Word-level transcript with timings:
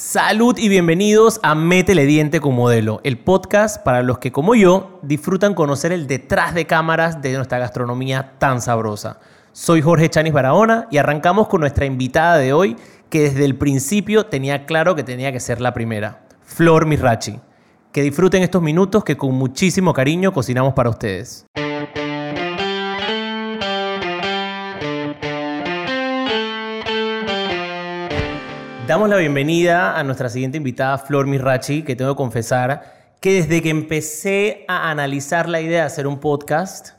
Salud 0.00 0.56
y 0.58 0.68
bienvenidos 0.68 1.40
a 1.42 1.56
Métele 1.56 2.06
Diente 2.06 2.38
con 2.40 2.54
Modelo, 2.54 3.00
el 3.02 3.18
podcast 3.18 3.82
para 3.82 4.04
los 4.04 4.20
que, 4.20 4.30
como 4.30 4.54
yo, 4.54 5.00
disfrutan 5.02 5.54
conocer 5.54 5.90
el 5.90 6.06
detrás 6.06 6.54
de 6.54 6.68
cámaras 6.68 7.20
de 7.20 7.32
nuestra 7.32 7.58
gastronomía 7.58 8.34
tan 8.38 8.62
sabrosa. 8.62 9.18
Soy 9.50 9.82
Jorge 9.82 10.08
Chanis 10.08 10.32
Barahona 10.32 10.86
y 10.92 10.98
arrancamos 10.98 11.48
con 11.48 11.62
nuestra 11.62 11.84
invitada 11.84 12.38
de 12.38 12.52
hoy, 12.52 12.76
que 13.10 13.22
desde 13.22 13.44
el 13.44 13.56
principio 13.56 14.26
tenía 14.26 14.66
claro 14.66 14.94
que 14.94 15.02
tenía 15.02 15.32
que 15.32 15.40
ser 15.40 15.60
la 15.60 15.74
primera, 15.74 16.20
Flor 16.44 16.86
Mirachi. 16.86 17.40
Que 17.90 18.02
disfruten 18.02 18.44
estos 18.44 18.62
minutos 18.62 19.02
que 19.02 19.16
con 19.16 19.34
muchísimo 19.34 19.92
cariño 19.92 20.32
cocinamos 20.32 20.74
para 20.74 20.90
ustedes. 20.90 21.44
Damos 28.88 29.10
la 29.10 29.18
bienvenida 29.18 29.98
a 29.98 30.02
nuestra 30.02 30.30
siguiente 30.30 30.56
invitada, 30.56 30.96
Flor 30.96 31.26
Mirachi, 31.26 31.82
que 31.82 31.94
tengo 31.94 32.14
que 32.14 32.16
confesar 32.16 33.12
que 33.20 33.34
desde 33.34 33.60
que 33.60 33.68
empecé 33.68 34.64
a 34.66 34.90
analizar 34.90 35.46
la 35.46 35.60
idea 35.60 35.80
de 35.80 35.86
hacer 35.86 36.06
un 36.06 36.20
podcast 36.20 36.92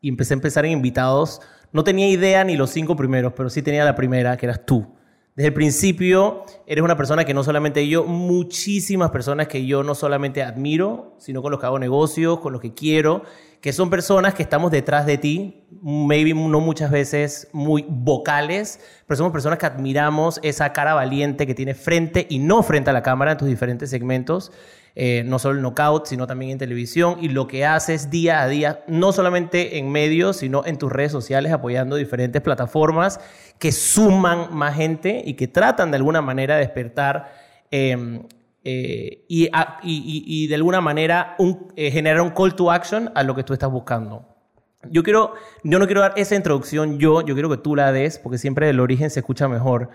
y 0.00 0.08
empecé 0.08 0.34
a 0.34 0.38
empezar 0.38 0.66
en 0.66 0.72
invitados, 0.72 1.40
no 1.70 1.84
tenía 1.84 2.08
idea 2.08 2.42
ni 2.42 2.56
los 2.56 2.70
cinco 2.70 2.96
primeros, 2.96 3.32
pero 3.36 3.48
sí 3.48 3.62
tenía 3.62 3.84
la 3.84 3.94
primera, 3.94 4.36
que 4.36 4.46
eras 4.46 4.66
tú. 4.66 4.88
Desde 5.36 5.46
el 5.46 5.54
principio 5.54 6.44
eres 6.66 6.82
una 6.82 6.96
persona 6.96 7.24
que 7.24 7.32
no 7.32 7.44
solamente 7.44 7.86
yo, 7.86 8.02
muchísimas 8.02 9.12
personas 9.12 9.46
que 9.46 9.64
yo 9.64 9.84
no 9.84 9.94
solamente 9.94 10.42
admiro, 10.42 11.14
sino 11.18 11.42
con 11.42 11.52
los 11.52 11.60
que 11.60 11.66
hago 11.66 11.78
negocios, 11.78 12.40
con 12.40 12.54
los 12.54 12.60
que 12.60 12.74
quiero, 12.74 13.22
que 13.60 13.72
son 13.72 13.90
personas 13.90 14.34
que 14.34 14.42
estamos 14.42 14.70
detrás 14.70 15.06
de 15.06 15.18
ti, 15.18 15.64
maybe 15.82 16.34
no 16.34 16.60
muchas 16.60 16.90
veces 16.90 17.48
muy 17.52 17.84
vocales, 17.88 18.80
pero 19.06 19.16
somos 19.16 19.32
personas 19.32 19.58
que 19.58 19.66
admiramos 19.66 20.40
esa 20.42 20.72
cara 20.72 20.94
valiente 20.94 21.46
que 21.46 21.54
tiene 21.54 21.74
frente 21.74 22.26
y 22.28 22.38
no 22.38 22.62
frente 22.62 22.90
a 22.90 22.92
la 22.92 23.02
cámara 23.02 23.32
en 23.32 23.38
tus 23.38 23.48
diferentes 23.48 23.90
segmentos, 23.90 24.52
eh, 24.94 25.24
no 25.26 25.38
solo 25.38 25.56
en 25.56 25.62
knockout, 25.62 26.06
sino 26.06 26.26
también 26.26 26.52
en 26.52 26.58
televisión, 26.58 27.16
y 27.20 27.28
lo 27.28 27.46
que 27.46 27.66
haces 27.66 28.10
día 28.10 28.40
a 28.42 28.48
día, 28.48 28.84
no 28.86 29.12
solamente 29.12 29.78
en 29.78 29.90
medios, 29.90 30.38
sino 30.38 30.64
en 30.64 30.78
tus 30.78 30.90
redes 30.90 31.12
sociales, 31.12 31.52
apoyando 31.52 31.96
diferentes 31.96 32.40
plataformas 32.42 33.20
que 33.58 33.72
suman 33.72 34.54
más 34.54 34.74
gente 34.76 35.22
y 35.24 35.34
que 35.34 35.48
tratan 35.48 35.90
de 35.90 35.96
alguna 35.96 36.22
manera 36.22 36.54
de 36.54 36.60
despertar 36.60 37.32
eh, 37.70 38.20
eh, 38.68 39.24
y, 39.28 39.48
y, 39.84 40.46
de 40.48 40.54
alguna 40.56 40.80
manera 40.80 41.36
un, 41.38 41.72
eh, 41.76 41.92
generar 41.92 42.20
un 42.20 42.30
call 42.30 42.56
to 42.56 42.72
action 42.72 43.12
a 43.14 43.22
lo 43.22 43.36
que 43.36 43.44
tú 43.44 43.52
estás 43.52 43.70
buscando. 43.70 44.26
Yo, 44.90 45.04
quiero, 45.04 45.34
yo 45.62 45.78
no 45.78 45.86
quiero 45.86 46.00
dar 46.00 46.14
esa 46.16 46.34
introducción 46.34 46.98
yo, 46.98 47.22
yo 47.22 47.34
quiero 47.34 47.48
que 47.48 47.58
tú 47.58 47.76
la 47.76 47.92
des, 47.92 48.18
porque 48.18 48.38
siempre 48.38 48.66
del 48.66 48.80
origen 48.80 49.10
se 49.10 49.20
escucha 49.20 49.46
mejor. 49.46 49.90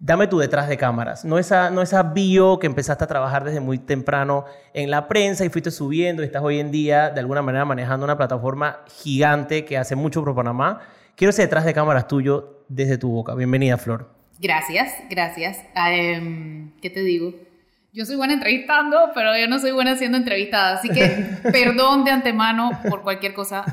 Dame 0.00 0.26
tu 0.26 0.38
detrás 0.38 0.68
de 0.68 0.76
cámaras, 0.76 1.24
no 1.24 1.38
esa, 1.38 1.70
no 1.70 1.80
esa 1.80 2.02
bio 2.02 2.58
que 2.58 2.66
empezaste 2.66 3.04
a 3.04 3.06
trabajar 3.06 3.44
desde 3.44 3.60
muy 3.60 3.78
temprano 3.78 4.46
en 4.74 4.90
la 4.90 5.06
prensa 5.06 5.44
y 5.44 5.48
fuiste 5.48 5.70
subiendo 5.70 6.24
y 6.24 6.26
estás 6.26 6.42
hoy 6.42 6.58
en 6.58 6.72
día 6.72 7.10
de 7.10 7.20
alguna 7.20 7.42
manera 7.42 7.64
manejando 7.64 8.02
una 8.04 8.16
plataforma 8.16 8.80
gigante 9.00 9.64
que 9.64 9.78
hace 9.78 9.94
mucho 9.94 10.24
por 10.24 10.34
Panamá. 10.34 10.80
Quiero 11.14 11.30
ese 11.30 11.42
detrás 11.42 11.64
de 11.64 11.72
cámaras 11.72 12.08
tuyo 12.08 12.64
desde 12.68 12.98
tu 12.98 13.10
boca. 13.10 13.36
Bienvenida, 13.36 13.78
Flor. 13.78 14.10
Gracias, 14.40 14.92
gracias. 15.08 15.58
Um, 15.76 16.72
¿Qué 16.80 16.90
te 16.90 17.00
digo? 17.04 17.47
Yo 17.98 18.06
soy 18.06 18.14
buena 18.14 18.34
entrevistando, 18.34 19.10
pero 19.12 19.36
yo 19.36 19.48
no 19.48 19.58
soy 19.58 19.72
buena 19.72 19.96
siendo 19.96 20.16
entrevistada. 20.18 20.76
Así 20.76 20.88
que 20.88 21.26
perdón 21.50 22.04
de 22.04 22.12
antemano 22.12 22.70
por 22.88 23.02
cualquier 23.02 23.34
cosa 23.34 23.64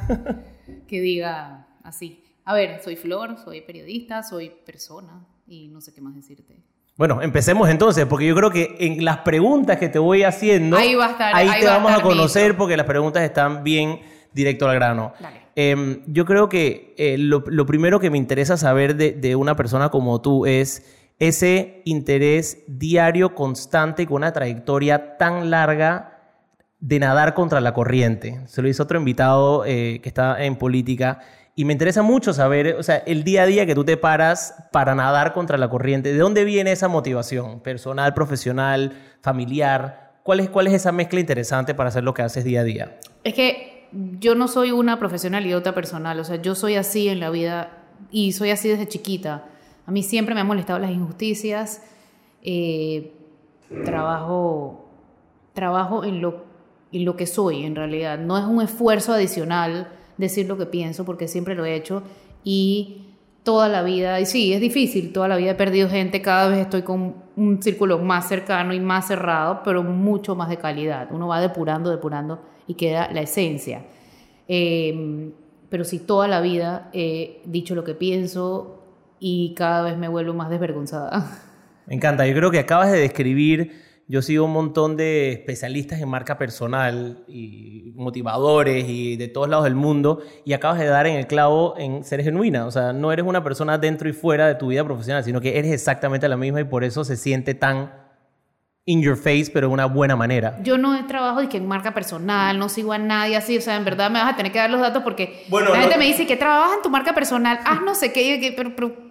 que 0.88 1.00
diga 1.00 1.68
así. 1.84 2.24
A 2.44 2.56
ver, 2.56 2.82
soy 2.84 2.96
Flor, 2.96 3.38
soy 3.38 3.62
periodista, 3.62 4.24
soy 4.24 4.52
persona 4.66 5.24
y 5.46 5.68
no 5.68 5.80
sé 5.80 5.94
qué 5.94 6.02
más 6.02 6.16
decirte. 6.16 6.58
Bueno, 6.98 7.22
empecemos 7.22 7.70
entonces, 7.70 8.08
porque 8.08 8.26
yo 8.26 8.34
creo 8.34 8.50
que 8.50 8.76
en 8.80 9.06
las 9.06 9.20
preguntas 9.20 9.78
que 9.78 9.90
te 9.90 10.00
voy 10.00 10.24
haciendo, 10.24 10.76
ahí, 10.76 10.96
va 10.96 11.06
a 11.06 11.12
estar, 11.12 11.36
ahí, 11.36 11.60
te 11.60 11.68
vamos 11.68 11.92
a, 11.92 12.02
conocer 12.02 12.58
porque 12.58 12.76
las 12.76 12.88
preguntas 12.88 13.22
están 13.22 13.64
bien 13.64 14.00
directo 14.34 14.68
al 14.68 14.74
grano. 14.74 15.14
Eh, 15.56 16.02
yo 16.08 16.26
creo 16.26 16.50
que 16.50 16.96
eh, 16.98 17.20
lo, 17.20 17.44
lo, 17.46 17.68
primero 17.68 18.00
que 18.00 18.10
me 18.10 18.18
interesa 18.18 18.58
saber 18.58 18.96
de, 18.96 19.12
de 19.12 19.36
una 19.36 19.56
persona 19.56 19.90
como 19.90 20.20
tú 20.20 20.48
es 20.48 21.05
ese 21.20 21.82
interés 21.86 22.64
diario, 22.68 23.36
constante, 23.36 24.06
con 24.06 24.18
una 24.18 24.34
trayectoria 24.34 25.18
tan 25.18 25.50
larga 25.50 26.16
de 26.80 27.00
nadar 27.00 27.34
contra 27.34 27.62
la 27.62 27.74
corriente. 27.74 28.42
Se 28.48 28.62
lo 28.62 28.68
hizo 28.68 28.84
otro 28.84 29.00
invitado 29.00 29.64
eh, 29.66 30.00
que 30.04 30.10
está 30.10 30.44
en 30.44 30.56
política 30.58 31.20
y 31.56 31.64
me 31.64 31.72
interesa 31.72 32.02
mucho 32.02 32.34
saber, 32.34 32.76
o 32.78 32.84
sea, 32.84 32.98
el 32.98 33.24
día 33.24 33.44
a 33.44 33.46
día 33.46 33.66
que 33.66 33.76
tú 33.76 33.86
te 33.86 33.96
paras 33.96 34.54
para 34.74 34.94
nadar 34.94 35.32
contra 35.32 35.58
la 35.58 35.70
corriente, 35.70 36.12
¿de 36.12 36.20
dónde 36.20 36.44
viene 36.44 36.74
esa 36.74 36.90
motivación? 36.90 37.62
¿Personal, 37.62 38.14
profesional, 38.14 38.92
familiar? 39.22 40.20
¿Cuál 40.24 40.42
es, 40.42 40.50
cuál 40.50 40.68
es 40.68 40.74
esa 40.74 40.92
mezcla 40.92 41.22
interesante 41.22 41.74
para 41.74 41.90
hacer 41.90 42.04
lo 42.04 42.14
que 42.14 42.24
haces 42.24 42.44
día 42.44 42.60
a 42.60 42.64
día? 42.66 43.00
Es 43.24 43.34
que 43.34 43.88
yo 44.20 44.36
no 44.36 44.50
soy 44.50 44.72
una 44.72 45.00
profesional 45.00 45.46
y 45.46 45.54
otra 45.54 45.74
personal, 45.74 46.20
o 46.20 46.26
sea, 46.26 46.42
yo 46.42 46.56
soy 46.56 46.76
así 46.76 47.08
en 47.08 47.22
la 47.22 47.30
vida 47.30 47.86
y 48.12 48.34
soy 48.34 48.52
así 48.52 48.68
desde 48.68 48.88
chiquita. 48.88 49.46
A 49.86 49.92
mí 49.92 50.04
siempre 50.04 50.34
me 50.36 50.42
han 50.42 50.48
molestado 50.48 50.80
las 50.80 50.92
injusticias. 50.92 51.84
Eh, 52.42 53.14
trabajo, 53.84 54.86
trabajo 55.54 56.04
en 56.04 56.22
lo, 56.22 56.44
en 56.92 57.06
lo 57.06 57.16
que 57.16 57.28
soy, 57.28 57.64
en 57.66 57.76
realidad. 57.76 58.18
No 58.20 58.38
es 58.38 58.46
un 58.46 58.62
esfuerzo 58.62 59.14
adicional 59.14 59.90
decir 60.18 60.48
lo 60.48 60.58
que 60.58 60.66
pienso, 60.66 61.06
porque 61.06 61.28
siempre 61.28 61.56
lo 61.56 61.66
he 61.66 61.76
hecho. 61.76 62.04
Y 62.44 63.06
toda 63.44 63.70
la 63.70 63.84
vida, 63.84 64.20
y 64.20 64.26
sí, 64.26 64.54
es 64.54 64.62
difícil, 64.62 65.14
toda 65.14 65.28
la 65.28 65.38
vida 65.38 65.52
he 65.52 65.56
perdido 65.56 65.88
gente, 65.88 66.22
cada 66.22 66.48
vez 66.48 66.60
estoy 66.60 66.82
con 66.82 67.16
un 67.36 67.62
círculo 67.62 68.00
más 68.00 68.28
cercano 68.28 68.74
y 68.74 68.80
más 68.80 69.08
cerrado, 69.08 69.62
pero 69.64 69.84
mucho 69.84 70.36
más 70.36 70.50
de 70.50 70.58
calidad. 70.58 71.10
Uno 71.12 71.28
va 71.28 71.40
depurando, 71.40 71.92
depurando 71.92 72.40
y 72.66 72.74
queda 72.74 73.12
la 73.12 73.22
esencia. 73.22 73.86
Eh, 74.48 75.32
pero 75.70 75.84
sí, 75.84 76.00
toda 76.00 76.28
la 76.28 76.42
vida 76.42 76.90
he 76.94 77.42
dicho 77.46 77.76
lo 77.76 77.84
que 77.84 77.94
pienso, 77.94 78.85
y 79.20 79.54
cada 79.56 79.82
vez 79.82 79.98
me 79.98 80.08
vuelvo 80.08 80.34
más 80.34 80.50
desvergonzada. 80.50 81.42
Me 81.88 81.96
encanta, 81.96 82.26
yo 82.26 82.34
creo 82.36 82.52
que 82.52 82.60
acabas 82.60 82.92
de 82.92 83.00
describir, 83.00 83.84
yo 84.08 84.22
sigo 84.22 84.46
un 84.46 84.54
montón 84.54 84.98
de 84.98 85.32
especialistas 85.32 86.00
en 86.00 86.10
marca 86.10 86.38
personal 86.38 87.24
y 87.28 87.92
motivadores 87.96 88.86
y 88.88 89.18
de 89.18 89.28
todos 89.28 89.50
lados 89.50 89.66
del 89.66 89.76
mundo 89.76 90.22
y 90.46 90.54
acabas 90.54 90.80
de 90.80 90.86
dar 90.86 91.08
en 91.08 91.16
el 91.16 91.28
clavo 91.28 91.76
en 91.78 92.04
ser 92.04 92.24
genuina, 92.24 92.66
o 92.66 92.72
sea, 92.72 92.94
no 92.94 93.12
eres 93.12 93.26
una 93.26 93.44
persona 93.44 93.78
dentro 93.78 94.10
y 94.10 94.14
fuera 94.14 94.48
de 94.48 94.56
tu 94.56 94.68
vida 94.68 94.84
profesional, 94.84 95.24
sino 95.24 95.42
que 95.42 95.58
eres 95.58 95.72
exactamente 95.72 96.28
la 96.28 96.38
misma 96.38 96.62
y 96.62 96.66
por 96.66 96.84
eso 96.84 97.04
se 97.04 97.16
siente 97.16 97.54
tan 97.54 98.06
in 98.86 99.02
your 99.02 99.18
face, 99.18 99.50
pero 99.52 99.68
de 99.68 99.74
una 99.74 99.86
buena 99.86 100.16
manera. 100.16 100.60
Yo 100.62 100.78
no 100.78 101.06
trabajo 101.08 101.42
de 101.42 101.50
que 101.50 101.58
en 101.58 101.68
marca 101.68 101.94
personal, 101.94 102.60
no 102.60 102.70
sigo 102.70 102.94
a 102.94 103.00
nadie 103.00 103.36
así, 103.36 103.58
o 103.58 103.62
sea, 103.62 103.76
en 103.76 103.84
verdad 103.84 104.12
me 104.12 104.20
vas 104.20 104.34
a 104.34 104.36
tener 104.36 104.52
que 104.52 104.60
dar 104.60 104.70
los 104.70 104.80
datos 104.80 105.02
porque 105.04 105.46
la 105.50 105.82
gente 105.82 105.98
me 105.98 106.06
dice 106.06 106.28
que 106.28 106.38
trabajas 106.38 106.76
en 106.78 106.82
tu 106.84 106.90
marca 106.90 107.14
personal, 107.14 107.60
ah, 107.66 107.82
no 107.84 107.96
sé 107.96 108.14
qué, 108.14 108.54
pero, 108.56 108.76
pero, 108.76 109.05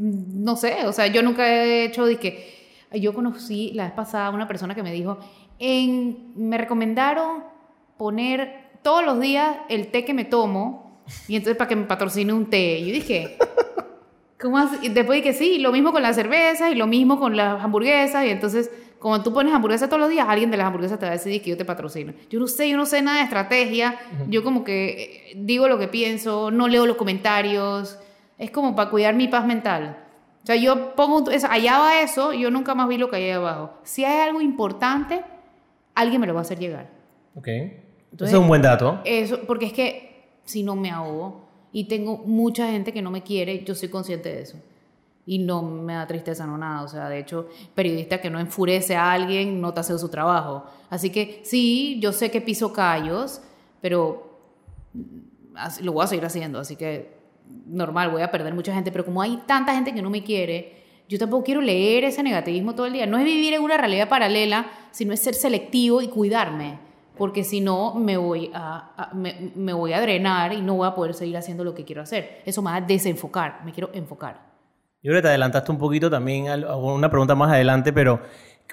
no 0.00 0.56
sé, 0.56 0.86
o 0.86 0.92
sea, 0.92 1.08
yo 1.08 1.22
nunca 1.22 1.46
he 1.46 1.84
hecho 1.84 2.06
de 2.06 2.16
que 2.16 2.58
yo 2.94 3.12
conocí 3.12 3.72
la 3.74 3.84
vez 3.84 3.92
pasada 3.92 4.30
una 4.30 4.48
persona 4.48 4.74
que 4.74 4.82
me 4.82 4.92
dijo, 4.92 5.18
en, 5.58 6.32
me 6.36 6.56
recomendaron 6.56 7.44
poner 7.98 8.70
todos 8.82 9.04
los 9.04 9.20
días 9.20 9.58
el 9.68 9.88
té 9.88 10.06
que 10.06 10.14
me 10.14 10.24
tomo 10.24 11.02
y 11.28 11.36
entonces 11.36 11.56
para 11.56 11.68
que 11.68 11.76
me 11.76 11.84
patrocine 11.84 12.32
un 12.32 12.48
té. 12.48 12.78
Y 12.78 12.86
yo 12.86 12.92
dije, 12.94 13.36
¿cómo 14.40 14.56
así? 14.56 14.88
Después 14.88 15.22
dije, 15.22 15.34
sí, 15.34 15.58
lo 15.58 15.70
mismo 15.70 15.92
con 15.92 16.02
la 16.02 16.14
cerveza 16.14 16.70
y 16.70 16.76
lo 16.76 16.86
mismo 16.86 17.18
con 17.18 17.36
las 17.36 17.62
hamburguesas 17.62 18.24
y 18.24 18.30
entonces 18.30 18.70
como 18.98 19.22
tú 19.22 19.32
pones 19.32 19.52
hamburguesa 19.54 19.88
todos 19.88 20.00
los 20.00 20.10
días, 20.10 20.26
alguien 20.28 20.50
de 20.50 20.56
las 20.56 20.66
hamburguesas 20.66 20.98
te 20.98 21.06
va 21.06 21.12
a 21.12 21.14
decir 21.14 21.42
que 21.42 21.50
yo 21.50 21.56
te 21.56 21.64
patrocino. 21.64 22.12
Yo 22.30 22.40
no 22.40 22.46
sé, 22.46 22.68
yo 22.68 22.76
no 22.76 22.84
sé 22.86 23.00
nada 23.02 23.18
de 23.18 23.24
estrategia. 23.24 23.98
Yo 24.28 24.42
como 24.44 24.62
que 24.62 25.32
eh, 25.32 25.32
digo 25.36 25.68
lo 25.68 25.78
que 25.78 25.88
pienso, 25.88 26.50
no 26.50 26.68
leo 26.68 26.86
los 26.86 26.96
comentarios. 26.96 27.98
Es 28.40 28.50
como 28.50 28.74
para 28.74 28.90
cuidar 28.90 29.14
mi 29.14 29.28
paz 29.28 29.46
mental. 29.46 29.98
O 30.42 30.46
sea, 30.46 30.56
yo 30.56 30.94
pongo 30.96 31.30
allá 31.50 31.78
va 31.78 32.00
eso, 32.00 32.32
yo 32.32 32.50
nunca 32.50 32.74
más 32.74 32.88
vi 32.88 32.96
lo 32.96 33.10
que 33.10 33.16
hay 33.16 33.30
abajo. 33.30 33.74
Si 33.82 34.02
hay 34.02 34.26
algo 34.26 34.40
importante, 34.40 35.22
alguien 35.94 36.22
me 36.22 36.26
lo 36.26 36.32
va 36.32 36.40
a 36.40 36.42
hacer 36.42 36.58
llegar. 36.58 36.88
Ok. 37.34 37.48
Entonces, 38.10 38.34
es 38.34 38.40
un 38.40 38.48
buen 38.48 38.62
dato. 38.62 39.00
Eso, 39.04 39.40
porque 39.46 39.66
es 39.66 39.74
que 39.74 40.38
si 40.44 40.62
no 40.62 40.74
me 40.74 40.90
ahogo 40.90 41.44
y 41.70 41.84
tengo 41.84 42.16
mucha 42.16 42.68
gente 42.68 42.94
que 42.94 43.02
no 43.02 43.10
me 43.10 43.22
quiere, 43.22 43.62
yo 43.62 43.74
soy 43.74 43.90
consciente 43.90 44.30
de 44.34 44.40
eso 44.40 44.56
y 45.26 45.38
no 45.38 45.60
me 45.60 45.92
da 45.92 46.06
tristeza, 46.06 46.46
no 46.46 46.56
nada. 46.56 46.82
O 46.82 46.88
sea, 46.88 47.10
de 47.10 47.18
hecho, 47.18 47.48
periodista 47.74 48.22
que 48.22 48.30
no 48.30 48.40
enfurece 48.40 48.96
a 48.96 49.12
alguien 49.12 49.60
no 49.60 49.74
te 49.74 49.80
hace 49.80 49.98
su 49.98 50.08
trabajo. 50.08 50.64
Así 50.88 51.10
que 51.10 51.42
sí, 51.44 52.00
yo 52.00 52.12
sé 52.12 52.30
que 52.30 52.40
piso 52.40 52.72
callos, 52.72 53.42
pero 53.82 54.40
lo 55.82 55.92
voy 55.92 56.04
a 56.04 56.06
seguir 56.06 56.24
haciendo. 56.24 56.58
Así 56.58 56.74
que 56.74 57.19
normal, 57.66 58.10
voy 58.10 58.22
a 58.22 58.30
perder 58.30 58.54
mucha 58.54 58.74
gente. 58.74 58.92
Pero 58.92 59.04
como 59.04 59.22
hay 59.22 59.38
tanta 59.46 59.74
gente 59.74 59.92
que 59.92 60.02
no 60.02 60.10
me 60.10 60.22
quiere, 60.22 60.80
yo 61.08 61.18
tampoco 61.18 61.44
quiero 61.44 61.60
leer 61.60 62.04
ese 62.04 62.22
negativismo 62.22 62.74
todo 62.74 62.86
el 62.86 62.92
día. 62.92 63.06
No 63.06 63.18
es 63.18 63.24
vivir 63.24 63.54
en 63.54 63.62
una 63.62 63.76
realidad 63.76 64.08
paralela, 64.08 64.66
sino 64.90 65.12
es 65.12 65.20
ser 65.20 65.34
selectivo 65.34 66.02
y 66.02 66.08
cuidarme. 66.08 66.78
Porque 67.16 67.44
si 67.44 67.60
no, 67.60 67.94
me 67.94 68.16
voy 68.16 68.50
a, 68.54 69.10
me, 69.12 69.52
me 69.54 69.72
voy 69.72 69.92
a 69.92 70.00
drenar 70.00 70.52
y 70.52 70.62
no 70.62 70.76
voy 70.76 70.88
a 70.88 70.94
poder 70.94 71.14
seguir 71.14 71.36
haciendo 71.36 71.64
lo 71.64 71.74
que 71.74 71.84
quiero 71.84 72.02
hacer. 72.02 72.42
Eso 72.46 72.62
me 72.62 72.70
va 72.70 72.76
a 72.76 72.80
desenfocar. 72.80 73.60
Me 73.64 73.72
quiero 73.72 73.90
enfocar. 73.92 74.50
Yo 75.02 75.10
creo 75.10 75.18
que 75.18 75.22
te 75.22 75.28
adelantaste 75.28 75.72
un 75.72 75.78
poquito 75.78 76.10
también 76.10 76.48
a 76.48 76.76
una 76.76 77.08
pregunta 77.10 77.34
más 77.34 77.50
adelante, 77.50 77.92
pero 77.92 78.20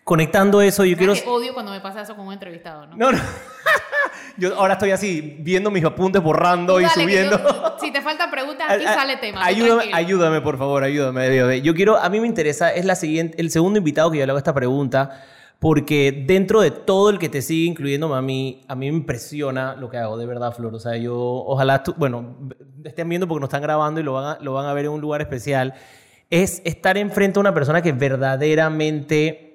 conectando 0.04 0.62
eso, 0.62 0.86
yo 0.86 0.98
quiero... 0.98 1.14
odio 1.26 1.54
cuando 1.54 1.72
me 1.72 1.82
pasa 1.82 2.02
eso 2.02 2.16
con 2.16 2.28
un 2.28 2.34
entrevistado, 2.34 2.88
¿no? 2.88 2.96
No, 2.96 3.12
no. 3.12 3.20
yo 4.38 4.56
ahora 4.56 4.74
estoy 4.74 4.92
así, 4.92 5.38
viendo 5.40 5.72
mis 5.72 5.84
apuntes, 5.84 6.22
borrando 6.22 6.80
y 6.80 6.86
subiendo. 6.88 7.40
si 7.80 7.92
te 7.92 8.02
faltan 8.02 8.30
preguntas, 8.32 8.70
aquí 8.70 8.84
sale 8.86 9.18
tema. 9.18 9.44
Ayúdame, 9.44 9.92
ayúdame, 9.94 10.42
por 10.42 10.58
favor, 10.58 10.84
ayúdame. 10.84 11.62
Yo 11.62 11.74
quiero, 11.74 11.98
a 11.98 12.10
mí 12.10 12.20
me 12.20 12.28
interesa, 12.28 12.74
es 12.74 12.86
la 12.86 12.96
siguiente, 12.96 13.40
el 13.42 13.52
segundo 13.52 13.80
invitado 13.80 14.12
que 14.12 14.20
yo 14.20 14.26
le 14.26 14.32
hago 14.32 14.38
esta 14.38 14.54
pregunta, 14.54 15.24
porque 15.60 16.24
dentro 16.26 16.62
de 16.62 16.72
todo 16.72 17.10
el 17.10 17.18
que 17.18 17.30
te 17.30 17.42
sigue, 17.42 17.68
incluyéndome 17.68 18.16
a 18.16 18.22
mí, 18.22 18.62
a 18.68 18.76
mí 18.76 18.92
me 18.92 18.98
impresiona 18.98 19.76
lo 19.76 19.90
que 19.90 19.98
hago, 19.98 20.18
de 20.18 20.26
verdad, 20.26 20.54
Flor. 20.54 20.76
O 20.76 20.80
sea, 20.80 20.98
yo, 20.98 21.16
ojalá, 21.16 21.82
tú, 21.84 21.96
bueno, 21.98 22.38
estén 22.84 23.10
viendo 23.10 23.28
porque 23.28 23.42
nos 23.42 23.48
están 23.48 23.64
grabando 23.64 24.00
y 24.00 24.04
lo 24.04 24.14
van 24.14 24.38
a, 24.38 24.38
lo 24.42 24.54
van 24.54 24.68
a 24.68 24.74
ver 24.74 24.86
en 24.86 24.92
un 24.92 25.02
lugar 25.02 25.22
especial. 25.22 25.74
Es 26.30 26.62
estar 26.64 26.98
enfrente 26.98 27.40
a 27.40 27.42
una 27.42 27.54
persona 27.54 27.82
que 27.82 27.92
verdaderamente 27.92 29.47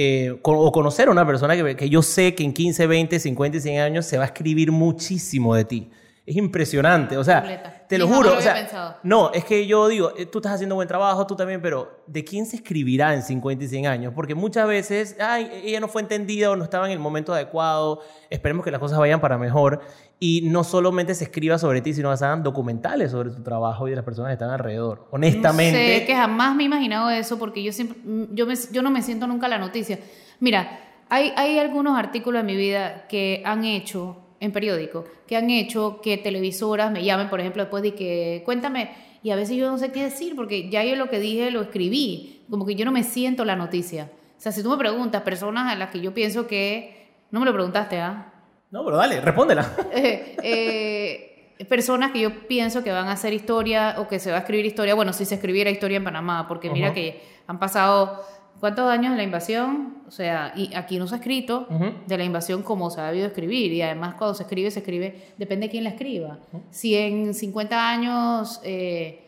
eh, 0.00 0.38
o 0.44 0.70
conocer 0.70 1.08
a 1.08 1.10
una 1.10 1.26
persona 1.26 1.56
que, 1.56 1.74
que, 1.74 1.88
yo 1.88 2.02
sé 2.02 2.32
que 2.32 2.44
en 2.44 2.52
15, 2.52 2.86
20, 2.86 3.18
50 3.18 3.56
y 3.56 3.60
100 3.60 3.80
años 3.80 4.06
se 4.06 4.16
va 4.16 4.22
a 4.22 4.26
escribir 4.26 4.70
muchísimo 4.70 5.56
de 5.56 5.64
ti. 5.64 5.90
Es 6.24 6.36
impresionante, 6.36 7.16
o 7.16 7.24
sea, 7.24 7.84
te 7.88 7.98
lo 7.98 8.06
juro. 8.06 8.36
o 8.36 8.40
sea, 8.40 9.00
no, 9.02 9.32
es 9.32 9.44
que 9.44 9.66
yo 9.66 9.88
digo, 9.88 10.12
eh, 10.16 10.26
tú 10.26 10.38
estás 10.38 10.52
haciendo 10.52 10.76
buen 10.76 10.86
trabajo, 10.86 11.26
tú 11.26 11.34
también, 11.34 11.60
pero 11.60 12.04
¿de 12.06 12.22
quién 12.22 12.46
se 12.46 12.54
escribirá 12.54 13.12
en 13.12 13.22
50 13.22 13.64
y 13.64 13.66
100 13.66 13.86
años? 13.88 14.12
Porque 14.14 14.36
muchas 14.36 14.68
veces, 14.68 15.16
ay, 15.18 15.50
ella 15.64 15.80
no 15.80 15.88
fue 15.88 16.02
entendida 16.02 16.52
o 16.52 16.54
no 16.54 16.62
estaba 16.62 16.86
en 16.86 16.92
el 16.92 17.00
momento 17.00 17.34
adecuado, 17.34 18.02
esperemos 18.30 18.64
que 18.64 18.70
las 18.70 18.78
cosas 18.78 19.00
vayan 19.00 19.20
para 19.20 19.36
mejor. 19.36 19.80
Y 20.20 20.42
no 20.42 20.64
solamente 20.64 21.14
se 21.14 21.24
escriba 21.24 21.58
sobre 21.58 21.80
ti, 21.80 21.94
sino 21.94 22.10
que 22.10 22.16
se 22.16 22.24
hagan 22.24 22.42
documentales 22.42 23.12
sobre 23.12 23.30
tu 23.30 23.42
trabajo 23.42 23.86
y 23.86 23.90
de 23.90 23.96
las 23.96 24.04
personas 24.04 24.30
que 24.30 24.32
están 24.34 24.50
alrededor. 24.50 25.06
Honestamente. 25.12 25.78
No 25.78 25.98
sé, 26.00 26.06
que 26.06 26.14
jamás 26.14 26.56
me 26.56 26.64
he 26.64 26.66
imaginado 26.66 27.10
eso 27.10 27.38
porque 27.38 27.62
yo, 27.62 27.72
siempre, 27.72 27.98
mm, 28.04 28.34
yo, 28.34 28.46
me, 28.46 28.54
yo 28.72 28.82
no 28.82 28.90
me 28.90 29.02
siento 29.02 29.26
nunca 29.26 29.46
la 29.46 29.58
noticia. 29.58 30.00
Mira, 30.40 30.80
hay, 31.08 31.32
hay 31.36 31.58
algunos 31.58 31.96
artículos 31.96 32.40
en 32.40 32.46
mi 32.46 32.56
vida 32.56 33.06
que 33.06 33.42
han 33.44 33.64
hecho 33.64 34.16
en 34.40 34.52
periódico, 34.52 35.04
que 35.26 35.36
han 35.36 35.50
hecho 35.50 36.00
que 36.02 36.16
televisoras 36.16 36.90
me 36.92 37.04
llamen, 37.04 37.28
por 37.28 37.40
ejemplo, 37.40 37.62
después 37.62 37.82
de 37.82 37.94
que 37.94 38.42
cuéntame, 38.44 38.90
y 39.22 39.30
a 39.30 39.36
veces 39.36 39.56
yo 39.56 39.70
no 39.70 39.78
sé 39.78 39.90
qué 39.90 40.04
decir, 40.04 40.36
porque 40.36 40.68
ya 40.70 40.84
yo 40.84 40.94
lo 40.96 41.08
que 41.08 41.18
dije 41.18 41.50
lo 41.50 41.62
escribí, 41.62 42.42
como 42.48 42.64
que 42.66 42.74
yo 42.74 42.84
no 42.84 42.92
me 42.92 43.02
siento 43.02 43.44
la 43.44 43.56
noticia. 43.56 44.10
O 44.38 44.40
sea, 44.40 44.52
si 44.52 44.62
tú 44.62 44.70
me 44.70 44.76
preguntas, 44.76 45.22
personas 45.22 45.72
a 45.72 45.76
las 45.76 45.90
que 45.90 46.00
yo 46.00 46.14
pienso 46.14 46.46
que... 46.46 46.96
No 47.30 47.40
me 47.40 47.46
lo 47.46 47.52
preguntaste, 47.52 47.98
¿ah? 47.98 48.32
No, 48.70 48.84
pero 48.84 48.96
dale, 48.96 49.20
respóndela. 49.20 49.70
Eh, 49.92 50.36
eh, 50.42 51.64
personas 51.68 52.12
que 52.12 52.20
yo 52.20 52.46
pienso 52.46 52.84
que 52.84 52.92
van 52.92 53.08
a 53.08 53.12
hacer 53.12 53.32
historia 53.32 53.96
o 53.98 54.06
que 54.06 54.20
se 54.20 54.30
va 54.30 54.36
a 54.36 54.40
escribir 54.40 54.64
historia, 54.64 54.94
bueno, 54.94 55.12
si 55.12 55.24
se 55.24 55.34
escribiera 55.34 55.70
historia 55.70 55.96
en 55.96 56.04
Panamá, 56.04 56.46
porque 56.46 56.70
mira 56.70 56.92
que 56.92 57.20
han 57.48 57.58
pasado 57.58 58.24
¿Cuántos 58.60 58.90
años 58.90 59.12
de 59.12 59.18
la 59.18 59.22
invasión? 59.22 60.02
O 60.08 60.10
sea, 60.10 60.52
y 60.56 60.74
aquí 60.74 60.98
no 60.98 61.06
se 61.06 61.14
ha 61.14 61.18
escrito 61.18 61.68
de 62.06 62.18
la 62.18 62.24
invasión 62.24 62.62
como 62.62 62.90
se 62.90 63.00
ha 63.00 63.06
debido 63.06 63.26
escribir. 63.26 63.72
Y 63.72 63.82
además, 63.82 64.14
cuando 64.14 64.34
se 64.34 64.42
escribe, 64.42 64.70
se 64.70 64.80
escribe, 64.80 65.32
depende 65.36 65.66
de 65.66 65.70
quién 65.70 65.84
la 65.84 65.90
escriba. 65.90 66.38
Si 66.70 66.96
en 66.96 67.34
50 67.34 67.88
años 67.88 68.60
eh, 68.64 69.27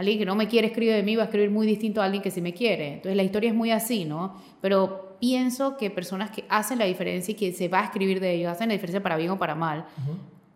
alguien 0.00 0.18
que 0.18 0.24
no 0.24 0.34
me 0.34 0.48
quiere 0.48 0.68
escribir 0.68 0.94
de 0.94 1.02
mí 1.02 1.16
va 1.16 1.22
a 1.22 1.26
escribir 1.26 1.50
muy 1.50 1.66
distinto 1.66 2.00
a 2.00 2.04
alguien 2.04 2.22
que 2.22 2.30
sí 2.30 2.40
me 2.40 2.52
quiere. 2.52 2.94
Entonces, 2.94 3.16
la 3.16 3.22
historia 3.22 3.50
es 3.50 3.56
muy 3.56 3.70
así, 3.70 4.04
¿no? 4.04 4.36
Pero 4.60 5.16
pienso 5.20 5.76
que 5.76 5.90
personas 5.90 6.30
que 6.30 6.44
hacen 6.48 6.78
la 6.78 6.86
diferencia 6.86 7.32
y 7.32 7.34
que 7.34 7.52
se 7.52 7.68
va 7.68 7.80
a 7.80 7.84
escribir 7.84 8.20
de 8.20 8.32
ellos, 8.34 8.50
hacen 8.50 8.68
la 8.68 8.74
diferencia 8.74 9.02
para 9.02 9.16
bien 9.16 9.30
o 9.30 9.38
para 9.38 9.54
mal. 9.54 9.86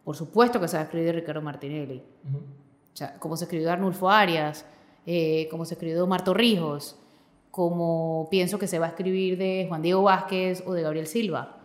Por 0.05 0.17
supuesto 0.17 0.61
que 0.61 0.69
se 0.69 0.77
va 0.77 0.83
a 0.83 0.85
escribir 0.85 1.07
de 1.07 1.13
Ricardo 1.13 1.43
Martinelli. 1.43 2.03
O 2.27 2.97
sea, 2.97 3.15
como 3.19 3.37
se 3.37 3.45
escribió 3.45 3.67
de 3.67 3.73
Arnulfo 3.73 4.11
Arias, 4.11 4.67
eh, 5.07 5.49
como 5.51 5.65
se 5.65 5.75
escribió 5.75 5.97
de 5.97 6.03
Omar 6.03 6.25
Torrijos 6.25 6.97
como 7.55 8.27
pienso 8.33 8.59
que 8.59 8.67
se 8.67 8.81
va 8.81 8.87
a 8.87 8.89
escribir 8.89 9.39
de 9.39 9.67
Juan 9.69 9.81
Diego 9.81 10.03
Vázquez 10.03 10.65
o 10.67 10.73
de 10.73 10.83
Gabriel 10.83 11.07
Silva. 11.07 11.61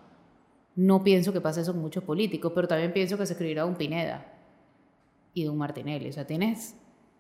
No 0.76 1.04
pienso 1.04 1.34
que 1.34 1.42
pase 1.42 1.62
eso 1.62 1.72
con 1.72 1.82
muchos 1.82 2.04
políticos, 2.04 2.52
pero 2.54 2.68
también 2.68 2.94
pienso 2.94 3.18
que 3.18 3.26
se 3.26 3.34
escribirá 3.34 3.64
de 3.64 3.70
un 3.70 3.76
Pineda 3.76 4.24
y 5.34 5.46
de 5.46 5.50
un 5.50 5.58
Martinelli. 5.58 6.10
O 6.10 6.14
sea, 6.14 6.28
tienes 6.28 6.76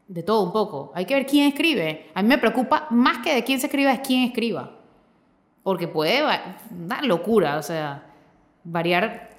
de 0.09 0.23
todo 0.23 0.44
un 0.44 0.51
poco. 0.51 0.91
Hay 0.95 1.06
que 1.06 1.13
ver 1.13 1.25
quién 1.25 1.47
escribe. 1.47 2.07
A 2.15 2.21
mí 2.21 2.27
me 2.27 2.39
preocupa 2.39 2.88
más 2.89 3.19
que 3.19 3.33
de 3.33 3.44
quién 3.44 3.59
se 3.59 3.67
escriba 3.67 3.94
es 3.94 4.00
quién 4.00 4.23
escriba. 4.23 4.75
Porque 5.63 5.88
puede 5.88 6.23
dar 6.71 7.06
locura, 7.06 7.57
o 7.57 7.61
sea, 7.61 8.11
variar. 8.63 9.29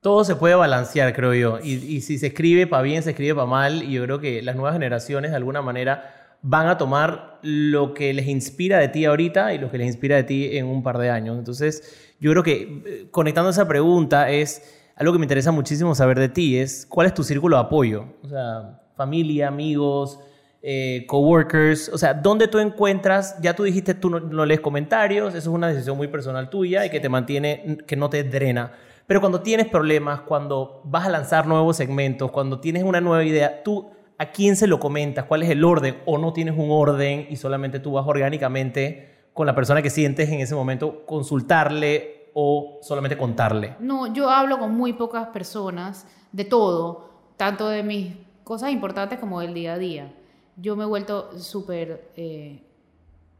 Todo 0.00 0.24
se 0.24 0.36
puede 0.36 0.54
balancear, 0.54 1.12
creo 1.12 1.34
yo. 1.34 1.58
Y, 1.60 1.74
y 1.74 2.00
si 2.00 2.16
se 2.16 2.28
escribe 2.28 2.68
para 2.68 2.84
bien, 2.84 3.02
se 3.02 3.10
escribe 3.10 3.34
para 3.34 3.46
mal. 3.46 3.82
Y 3.82 3.92
yo 3.92 4.04
creo 4.04 4.20
que 4.20 4.40
las 4.40 4.54
nuevas 4.54 4.74
generaciones, 4.74 5.32
de 5.32 5.36
alguna 5.36 5.62
manera, 5.62 6.14
van 6.40 6.68
a 6.68 6.78
tomar 6.78 7.40
lo 7.42 7.94
que 7.94 8.14
les 8.14 8.28
inspira 8.28 8.78
de 8.78 8.86
ti 8.86 9.04
ahorita 9.04 9.52
y 9.52 9.58
lo 9.58 9.68
que 9.68 9.78
les 9.78 9.88
inspira 9.88 10.14
de 10.14 10.22
ti 10.22 10.56
en 10.56 10.66
un 10.66 10.84
par 10.84 10.98
de 10.98 11.10
años. 11.10 11.36
Entonces, 11.36 12.14
yo 12.20 12.30
creo 12.30 12.44
que 12.44 12.82
eh, 12.86 13.08
conectando 13.10 13.50
esa 13.50 13.66
pregunta 13.66 14.30
es 14.30 14.62
algo 14.94 15.12
que 15.12 15.18
me 15.18 15.24
interesa 15.24 15.50
muchísimo 15.50 15.92
saber 15.96 16.20
de 16.20 16.28
ti, 16.28 16.56
es 16.56 16.86
cuál 16.86 17.08
es 17.08 17.14
tu 17.14 17.24
círculo 17.24 17.56
de 17.56 17.62
apoyo. 17.62 18.04
O 18.22 18.28
sea, 18.28 18.80
familia, 18.98 19.48
amigos, 19.48 20.18
eh, 20.60 21.04
coworkers, 21.06 21.88
o 21.88 21.96
sea, 21.96 22.12
¿dónde 22.12 22.48
tú 22.48 22.58
encuentras? 22.58 23.40
Ya 23.40 23.54
tú 23.54 23.62
dijiste, 23.62 23.94
tú 23.94 24.10
no, 24.10 24.44
lees 24.44 24.60
comentarios, 24.60 25.28
eso 25.28 25.38
es 25.38 25.46
una 25.46 25.68
decisión 25.68 25.96
muy 25.96 26.08
personal 26.08 26.50
tuya 26.50 26.84
y 26.84 26.90
que 26.90 26.98
te 26.98 27.08
mantiene, 27.08 27.78
que 27.86 27.94
no 27.94 28.10
te 28.10 28.24
drena. 28.24 28.72
Pero 29.06 29.20
cuando 29.20 29.40
tienes 29.40 29.68
problemas, 29.68 30.22
cuando 30.22 30.82
vas 30.84 31.06
a 31.06 31.10
lanzar 31.10 31.46
nuevos 31.46 31.76
segmentos, 31.76 32.32
cuando 32.32 32.58
tienes 32.58 32.82
una 32.82 33.00
nueva 33.00 33.24
idea, 33.24 33.62
tú 33.62 33.88
¿a 34.18 34.32
quién 34.32 34.56
se 34.56 34.66
lo 34.66 34.80
comentas? 34.80 35.24
¿Cuál 35.26 35.44
es 35.44 35.50
el 35.50 35.64
orden? 35.64 35.98
¿O 36.04 36.18
no 36.18 36.32
tienes 36.32 36.58
un 36.58 36.70
orden 36.70 37.28
y 37.30 37.36
solamente 37.36 37.78
tú 37.78 37.92
vas 37.92 38.06
orgánicamente 38.06 39.28
con 39.32 39.46
la 39.46 39.54
persona 39.54 39.80
que 39.80 39.90
sientes 39.90 40.28
en 40.28 40.40
ese 40.40 40.56
momento 40.56 41.06
consultarle 41.06 42.30
o 42.34 42.80
solamente 42.82 43.16
contarle? 43.16 43.76
No, 43.78 44.12
yo 44.12 44.28
hablo 44.28 44.58
con 44.58 44.74
muy 44.74 44.92
pocas 44.92 45.28
personas 45.28 46.06
de 46.32 46.44
todo, 46.44 47.10
tanto 47.36 47.68
de 47.68 47.84
mis 47.84 48.27
cosas 48.48 48.72
importantes 48.72 49.18
como 49.18 49.40
del 49.40 49.52
día 49.52 49.74
a 49.74 49.78
día. 49.78 50.10
Yo 50.56 50.74
me 50.74 50.84
he 50.84 50.86
vuelto 50.86 51.38
súper... 51.38 52.10
Eh, 52.16 52.62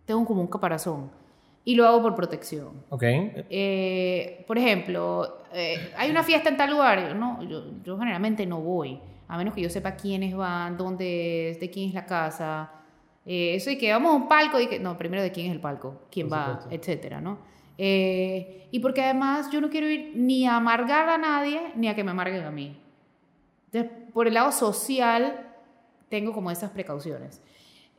tengo 0.04 0.22
como 0.26 0.42
un 0.42 0.48
caparazón 0.48 1.10
y 1.64 1.74
lo 1.74 1.86
hago 1.86 2.02
por 2.02 2.14
protección. 2.14 2.84
Ok. 2.90 3.02
Eh, 3.04 4.44
por 4.46 4.58
ejemplo, 4.58 5.44
eh, 5.52 5.92
hay 5.96 6.10
una 6.10 6.22
fiesta 6.22 6.50
en 6.50 6.58
tal 6.58 6.70
lugar, 6.70 7.16
no, 7.16 7.42
yo, 7.42 7.64
yo 7.82 7.98
generalmente 7.98 8.44
no 8.44 8.60
voy 8.60 9.00
a 9.28 9.36
menos 9.36 9.54
que 9.54 9.62
yo 9.62 9.70
sepa 9.70 9.94
quiénes 9.96 10.36
van, 10.36 10.76
dónde 10.76 11.50
es, 11.50 11.60
de 11.60 11.70
quién 11.70 11.88
es 11.88 11.94
la 11.94 12.04
casa. 12.04 12.70
Eh, 13.24 13.54
eso 13.54 13.70
y 13.70 13.76
que 13.78 13.90
vamos 13.90 14.12
a 14.12 14.14
un 14.14 14.28
palco, 14.28 14.60
y 14.60 14.66
que, 14.66 14.78
no, 14.78 14.96
primero 14.96 15.22
de 15.22 15.32
quién 15.32 15.46
es 15.46 15.52
el 15.52 15.60
palco, 15.60 16.02
quién 16.10 16.30
va, 16.30 16.60
etcétera, 16.70 17.20
¿no? 17.20 17.38
Y 17.76 18.78
porque 18.80 19.02
además 19.02 19.50
yo 19.50 19.60
no 19.60 19.68
quiero 19.70 19.88
ir 19.88 20.12
ni 20.14 20.46
a 20.46 20.56
amargar 20.56 21.08
a 21.08 21.18
nadie, 21.18 21.60
ni 21.76 21.88
a 21.88 21.94
que 21.94 22.04
me 22.04 22.10
amarguen 22.10 22.44
a 22.44 22.50
mí. 22.50 22.76
Por 24.18 24.26
el 24.26 24.34
lado 24.34 24.50
social, 24.50 25.46
tengo 26.08 26.32
como 26.32 26.50
esas 26.50 26.72
precauciones. 26.72 27.40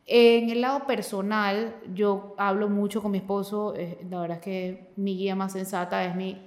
En 0.06 0.50
el 0.50 0.60
lado 0.60 0.86
personal, 0.86 1.78
yo 1.94 2.36
hablo 2.38 2.68
mucho 2.68 3.02
con 3.02 3.12
mi 3.12 3.20
esposo, 3.20 3.74
eh, 3.78 4.00
la 4.10 4.20
verdad 4.20 4.40
es 4.40 4.44
que 4.44 4.92
mi 4.98 5.16
guía 5.16 5.38
más 5.38 5.54
sensata 5.54 6.04
es 6.04 6.18
mi, 6.18 6.46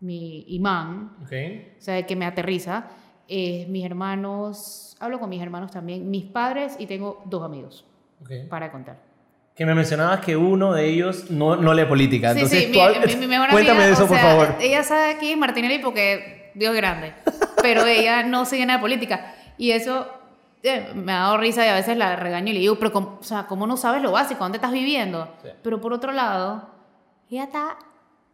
mi 0.00 0.44
imán, 0.48 1.12
okay. 1.24 1.76
o 1.78 1.80
sea, 1.80 2.04
que 2.04 2.16
me 2.16 2.26
aterriza. 2.26 2.88
Eh, 3.28 3.66
mis 3.68 3.84
hermanos, 3.84 4.96
hablo 4.98 5.20
con 5.20 5.30
mis 5.30 5.40
hermanos 5.40 5.70
también, 5.70 6.10
mis 6.10 6.24
padres 6.24 6.74
y 6.80 6.86
tengo 6.86 7.22
dos 7.24 7.44
amigos 7.44 7.84
para 8.50 8.72
contar. 8.72 9.00
Que 9.54 9.64
me 9.64 9.76
mencionabas 9.76 10.22
que 10.22 10.36
uno 10.36 10.72
de 10.72 10.86
ellos 10.86 11.30
no, 11.30 11.54
no 11.54 11.72
lee 11.72 11.84
política. 11.84 12.32
Entonces, 12.32 12.64
sí, 12.64 13.16
mi, 13.16 13.28
mejor 13.28 13.48
cuéntame 13.52 13.86
de 13.86 13.92
eso, 13.92 14.08
por 14.08 14.18
favor. 14.18 14.56
Ella 14.60 14.82
sabe 14.82 15.12
aquí 15.12 15.36
Martinelli 15.36 15.78
porque 15.78 16.50
Dios 16.56 16.74
grande, 16.74 17.12
pero 17.66 17.86
ella 17.86 18.22
no 18.22 18.44
sigue 18.44 18.64
nada 18.66 18.78
de 18.78 18.82
política. 18.82 19.34
Y 19.58 19.70
eso 19.70 20.06
eh, 20.62 20.92
me 20.94 21.12
ha 21.12 21.20
dado 21.20 21.38
risa 21.38 21.64
y 21.64 21.68
a 21.68 21.74
veces 21.74 21.96
la 21.96 22.16
regaño 22.16 22.50
y 22.50 22.54
le 22.54 22.60
digo, 22.60 22.76
pero 22.78 22.92
¿cómo, 22.92 23.18
o 23.20 23.24
sea, 23.24 23.46
¿cómo 23.46 23.66
no 23.66 23.76
sabes 23.76 24.02
lo 24.02 24.12
básico? 24.12 24.40
¿Dónde 24.40 24.56
estás 24.56 24.72
viviendo? 24.72 25.28
Pero 25.62 25.80
por 25.80 25.92
otro 25.92 26.12
lado, 26.12 26.68
ella 27.30 27.44
está 27.44 27.76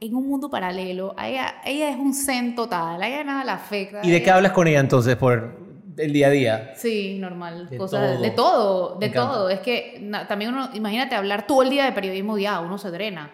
en 0.00 0.14
un 0.14 0.28
mundo 0.28 0.50
paralelo. 0.50 1.14
Ella, 1.22 1.56
ella 1.64 1.90
es 1.90 1.96
un 1.96 2.14
zen 2.14 2.54
total, 2.54 3.02
ella 3.02 3.24
nada 3.24 3.44
la 3.44 3.54
afecta. 3.54 4.00
¿Y 4.02 4.10
de 4.10 4.22
qué 4.22 4.30
hablas 4.30 4.52
con 4.52 4.66
ella 4.66 4.80
entonces 4.80 5.16
por 5.16 5.56
el 5.96 6.12
día 6.12 6.28
a 6.28 6.30
día? 6.30 6.72
Sí, 6.76 7.18
normal. 7.18 7.68
De 7.68 7.76
Cosas, 7.76 8.14
todo. 8.14 8.22
De 8.22 8.30
todo, 8.30 8.98
de 8.98 9.08
todo. 9.10 9.50
Es 9.50 9.60
que 9.60 10.10
también 10.28 10.52
uno, 10.52 10.70
imagínate 10.74 11.14
hablar 11.14 11.46
todo 11.46 11.62
el 11.62 11.70
día 11.70 11.84
de 11.84 11.92
periodismo 11.92 12.38
ya, 12.38 12.60
uno 12.60 12.78
se 12.78 12.90
drena. 12.90 13.30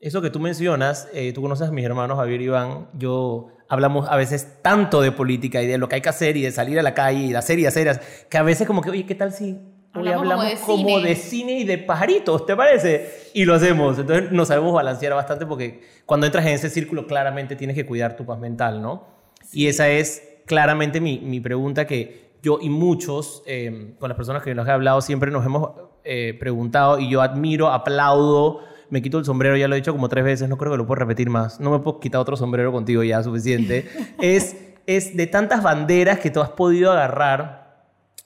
Eso 0.00 0.22
que 0.22 0.30
tú 0.30 0.40
mencionas, 0.40 1.08
eh, 1.12 1.32
tú 1.34 1.42
conoces 1.42 1.68
a 1.68 1.72
mis 1.72 1.84
hermanos 1.84 2.16
Javier 2.16 2.40
y 2.40 2.44
Iván, 2.44 2.88
yo 2.94 3.48
hablamos 3.68 4.08
a 4.08 4.16
veces 4.16 4.56
tanto 4.62 5.02
de 5.02 5.12
política 5.12 5.62
y 5.62 5.66
de 5.66 5.76
lo 5.76 5.90
que 5.90 5.96
hay 5.96 6.00
que 6.00 6.08
hacer 6.08 6.38
y 6.38 6.42
de 6.42 6.52
salir 6.52 6.78
a 6.78 6.82
la 6.82 6.94
calle 6.94 7.18
y 7.18 7.32
de 7.32 7.36
hacer 7.36 7.58
y 7.58 7.66
hacer, 7.66 8.00
que 8.30 8.38
a 8.38 8.42
veces 8.42 8.66
como 8.66 8.80
que, 8.80 8.88
oye, 8.88 9.04
¿qué 9.04 9.14
tal 9.14 9.32
si 9.32 9.58
Hoy 9.94 10.08
hablamos, 10.08 10.46
como, 10.60 11.00
de, 11.00 11.16
cine. 11.16 11.58
y 11.58 11.64
de 11.64 11.76
pajaritos, 11.76 12.46
¿te 12.46 12.54
parece? 12.54 13.10
Y 13.34 13.44
lo 13.44 13.54
hacemos. 13.54 13.98
Entonces 13.98 14.30
nos 14.30 14.46
sabemos 14.46 14.72
balancear 14.72 15.12
bastante 15.14 15.46
porque 15.46 15.82
cuando 16.06 16.26
entras 16.26 16.46
en 16.46 16.52
ese 16.52 16.70
círculo 16.70 17.06
claramente 17.08 17.56
tienes 17.56 17.74
que 17.74 17.84
cuidar 17.84 18.16
tu 18.16 18.24
paz 18.24 18.38
mental, 18.38 18.80
¿no? 18.80 19.04
Y 19.52 19.66
esa 19.66 19.88
es 19.88 20.22
claramente 20.46 21.00
mi, 21.00 21.18
mi, 21.18 21.40
pregunta 21.40 21.88
que 21.88 22.30
yo 22.40 22.58
y 22.62 22.70
muchos, 22.70 23.42
em, 23.46 23.94
con 23.96 24.08
las 24.08 24.16
personas 24.16 24.44
que 24.44 24.54
nos 24.54 24.66
he 24.68 24.70
hablado, 24.70 25.00
siempre 25.00 25.32
nos 25.32 25.44
hemos 25.44 25.72
eh, 26.04 26.36
preguntado 26.38 26.98
y 27.00 27.10
yo 27.10 27.20
admiro, 27.20 27.68
aplaudo, 27.68 28.60
me 28.90 29.00
quito 29.00 29.18
el 29.18 29.24
sombrero, 29.24 29.56
ya 29.56 29.68
lo 29.68 29.74
he 29.74 29.78
dicho 29.78 29.92
como 29.92 30.08
tres 30.08 30.24
veces, 30.24 30.48
no 30.48 30.58
creo 30.58 30.72
que 30.72 30.78
lo 30.78 30.86
pueda 30.86 31.00
repetir 31.00 31.30
más, 31.30 31.60
no 31.60 31.70
me 31.70 31.78
puedo 31.78 32.00
quitar 32.00 32.20
otro 32.20 32.36
sombrero 32.36 32.72
contigo 32.72 33.02
ya, 33.02 33.22
suficiente. 33.22 33.88
es, 34.20 34.56
es 34.86 35.16
de 35.16 35.26
tantas 35.26 35.62
banderas 35.62 36.18
que 36.18 36.30
tú 36.30 36.40
has 36.40 36.50
podido 36.50 36.92
agarrar 36.92 37.60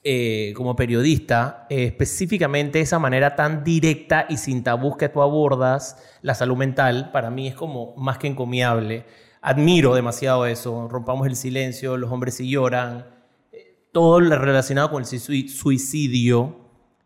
eh, 0.07 0.53
como 0.55 0.75
periodista, 0.75 1.65
eh, 1.67 1.85
específicamente 1.85 2.79
esa 2.79 2.99
manera 2.99 3.35
tan 3.35 3.63
directa 3.63 4.27
y 4.29 4.37
sin 4.37 4.63
tabús 4.63 4.97
que 4.97 5.09
tú 5.09 5.23
abordas 5.23 5.97
la 6.21 6.35
salud 6.35 6.55
mental, 6.57 7.09
para 7.11 7.31
mí 7.31 7.47
es 7.47 7.55
como 7.55 7.95
más 7.95 8.19
que 8.19 8.27
encomiable. 8.27 9.03
Admiro 9.41 9.95
demasiado 9.95 10.45
eso, 10.45 10.87
rompamos 10.89 11.25
el 11.25 11.35
silencio, 11.35 11.97
los 11.97 12.11
hombres 12.11 12.35
sí 12.35 12.47
lloran, 12.47 13.07
eh, 13.51 13.87
todo 13.91 14.19
lo 14.19 14.37
relacionado 14.37 14.91
con 14.91 15.01
el 15.01 15.07
suicidio. 15.49 16.55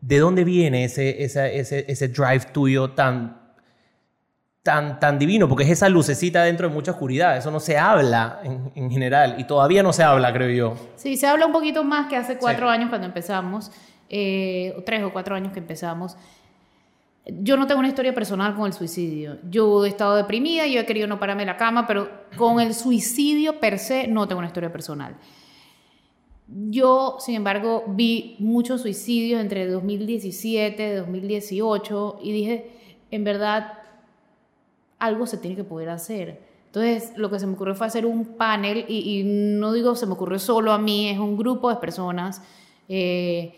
¿De 0.01 0.19
dónde 0.19 0.43
viene 0.43 0.83
ese, 0.83 1.23
ese, 1.23 1.85
ese 1.89 2.07
drive 2.09 2.47
tuyo 2.51 2.91
tan, 2.91 3.38
tan, 4.69 4.99
tan 4.99 5.17
divino, 5.17 5.49
porque 5.49 5.63
es 5.63 5.71
esa 5.71 5.89
lucecita 5.89 6.43
dentro 6.43 6.69
de 6.69 6.73
mucha 6.75 6.91
oscuridad. 6.91 7.35
Eso 7.35 7.49
no 7.49 7.59
se 7.59 7.75
habla 7.75 8.39
en, 8.43 8.91
general 8.91 9.33
y 9.39 9.45
todavía 9.45 9.81
no 9.81 9.91
se 9.91 10.03
habla, 10.03 10.31
creo 10.31 10.51
yo. 10.51 10.75
Sí, 10.95 11.17
se 11.17 11.25
habla 11.25 11.47
un 11.47 11.51
poquito 11.51 11.83
más 11.83 12.07
que 12.07 12.15
hace 12.15 12.37
cuatro 12.37 12.69
años 12.69 12.89
cuando 12.89 13.07
empezamos, 13.07 13.71
eh, 14.09 14.75
o 14.77 14.83
tres 14.83 15.01
o 15.01 15.11
cuatro 15.11 15.35
años 15.35 15.51
que 15.53 15.57
empezamos. 15.57 16.17
Yo 17.25 17.57
no 17.57 17.65
tengo 17.65 17.79
una 17.79 17.87
historia 17.87 18.13
personal 18.13 18.55
con 18.55 18.67
el 18.67 18.73
suicidio. 18.73 19.39
Yo 19.49 19.83
he 19.85 19.89
estado 19.89 20.15
deprimida, 20.15 20.67
yo 20.67 20.79
he 20.81 20.85
querido 20.85 21.07
no 21.07 21.19
pararme 21.19 21.41
de 21.41 21.47
la 21.47 21.57
cama, 21.57 21.87
pero 21.87 22.07
con 22.37 22.59
el 22.59 22.75
suicidio 22.75 23.59
per 23.59 23.79
se 23.79 24.07
no 24.07 24.27
tengo 24.27 24.37
una 24.37 24.49
historia 24.49 24.71
personal. 24.71 25.15
Yo, 26.47 27.17
sin 27.19 27.33
embargo, 27.33 27.85
vi 27.87 28.35
muchos 28.37 28.81
suicidios 28.83 29.41
entre 29.41 29.65
2017 29.65 30.91
y 30.91 30.95
2018 30.95 32.19
y 32.21 32.31
dije, 32.31 32.71
en 33.09 33.23
verdad, 33.23 33.78
algo 34.99 35.25
se 35.25 35.37
tiene 35.37 35.55
que 35.55 35.63
poder 35.63 35.89
hacer. 35.89 36.39
Entonces, 36.67 37.13
lo 37.17 37.31
que 37.31 37.39
se 37.39 37.47
me 37.47 37.53
ocurrió 37.53 37.73
fue 37.73 37.87
hacer 37.87 38.05
un 38.05 38.37
panel, 38.37 38.85
y, 38.87 39.23
no 39.25 39.73
digo 39.73 39.95
se 39.95 40.05
me 40.05 40.13
ocurrió 40.13 40.37
solo 40.37 40.71
a 40.71 40.77
mí, 40.77 41.09
es 41.09 41.17
un 41.17 41.35
grupo 41.35 41.69
de 41.69 41.77
personas 41.77 42.43
eh, 42.87 43.53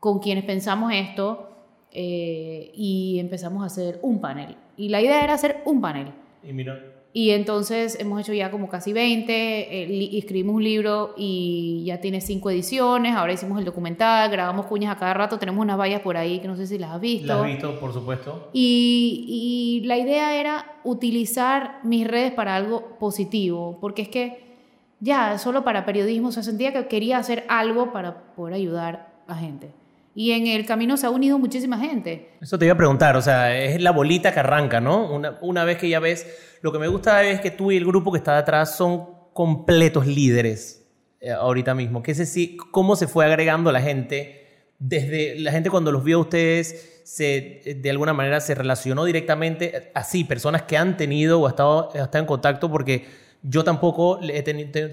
con 0.00 0.18
quienes 0.18 0.44
pensamos 0.44 0.92
esto 0.94 1.50
eh, 1.90 2.70
y 2.74 3.18
empezamos 3.18 3.62
a 3.62 3.66
hacer 3.66 3.98
un 4.02 4.20
panel. 4.20 4.56
Y 4.76 4.88
la 4.88 5.02
idea 5.02 5.22
era 5.22 5.34
hacer 5.34 5.62
un 5.66 5.80
panel. 5.82 6.12
Y 6.42 6.52
mira, 6.52 6.80
y 7.14 7.30
entonces 7.30 7.98
hemos 8.00 8.20
hecho 8.20 8.32
ya 8.32 8.50
como 8.50 8.68
casi 8.68 8.92
20, 8.92 9.32
eh, 9.32 10.18
escribimos 10.18 10.56
un 10.56 10.64
libro 10.64 11.14
y 11.16 11.82
ya 11.84 12.00
tiene 12.00 12.22
cinco 12.22 12.50
ediciones, 12.50 13.14
ahora 13.14 13.34
hicimos 13.34 13.58
el 13.58 13.66
documental, 13.66 14.30
grabamos 14.30 14.66
cuñas 14.66 14.96
a 14.96 14.98
cada 14.98 15.12
rato, 15.12 15.38
tenemos 15.38 15.60
unas 15.60 15.78
vallas 15.78 16.00
por 16.00 16.16
ahí 16.16 16.40
que 16.40 16.48
no 16.48 16.56
sé 16.56 16.66
si 16.66 16.78
las 16.78 16.92
has 16.92 17.00
visto. 17.00 17.26
Las 17.26 17.44
he 17.44 17.46
visto, 17.48 17.78
por 17.78 17.92
supuesto. 17.92 18.48
Y, 18.54 19.80
y 19.82 19.86
la 19.86 19.98
idea 19.98 20.40
era 20.40 20.80
utilizar 20.84 21.80
mis 21.82 22.06
redes 22.06 22.32
para 22.32 22.56
algo 22.56 22.96
positivo, 22.98 23.76
porque 23.80 24.02
es 24.02 24.08
que 24.08 24.52
ya, 25.00 25.36
solo 25.36 25.64
para 25.64 25.84
periodismo, 25.84 26.28
o 26.28 26.32
se 26.32 26.42
sentía 26.42 26.72
que 26.72 26.86
quería 26.86 27.18
hacer 27.18 27.44
algo 27.48 27.92
para 27.92 28.34
poder 28.34 28.54
ayudar 28.54 29.12
a 29.26 29.34
gente. 29.34 29.81
Y 30.14 30.32
en 30.32 30.46
el 30.46 30.66
camino 30.66 30.96
se 30.96 31.06
ha 31.06 31.10
unido 31.10 31.38
muchísima 31.38 31.78
gente. 31.78 32.30
Eso 32.40 32.58
te 32.58 32.66
iba 32.66 32.74
a 32.74 32.76
preguntar, 32.76 33.16
o 33.16 33.22
sea, 33.22 33.56
es 33.56 33.80
la 33.80 33.92
bolita 33.92 34.32
que 34.32 34.40
arranca, 34.40 34.80
¿no? 34.80 35.10
Una, 35.10 35.38
una 35.40 35.64
vez 35.64 35.78
que 35.78 35.88
ya 35.88 36.00
ves, 36.00 36.26
lo 36.60 36.70
que 36.70 36.78
me 36.78 36.88
gusta 36.88 37.24
es 37.24 37.40
que 37.40 37.50
tú 37.50 37.72
y 37.72 37.76
el 37.76 37.86
grupo 37.86 38.12
que 38.12 38.18
está 38.18 38.36
detrás 38.36 38.76
son 38.76 39.06
completos 39.32 40.06
líderes 40.06 40.86
eh, 41.20 41.30
ahorita 41.30 41.74
mismo. 41.74 42.02
Que 42.02 42.12
ese 42.12 42.56
cómo 42.70 42.96
se 42.96 43.06
fue 43.06 43.24
agregando 43.24 43.72
la 43.72 43.80
gente, 43.80 44.66
desde 44.78 45.38
la 45.38 45.52
gente 45.52 45.70
cuando 45.70 45.92
los 45.92 46.04
vio 46.04 46.18
a 46.18 46.20
ustedes, 46.20 47.02
se, 47.04 47.62
de 47.80 47.90
alguna 47.90 48.12
manera 48.12 48.40
se 48.40 48.54
relacionó 48.54 49.04
directamente, 49.04 49.90
así, 49.94 50.24
personas 50.24 50.62
que 50.62 50.76
han 50.76 50.96
tenido 50.96 51.40
o 51.40 51.48
estado, 51.48 51.90
estado 51.94 52.18
en 52.18 52.26
contacto, 52.26 52.70
porque 52.70 53.06
yo 53.42 53.64
tampoco 53.64 54.20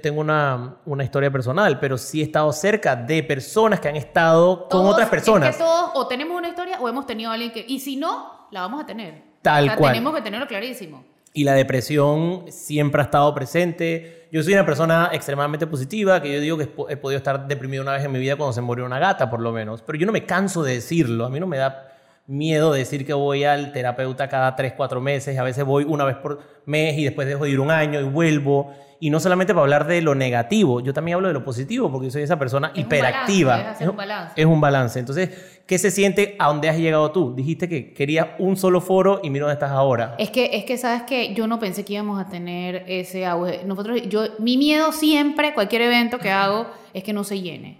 tengo 0.01 0.22
una, 0.22 0.77
una, 0.86 1.03
historia 1.03 1.29
personal, 1.29 1.79
pero 1.79 1.98
sí 2.00 2.22
he 2.22 2.24
estado 2.24 2.51
cerca 2.51 2.96
de 2.96 3.22
personas 3.22 3.79
que 3.79 3.88
han 3.88 3.96
estado 3.96 4.68
con 4.68 4.88
otras 4.88 5.08
personas. 5.08 5.50
Es 5.50 5.58
que 5.58 5.63
todos 5.63 5.91
o 5.94 6.08
tenemos 6.08 6.36
una 6.36 6.50
historia 6.50 6.79
o 6.79 6.89
hemos 6.89 7.06
tenido 7.06 7.29
a 7.29 7.36
alguien 7.36 7.51
que... 7.51 7.63
Y 7.68 7.79
si 7.79 7.96
no, 7.96 8.48
la 8.50 8.62
vamos 8.62 8.82
a 8.82 8.86
tener. 8.88 9.22
Tal 9.44 9.75
cual. 9.75 9.94
Tenemos 9.94 10.15
que 10.15 10.22
tenerlo 10.22 10.48
clarísimo. 10.48 11.06
Y 11.32 11.44
la 11.44 11.53
depresión 11.53 12.46
siempre 12.50 13.01
ha 13.01 13.06
estado 13.06 13.34
presente. 13.36 14.27
Yo 14.32 14.41
soy 14.41 14.53
una 14.53 14.65
persona 14.65 15.12
extremadamente 15.13 15.68
positiva, 15.68 16.20
que 16.20 16.34
yo 16.34 16.41
digo 16.41 16.58
que 16.58 16.70
he 16.89 16.98
podido 16.98 17.18
estar 17.18 17.48
deprimido 17.48 17.84
una 17.84 17.91
vez 17.91 18.03
en 18.03 18.12
mi 18.12 18.18
vida 18.18 18.36
cuando 18.36 18.53
se 18.53 18.62
murió 18.62 18.84
una 18.84 18.98
gata, 18.98 19.29
por 19.29 19.41
lo 19.41 19.51
menos. 19.51 19.84
Pero 19.84 20.00
yo 20.00 20.08
no 20.08 20.12
me 20.12 20.25
canso 20.25 20.63
de 20.63 20.74
decirlo. 20.74 21.25
A 21.25 21.29
mí 21.29 21.39
no 21.39 21.46
me 21.46 21.58
da 21.58 21.88
miedo 22.29 22.71
de 22.71 22.79
decir 22.79 23.07
que 23.07 23.13
voy 23.13 23.43
al 23.43 23.71
terapeuta 23.71 24.29
cada 24.29 24.55
3, 24.55 24.74
4 24.77 25.01
meses, 25.01 25.38
a 25.38 25.43
veces 25.43 25.65
voy 25.65 25.83
una 25.83 26.05
vez 26.05 26.15
por 26.17 26.39
mes 26.65 26.95
y 26.98 27.03
después 27.03 27.27
dejo 27.27 27.45
de 27.45 27.50
ir 27.50 27.59
un 27.59 27.71
año 27.71 28.00
y 28.00 28.03
vuelvo. 28.03 28.71
Y 29.01 29.09
no 29.09 29.19
solamente 29.19 29.53
para 29.53 29.63
hablar 29.63 29.88
de 29.88 30.01
lo 30.01 30.13
negativo, 30.13 30.81
yo 30.81 30.93
también 30.93 31.15
hablo 31.15 31.29
de 31.29 31.33
lo 31.33 31.43
positivo, 31.43 31.89
porque 31.89 32.07
yo 32.07 32.12
soy 32.12 32.21
esa 32.21 32.38
persona 32.38 32.71
hiperactiva. 32.75 33.75
es, 33.79 33.88
un 33.88 33.95
balance. 33.95 34.33
es 34.36 34.45
un 34.45 34.62
balance. 34.62 35.00
Entonces, 35.00 35.62
¿qué 35.65 35.79
se 35.79 35.89
siente 35.89 36.36
a 36.38 36.50
dónde 36.50 36.69
has 36.69 36.77
llegado 36.77 37.12
tú? 37.12 37.33
Dijiste 37.33 37.67
que 37.67 37.93
querías 37.93 38.27
un 38.38 38.57
solo 38.57 38.81
foro 38.81 39.21
y 39.24 39.29
mira 39.29 39.45
dónde 39.45 39.53
estás 39.53 39.71
ahora. 39.71 40.15
Es 40.19 40.29
que, 40.29 40.57
es 40.57 40.65
que 40.65 40.77
sabes 40.77 41.03
que 41.03 41.33
yo 41.33 41.48
no 41.48 41.59
pensé 41.59 41.86
que 41.86 41.93
íbamos 41.93 42.19
a 42.19 42.29
tener 42.29 42.83
ese 42.88 43.25
auge. 43.25 43.62
Nosotros, 43.65 44.01
yo, 44.07 44.25
mi 44.38 44.57
miedo 44.57 44.91
siempre, 44.91 45.53
cualquier 45.53 45.83
evento 45.83 46.19
que 46.19 46.29
hago, 46.29 46.67
es 46.93 47.03
que 47.03 47.13
no 47.13 47.24
se 47.24 47.39
llene. 47.39 47.78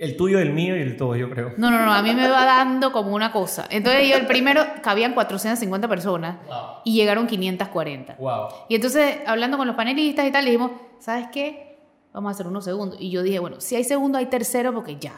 El 0.00 0.16
tuyo, 0.16 0.38
el 0.38 0.54
mío 0.54 0.74
y 0.74 0.80
el 0.80 0.96
todo, 0.96 1.14
yo 1.14 1.28
creo. 1.28 1.52
No, 1.58 1.70
no, 1.70 1.84
no, 1.84 1.92
a 1.92 2.02
mí 2.02 2.14
me 2.14 2.26
va 2.26 2.46
dando 2.46 2.90
como 2.90 3.14
una 3.14 3.30
cosa. 3.30 3.66
Entonces 3.68 4.08
yo 4.08 4.16
el 4.16 4.26
primero 4.26 4.64
cabían 4.82 5.12
450 5.12 5.88
personas 5.88 6.38
y 6.86 6.94
llegaron 6.94 7.26
540. 7.26 8.16
Wow. 8.18 8.48
Y 8.70 8.76
entonces 8.76 9.18
hablando 9.26 9.58
con 9.58 9.66
los 9.66 9.76
panelistas 9.76 10.26
y 10.26 10.30
tal, 10.30 10.44
le 10.46 10.52
dijimos, 10.52 10.70
¿sabes 11.00 11.26
qué? 11.30 11.76
Vamos 12.14 12.30
a 12.30 12.32
hacer 12.32 12.46
unos 12.46 12.64
segundos. 12.64 12.98
Y 12.98 13.10
yo 13.10 13.22
dije, 13.22 13.40
bueno, 13.40 13.60
si 13.60 13.76
hay 13.76 13.84
segundo, 13.84 14.16
hay 14.16 14.24
tercero 14.24 14.72
porque 14.72 14.96
ya. 14.98 15.12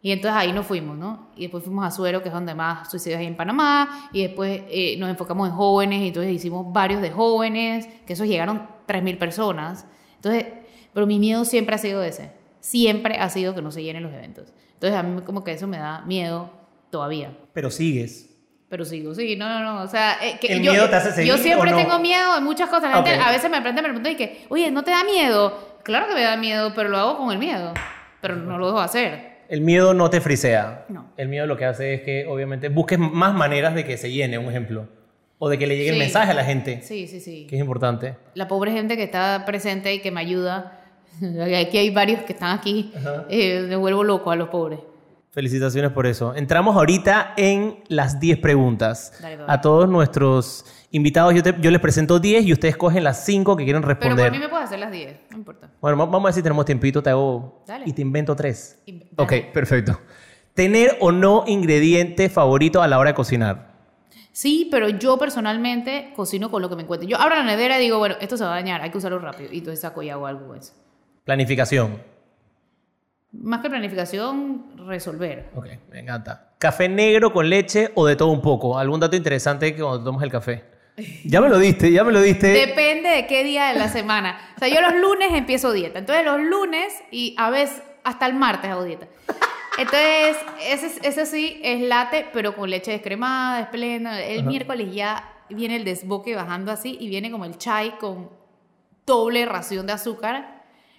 Y 0.00 0.12
entonces 0.12 0.34
ahí 0.34 0.54
nos 0.54 0.64
fuimos, 0.64 0.96
¿no? 0.96 1.28
Y 1.36 1.42
después 1.42 1.62
fuimos 1.62 1.84
a 1.84 1.90
Suero, 1.90 2.22
que 2.22 2.28
es 2.28 2.34
donde 2.34 2.54
más 2.54 2.90
suicidios 2.90 3.20
hay 3.20 3.26
en 3.26 3.36
Panamá. 3.36 4.08
Y 4.14 4.22
después 4.22 4.62
eh, 4.68 4.96
nos 4.96 5.10
enfocamos 5.10 5.46
en 5.46 5.54
jóvenes. 5.54 6.00
Y 6.00 6.08
entonces 6.08 6.32
hicimos 6.32 6.72
varios 6.72 7.02
de 7.02 7.10
jóvenes, 7.10 7.86
que 8.06 8.14
esos 8.14 8.26
llegaron 8.26 8.66
3.000 8.88 9.18
personas. 9.18 9.84
Entonces, 10.16 10.46
pero 10.94 11.06
mi 11.06 11.18
miedo 11.18 11.44
siempre 11.44 11.74
ha 11.74 11.78
sido 11.78 12.02
ese 12.02 12.43
siempre 12.64 13.18
ha 13.18 13.28
sido 13.28 13.54
que 13.54 13.60
no 13.60 13.70
se 13.70 13.82
llenen 13.82 14.02
los 14.02 14.12
eventos. 14.12 14.54
Entonces 14.72 14.98
a 14.98 15.02
mí 15.02 15.20
como 15.20 15.44
que 15.44 15.52
eso 15.52 15.66
me 15.66 15.76
da 15.76 16.00
miedo 16.06 16.50
todavía. 16.90 17.36
Pero 17.52 17.70
sigues. 17.70 18.30
Pero 18.70 18.86
sigo, 18.86 19.14
sí, 19.14 19.36
no, 19.36 19.46
no, 19.46 19.60
no, 19.60 19.82
o 19.82 19.86
sea, 19.86 20.16
eh, 20.22 20.38
que 20.40 20.46
¿El 20.46 20.62
yo, 20.62 20.72
miedo 20.72 20.88
te 20.88 20.96
hace 20.96 21.12
seguir 21.12 21.30
yo 21.30 21.38
siempre 21.38 21.72
tengo 21.74 21.98
miedo 21.98 22.34
de 22.34 22.40
muchas 22.40 22.70
cosas. 22.70 22.90
La 22.90 23.02
gente 23.04 23.22
a 23.22 23.30
veces 23.30 23.50
me 23.50 23.60
pregunta, 23.60 23.82
me 23.82 23.88
pregunta 23.88 24.10
y 24.10 24.16
que, 24.16 24.46
oye, 24.48 24.70
¿no 24.70 24.82
te 24.82 24.90
da 24.90 25.04
miedo? 25.04 25.78
Claro 25.84 26.08
que 26.08 26.14
me 26.14 26.22
da 26.22 26.38
miedo, 26.38 26.72
pero 26.74 26.88
lo 26.88 26.96
hago 26.96 27.18
con 27.18 27.30
el 27.30 27.38
miedo, 27.38 27.74
pero 28.22 28.34
no 28.34 28.56
lo 28.56 28.66
dejo 28.68 28.80
hacer. 28.80 29.44
El 29.50 29.60
miedo 29.60 29.92
no 29.92 30.08
te 30.08 30.22
frisea. 30.22 30.86
No. 30.88 31.12
El 31.18 31.28
miedo 31.28 31.46
lo 31.46 31.58
que 31.58 31.66
hace 31.66 31.92
es 31.92 32.00
que, 32.00 32.26
obviamente, 32.26 32.70
busques 32.70 32.98
más 32.98 33.34
maneras 33.34 33.74
de 33.74 33.84
que 33.84 33.98
se 33.98 34.10
llene, 34.10 34.38
un 34.38 34.48
ejemplo. 34.48 34.88
O 35.38 35.50
de 35.50 35.58
que 35.58 35.66
le 35.66 35.76
llegue 35.76 35.90
el 35.90 35.98
mensaje 35.98 36.30
a 36.30 36.34
la 36.34 36.44
gente. 36.44 36.80
Sí, 36.82 37.06
sí, 37.06 37.20
sí. 37.20 37.46
Que 37.46 37.56
es 37.56 37.60
importante. 37.60 38.16
La 38.32 38.48
pobre 38.48 38.72
gente 38.72 38.96
que 38.96 39.02
está 39.02 39.44
presente 39.44 39.92
y 39.92 39.98
que 39.98 40.10
me 40.10 40.22
ayuda 40.22 40.83
Aquí 41.60 41.78
hay 41.78 41.90
varios 41.90 42.22
que 42.22 42.32
están 42.32 42.58
aquí. 42.58 42.92
Eh, 43.28 43.66
me 43.68 43.76
vuelvo 43.76 44.04
loco 44.04 44.30
a 44.30 44.36
los 44.36 44.48
pobres. 44.48 44.80
Felicitaciones 45.30 45.90
por 45.90 46.06
eso. 46.06 46.32
Entramos 46.36 46.76
ahorita 46.76 47.34
en 47.36 47.82
las 47.88 48.20
10 48.20 48.38
preguntas. 48.38 49.12
a 49.48 49.60
todos 49.60 49.88
nuestros 49.88 50.64
invitados, 50.92 51.34
yo, 51.34 51.70
les 51.72 51.80
presento 51.80 52.20
10 52.20 52.46
y 52.46 52.52
ustedes 52.52 52.76
cogen 52.76 53.02
las 53.02 53.24
5 53.24 53.56
que 53.56 53.64
quieren 53.64 53.82
responder. 53.82 54.16
Pero 54.16 54.28
por 54.28 54.32
mí 54.32 54.38
me 54.38 54.48
puedes 54.48 54.66
hacer 54.66 54.78
las 54.78 54.92
10, 54.92 55.16
no 55.30 55.38
importa. 55.38 55.70
Bueno, 55.80 55.96
vamos 55.96 56.20
a 56.20 56.24
ver 56.26 56.34
si 56.34 56.42
tenemos 56.42 56.64
tiempito, 56.64 57.02
te 57.02 57.10
hago... 57.10 57.64
Y 57.84 57.92
te 57.92 58.02
invento 58.02 58.36
3. 58.36 58.82
Ok, 59.16 59.32
perfecto. 59.52 59.98
¿Tener 60.54 60.96
o 61.00 61.10
no 61.10 61.42
ingrediente 61.48 62.28
favorito 62.28 62.80
a 62.80 62.86
la 62.86 63.00
hora 63.00 63.10
de 63.10 63.14
cocinar? 63.14 63.74
Sí, 64.30 64.68
pero 64.70 64.88
yo 64.88 65.18
personalmente 65.18 66.12
cocino 66.14 66.48
con 66.48 66.62
lo 66.62 66.68
que 66.68 66.76
me 66.76 66.82
encuentre. 66.82 67.08
Yo 67.08 67.20
abro 67.20 67.34
la 67.34 67.42
nevera 67.42 67.76
y 67.80 67.82
digo, 67.82 67.98
bueno, 67.98 68.14
esto 68.20 68.36
se 68.36 68.44
va 68.44 68.52
a 68.52 68.54
dañar, 68.54 68.82
hay 68.82 68.90
que 68.90 68.98
usarlo 68.98 69.18
rápido. 69.18 69.52
Y 69.52 69.58
entonces 69.58 69.80
saco 69.80 70.00
y 70.00 70.10
hago 70.10 70.26
algo 70.26 70.54
eso. 70.54 70.74
Planificación. 71.24 72.02
Más 73.32 73.60
que 73.60 73.70
planificación, 73.70 74.76
resolver. 74.86 75.50
Ok, 75.54 75.66
me 75.90 76.00
encanta. 76.00 76.52
¿Café 76.58 76.88
negro 76.88 77.32
con 77.32 77.48
leche 77.48 77.90
o 77.94 78.06
de 78.06 78.14
todo 78.14 78.28
un 78.28 78.42
poco? 78.42 78.78
¿Algún 78.78 79.00
dato 79.00 79.16
interesante 79.16 79.74
que 79.74 79.82
cuando 79.82 80.04
tomas 80.04 80.22
el 80.22 80.30
café? 80.30 80.64
Ya 81.24 81.40
me 81.40 81.48
lo 81.48 81.58
diste, 81.58 81.90
ya 81.90 82.04
me 82.04 82.12
lo 82.12 82.20
diste. 82.20 82.46
Depende 82.48 83.08
de 83.08 83.26
qué 83.26 83.42
día 83.42 83.72
de 83.72 83.78
la 83.78 83.88
semana. 83.88 84.38
O 84.54 84.58
sea, 84.60 84.68
yo 84.68 84.80
los 84.80 84.94
lunes 84.94 85.32
empiezo 85.32 85.72
dieta. 85.72 85.98
Entonces 85.98 86.24
los 86.24 86.40
lunes 86.40 86.94
y 87.10 87.34
a 87.36 87.50
veces 87.50 87.82
hasta 88.04 88.26
el 88.26 88.34
martes 88.34 88.70
hago 88.70 88.84
dieta. 88.84 89.08
Entonces, 89.76 90.36
ese, 90.70 91.08
ese 91.08 91.26
sí 91.26 91.60
es 91.64 91.80
late, 91.80 92.28
pero 92.32 92.54
con 92.54 92.70
leche 92.70 92.92
descremada, 92.92 93.60
esplenda. 93.60 94.22
El 94.22 94.44
miércoles 94.44 94.94
ya 94.94 95.32
viene 95.48 95.76
el 95.76 95.84
desboque 95.84 96.36
bajando 96.36 96.70
así 96.70 96.96
y 97.00 97.08
viene 97.08 97.32
como 97.32 97.44
el 97.44 97.58
chai 97.58 97.98
con 97.98 98.30
doble 99.04 99.46
ración 99.46 99.88
de 99.88 99.94
azúcar 99.94 100.53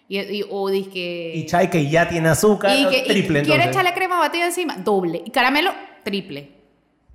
Y, 0.07 0.43
o 0.49 0.67
que 0.67 1.31
Y 1.35 1.45
chai 1.45 1.69
que 1.69 1.89
ya 1.89 2.07
tiene 2.07 2.29
azúcar, 2.29 2.77
y 2.77 2.87
que, 2.87 3.01
triple 3.01 3.41
y 3.41 3.45
¿Quiere 3.45 3.65
echarle 3.65 3.93
crema 3.93 4.19
batida 4.19 4.45
encima? 4.45 4.75
Doble. 4.77 5.23
Y 5.25 5.31
caramelo, 5.31 5.73
triple. 6.03 6.51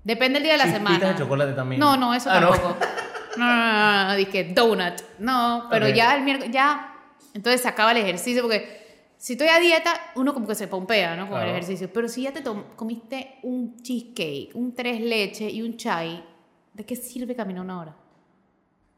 Depende 0.02 0.34
del 0.34 0.44
día 0.44 0.52
de 0.52 0.58
la 0.58 0.72
semana. 0.72 1.12
de 1.12 1.18
chocolate 1.18 1.52
también. 1.52 1.78
No, 1.78 1.96
no, 1.96 2.14
eso 2.14 2.30
ah, 2.30 2.40
tampoco. 2.40 2.76
No, 3.36 3.46
no, 3.46 3.56
no, 3.56 4.08
no, 4.08 4.16
dije 4.16 4.44
donut. 4.52 4.94
No, 5.18 5.66
pero 5.70 5.88
ya 5.88 6.16
el 6.16 6.24
miércoles, 6.24 6.52
ya. 6.52 6.96
Entonces 7.32 7.60
se 7.60 7.68
acaba 7.68 7.92
el 7.92 7.98
ejercicio 7.98 8.42
porque 8.42 8.80
si 9.18 9.34
estoy 9.34 9.48
a 9.48 9.60
dieta, 9.60 9.92
uno 10.16 10.32
como 10.34 10.46
que 10.46 10.54
se 10.54 10.66
pompea, 10.66 11.14
¿no? 11.14 11.28
Con 11.28 11.40
el 11.40 11.50
ejercicio. 11.50 11.92
Pero 11.92 12.08
si 12.08 12.22
ya 12.22 12.32
te 12.32 12.42
comiste 12.74 13.36
un 13.42 13.76
cheesecake, 13.82 14.50
un 14.54 14.74
tres 14.74 15.00
leche 15.00 15.48
y 15.48 15.62
un 15.62 15.76
chai, 15.76 16.24
¿de 16.72 16.84
qué 16.84 16.96
sirve 16.96 17.36
caminar 17.36 17.62
una 17.62 17.80
hora? 17.80 17.96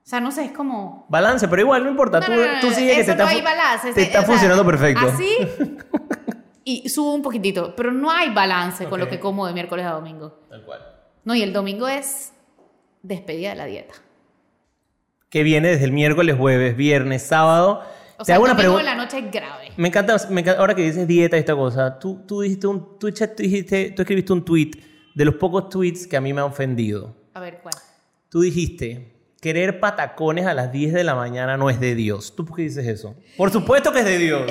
O 0.04 0.08
sea, 0.12 0.20
no 0.20 0.32
sé, 0.32 0.46
es 0.46 0.52
como... 0.52 1.06
Balance, 1.08 1.46
pero 1.46 1.62
igual 1.62 1.84
no 1.84 1.90
importa. 1.90 2.20
tú, 2.20 2.32
tú 2.60 2.70
sigues 2.72 2.96
que 2.96 3.04
te 3.04 3.16
no 3.16 3.24
está, 3.24 3.28
hay 3.28 3.40
balance, 3.40 3.92
te 3.92 4.02
está 4.02 4.22
funcionando 4.22 4.66
perfecto. 4.66 5.06
Así 5.06 5.36
y 6.64 6.88
subo 6.88 7.14
un 7.14 7.22
poquitito. 7.22 7.74
Pero 7.76 7.92
no 7.92 8.10
hay 8.10 8.30
balance 8.30 8.86
con 8.86 9.00
lo 9.00 9.08
que 9.08 9.20
como 9.20 9.46
de 9.46 9.52
miércoles 9.52 9.86
a 9.86 9.92
domingo. 9.92 10.40
Tal 10.48 10.64
cual. 10.64 10.80
No, 11.24 11.34
y 11.34 11.42
el 11.42 11.52
domingo 11.52 11.88
es 11.88 12.32
despedida 13.02 13.50
de 13.50 13.56
la 13.56 13.66
dieta. 13.66 13.94
Que 15.28 15.42
viene 15.42 15.68
desde 15.68 15.84
el 15.84 15.92
miércoles, 15.92 16.36
jueves, 16.36 16.76
viernes, 16.76 17.22
sábado. 17.22 17.82
O 18.18 18.24
sea, 18.24 18.36
el 18.36 18.42
domingo 18.42 18.78
de 18.78 18.84
la 18.84 18.94
noche 18.94 19.18
es 19.18 19.30
grave. 19.30 19.70
Me 19.76 19.88
encanta, 19.88 20.16
ahora 20.58 20.74
que 20.74 20.82
dices 20.82 21.06
dieta 21.08 21.36
y 21.36 21.40
esta 21.40 21.56
cosa, 21.56 21.98
tú, 21.98 22.24
tú, 22.26 22.42
dijiste 22.42 22.66
un, 22.66 22.98
tú, 22.98 23.08
dijiste, 23.38 23.92
tú 23.92 24.02
escribiste 24.02 24.32
un 24.32 24.44
tweet 24.44 24.70
de 25.14 25.24
los 25.24 25.36
pocos 25.36 25.68
tweets 25.68 26.06
que 26.06 26.16
a 26.16 26.20
mí 26.20 26.32
me 26.32 26.40
han 26.40 26.48
ofendido. 26.48 27.16
A 27.34 27.40
ver, 27.40 27.60
¿cuál? 27.62 27.74
Tú 28.28 28.40
dijiste, 28.40 29.11
querer 29.42 29.80
patacones 29.80 30.46
a 30.46 30.54
las 30.54 30.70
10 30.70 30.92
de 30.92 31.02
la 31.02 31.16
mañana 31.16 31.56
no 31.56 31.68
es 31.68 31.80
de 31.80 31.96
Dios. 31.96 32.36
¿Tú 32.36 32.46
por 32.46 32.56
qué 32.56 32.62
dices 32.62 32.86
eso? 32.86 33.16
Por 33.36 33.50
supuesto 33.50 33.92
que 33.92 33.98
es 33.98 34.04
de 34.04 34.16
Dios. 34.16 34.42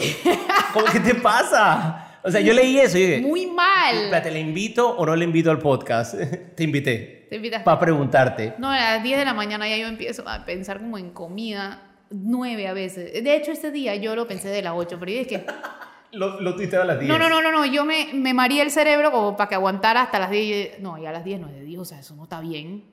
¿Qué 0.91 0.99
te 0.99 1.15
pasa? 1.15 2.19
O 2.21 2.29
sea, 2.29 2.41
yo 2.41 2.53
leí 2.53 2.77
eso 2.77 2.97
y 2.97 3.05
dije... 3.05 3.21
Muy 3.21 3.47
mal. 3.47 3.95
Espérate, 3.95 4.31
¿le 4.31 4.41
invito 4.41 4.89
o 4.89 5.05
no 5.05 5.15
le 5.15 5.23
invito 5.23 5.49
al 5.49 5.59
podcast? 5.59 6.15
te 6.55 6.63
invité. 6.65 7.25
Te 7.29 7.37
invitaste. 7.37 7.63
Para 7.63 7.79
preguntarte. 7.79 8.55
No, 8.57 8.69
a 8.69 8.75
las 8.75 9.01
10 9.01 9.17
de 9.19 9.23
la 9.23 9.33
mañana 9.33 9.65
ya 9.69 9.77
yo 9.77 9.87
empiezo 9.87 10.27
a 10.27 10.43
pensar 10.43 10.81
como 10.81 10.97
en 10.97 11.11
comida. 11.11 11.83
Nueve 12.09 12.67
a 12.67 12.73
veces. 12.73 13.23
De 13.23 13.35
hecho, 13.37 13.53
ese 13.53 13.71
día 13.71 13.95
yo 13.95 14.13
lo 14.17 14.27
pensé 14.27 14.49
de 14.49 14.61
las 14.61 14.73
8, 14.75 14.97
pero 14.99 15.11
es 15.13 15.25
que... 15.29 15.45
lo, 16.11 16.41
lo 16.41 16.53
tuviste 16.53 16.75
a 16.75 16.83
las 16.83 16.99
10. 16.99 17.09
No, 17.09 17.17
no, 17.17 17.29
no, 17.29 17.41
no, 17.41 17.53
no. 17.53 17.65
Yo 17.65 17.85
me, 17.85 18.09
me 18.13 18.33
maría 18.33 18.61
el 18.61 18.71
cerebro 18.71 19.09
como 19.13 19.37
para 19.37 19.47
que 19.47 19.55
aguantara 19.55 20.01
hasta 20.01 20.19
las 20.19 20.31
10. 20.31 20.81
No, 20.81 20.97
y 20.97 21.05
a 21.05 21.13
las 21.13 21.23
10 21.23 21.39
no 21.39 21.47
es 21.47 21.53
de 21.53 21.63
Dios, 21.63 21.81
o 21.81 21.85
sea, 21.85 21.99
eso 22.01 22.13
no 22.13 22.23
está 22.23 22.41
bien. 22.41 22.83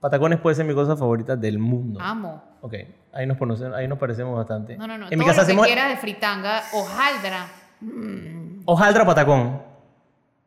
Patacones 0.00 0.38
puede 0.40 0.56
ser 0.56 0.64
mi 0.64 0.74
cosa 0.74 0.96
favorita 0.96 1.36
del 1.36 1.58
mundo. 1.58 2.00
Amo. 2.00 2.42
Ok, 2.60 2.74
ahí 3.12 3.26
nos, 3.26 3.38
conocemos, 3.38 3.76
ahí 3.76 3.88
nos 3.88 3.98
parecemos 3.98 4.36
bastante. 4.36 4.76
No, 4.76 4.86
no, 4.86 4.98
no. 4.98 5.06
En 5.10 5.18
mi 5.18 5.24
casa 5.24 5.42
lo 5.42 5.46
que 5.46 5.52
hacemos... 5.52 5.88
de 5.88 5.96
fritanga, 5.96 6.62
hojaldra. 6.72 7.48
Mm. 7.80 8.62
¿Hojaldra 8.66 9.02
o 9.02 9.06
patacón? 9.06 9.62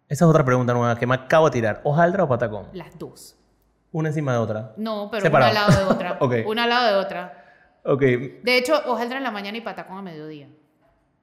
Esa 0.07 0.25
es 0.25 0.29
otra 0.29 0.43
pregunta 0.43 0.73
nueva 0.73 0.97
que 0.97 1.05
me 1.05 1.15
acabo 1.15 1.49
de 1.49 1.53
tirar. 1.53 1.81
¿Hojaldra 1.83 2.23
o 2.23 2.27
patacón? 2.27 2.67
Las 2.73 2.97
dos. 2.97 3.37
¿Una 3.91 4.09
encima 4.09 4.33
de 4.33 4.39
otra? 4.39 4.73
No, 4.77 5.09
pero 5.11 5.27
una 5.29 5.47
al 5.47 5.53
lado 5.53 5.77
de 5.77 5.93
otra. 5.93 6.17
okay. 6.19 6.43
Una 6.45 6.63
al 6.63 6.69
lado 6.69 6.87
de 6.87 7.05
otra. 7.05 7.45
Ok. 7.83 8.01
De 8.01 8.57
hecho, 8.57 8.73
hojaldra 8.85 9.17
en 9.17 9.23
la 9.23 9.31
mañana 9.31 9.57
y 9.57 9.61
patacón 9.61 9.97
a 9.97 10.01
mediodía. 10.01 10.47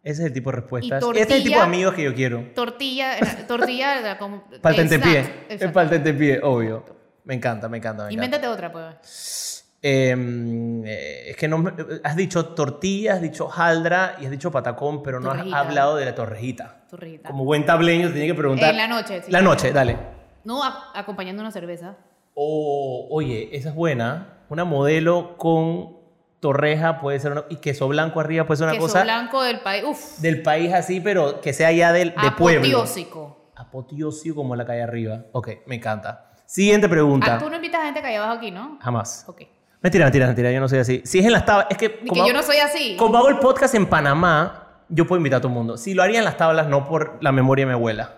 Ese 0.02 0.22
es 0.22 0.26
el 0.28 0.32
tipo 0.32 0.50
de 0.50 0.56
respuestas. 0.56 1.02
Este 1.02 1.20
es 1.20 1.30
el 1.30 1.42
tipo 1.42 1.58
de 1.58 1.64
amigos 1.64 1.94
que 1.94 2.04
yo 2.04 2.14
quiero. 2.14 2.44
Tortilla, 2.54 3.16
tortilla 3.48 4.16
como... 4.18 4.44
Para 4.62 4.76
el 4.76 4.88
tentepié. 4.88 5.46
Es 5.48 5.70
para 5.72 5.82
el 5.82 5.90
tentepié, 5.90 6.40
obvio. 6.42 6.95
Me 7.26 7.34
encanta, 7.34 7.68
me 7.68 7.78
encanta. 7.78 8.06
Me 8.06 8.12
Invéntate 8.12 8.46
otra, 8.46 8.70
pues. 8.70 9.64
Em, 9.82 10.84
eh, 10.86 11.30
es 11.30 11.36
que 11.36 11.48
no 11.48 11.62
has 12.02 12.16
dicho 12.16 12.46
tortilla, 12.46 13.14
has 13.14 13.20
dicho 13.20 13.48
jaldra 13.48 14.16
y 14.20 14.24
has 14.24 14.30
dicho 14.30 14.50
patacón, 14.50 15.02
pero 15.02 15.20
no 15.20 15.32
has 15.32 15.52
hablado 15.52 15.96
de 15.96 16.04
la 16.04 16.14
torrejita. 16.14 16.86
Torrejita. 16.88 17.28
Como 17.28 17.44
buen 17.44 17.66
tableño, 17.66 18.08
te 18.08 18.14
tiene 18.14 18.28
que 18.28 18.34
preguntar. 18.34 18.70
En 18.70 18.76
la 18.76 18.86
noche. 18.86 19.22
Sí. 19.22 19.32
La 19.32 19.42
noche, 19.42 19.72
dale. 19.72 19.98
No, 20.44 20.62
acompañando 20.94 21.42
una 21.42 21.50
cerveza. 21.50 21.96
O, 22.34 23.08
oye, 23.10 23.48
esa 23.52 23.70
es 23.70 23.74
buena. 23.74 24.38
Una 24.48 24.64
modelo 24.64 25.36
con 25.36 25.96
torreja 26.38 27.00
puede 27.00 27.18
ser 27.18 27.32
una, 27.32 27.44
y 27.48 27.56
queso 27.56 27.88
blanco 27.88 28.20
arriba 28.20 28.46
puede 28.46 28.58
ser 28.58 28.68
una 28.68 28.78
cosa. 28.78 29.02
Queso 29.02 29.04
blanco 29.04 29.42
del 29.42 29.60
país, 29.60 29.84
uf. 29.84 30.18
Del 30.20 30.42
país 30.42 30.72
así, 30.72 31.00
pero 31.00 31.40
que 31.40 31.52
sea 31.52 31.72
ya 31.72 31.92
del, 31.92 32.10
de 32.10 32.30
pueblo. 32.38 32.60
Apoteósico. 32.60 33.50
Apoteósico 33.56 34.36
como 34.36 34.54
la 34.54 34.64
calle 34.64 34.82
arriba. 34.82 35.24
Ok, 35.32 35.48
me 35.66 35.74
encanta. 35.74 36.30
Siguiente 36.46 36.88
pregunta. 36.88 37.34
Ah, 37.34 37.38
tú 37.38 37.50
no 37.50 37.56
invitas 37.56 37.80
a 37.80 37.84
gente 37.86 38.00
que 38.00 38.06
hay 38.06 38.16
abajo 38.16 38.34
aquí, 38.34 38.50
¿no? 38.50 38.78
Jamás. 38.80 39.24
Ok. 39.26 39.42
Mentira, 39.82 40.06
mentira, 40.06 40.26
mentira, 40.26 40.50
yo 40.52 40.60
no 40.60 40.68
soy 40.68 40.78
así. 40.78 41.02
Si 41.04 41.18
es 41.18 41.26
en 41.26 41.32
las 41.32 41.44
tablas, 41.44 41.66
es 41.70 41.76
que... 41.76 41.98
Como, 41.98 42.22
que 42.22 42.28
yo 42.28 42.32
no 42.32 42.42
soy 42.42 42.56
así. 42.58 42.96
Como 42.96 43.18
hago 43.18 43.28
el 43.28 43.38
podcast 43.38 43.74
en 43.74 43.86
Panamá, 43.86 44.80
yo 44.88 45.06
puedo 45.06 45.18
invitar 45.18 45.38
a 45.38 45.40
todo 45.40 45.48
el 45.48 45.54
mundo. 45.54 45.76
Si 45.76 45.92
lo 45.94 46.02
haría 46.02 46.18
en 46.18 46.24
las 46.24 46.36
tablas, 46.36 46.68
no 46.68 46.88
por 46.88 47.18
la 47.20 47.32
memoria 47.32 47.64
de 47.64 47.66
mi 47.66 47.72
abuela. 47.74 48.16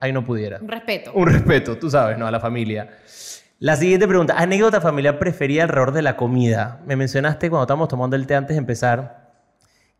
Ahí 0.00 0.12
no 0.12 0.24
pudiera. 0.24 0.58
Un 0.60 0.68
respeto. 0.68 1.12
Un 1.14 1.26
respeto, 1.26 1.76
tú 1.76 1.90
sabes, 1.90 2.16
¿no? 2.16 2.26
A 2.26 2.30
la 2.30 2.40
familia. 2.40 2.90
La 3.58 3.74
siguiente 3.76 4.06
pregunta. 4.06 4.34
¿Anécdota 4.38 4.80
familiar 4.80 5.18
preferida 5.18 5.64
alrededor 5.64 5.92
de 5.92 6.02
la 6.02 6.16
comida? 6.16 6.80
Me 6.86 6.94
mencionaste 6.94 7.50
cuando 7.50 7.64
estábamos 7.64 7.88
tomando 7.88 8.14
el 8.14 8.26
té 8.26 8.36
antes 8.36 8.54
de 8.54 8.58
empezar 8.58 9.32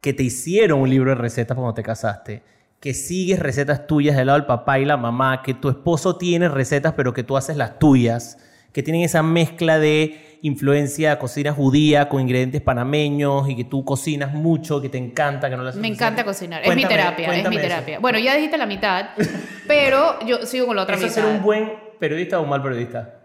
que 0.01 0.13
te 0.13 0.23
hicieron 0.23 0.81
un 0.81 0.89
libro 0.89 1.11
de 1.11 1.17
recetas 1.17 1.57
cuando 1.57 1.75
te 1.75 1.83
casaste 1.83 2.43
que 2.81 2.95
sigues 2.95 3.41
recetas 3.41 3.87
tuyas 3.87 4.17
del 4.17 4.27
lado 4.27 4.39
del 4.39 4.47
papá 4.47 4.79
y 4.79 4.85
la 4.85 4.97
mamá, 4.97 5.43
que 5.43 5.55
tu 5.55 5.69
esposo 5.69 6.17
tiene 6.17 6.49
recetas 6.49 6.95
pero 6.97 7.13
que 7.13 7.25
tú 7.25 7.37
haces 7.37 7.57
las 7.57 7.79
tuyas, 7.79 8.39
que 8.73 8.83
tienen 8.83 9.03
esa 9.03 9.23
mezcla 9.23 9.79
de 9.79 10.39
influencia 10.43 11.19
cocina 11.19 11.53
judía 11.53 12.09
con 12.09 12.21
ingredientes 12.21 12.61
panameños 12.61 13.49
y 13.49 13.57
que 13.57 13.65
tú 13.65 13.85
cocinas 13.85 14.33
mucho, 14.33 14.81
que 14.81 14.89
te 14.89 14.99
encanta, 14.99 15.51
que 15.51 15.57
no 15.57 15.65
las 15.65 15.75
Me 15.75 15.89
encanta 15.89 16.25
cocinar, 16.25 16.63
es 16.65 16.77
mi 16.77 16.85
terapia, 16.85 17.35
es 17.35 17.49
mi 17.49 17.57
terapia. 17.57 17.99
Bueno, 17.99 18.19
ya 18.19 18.35
dijiste 18.35 18.57
la 18.57 18.67
mitad, 18.67 19.11
pero 19.67 20.21
yo 20.25 20.47
sigo 20.47 20.67
con 20.67 20.77
la 20.77 20.83
otra 20.83 20.97
mitad. 20.97 21.09
¿Es 21.09 21.15
ser 21.15 21.25
un 21.25 21.43
buen 21.43 21.73
periodista 21.99 22.39
o 22.39 22.45
un 22.45 22.51
mal 22.51 22.63
periodista? 22.63 23.17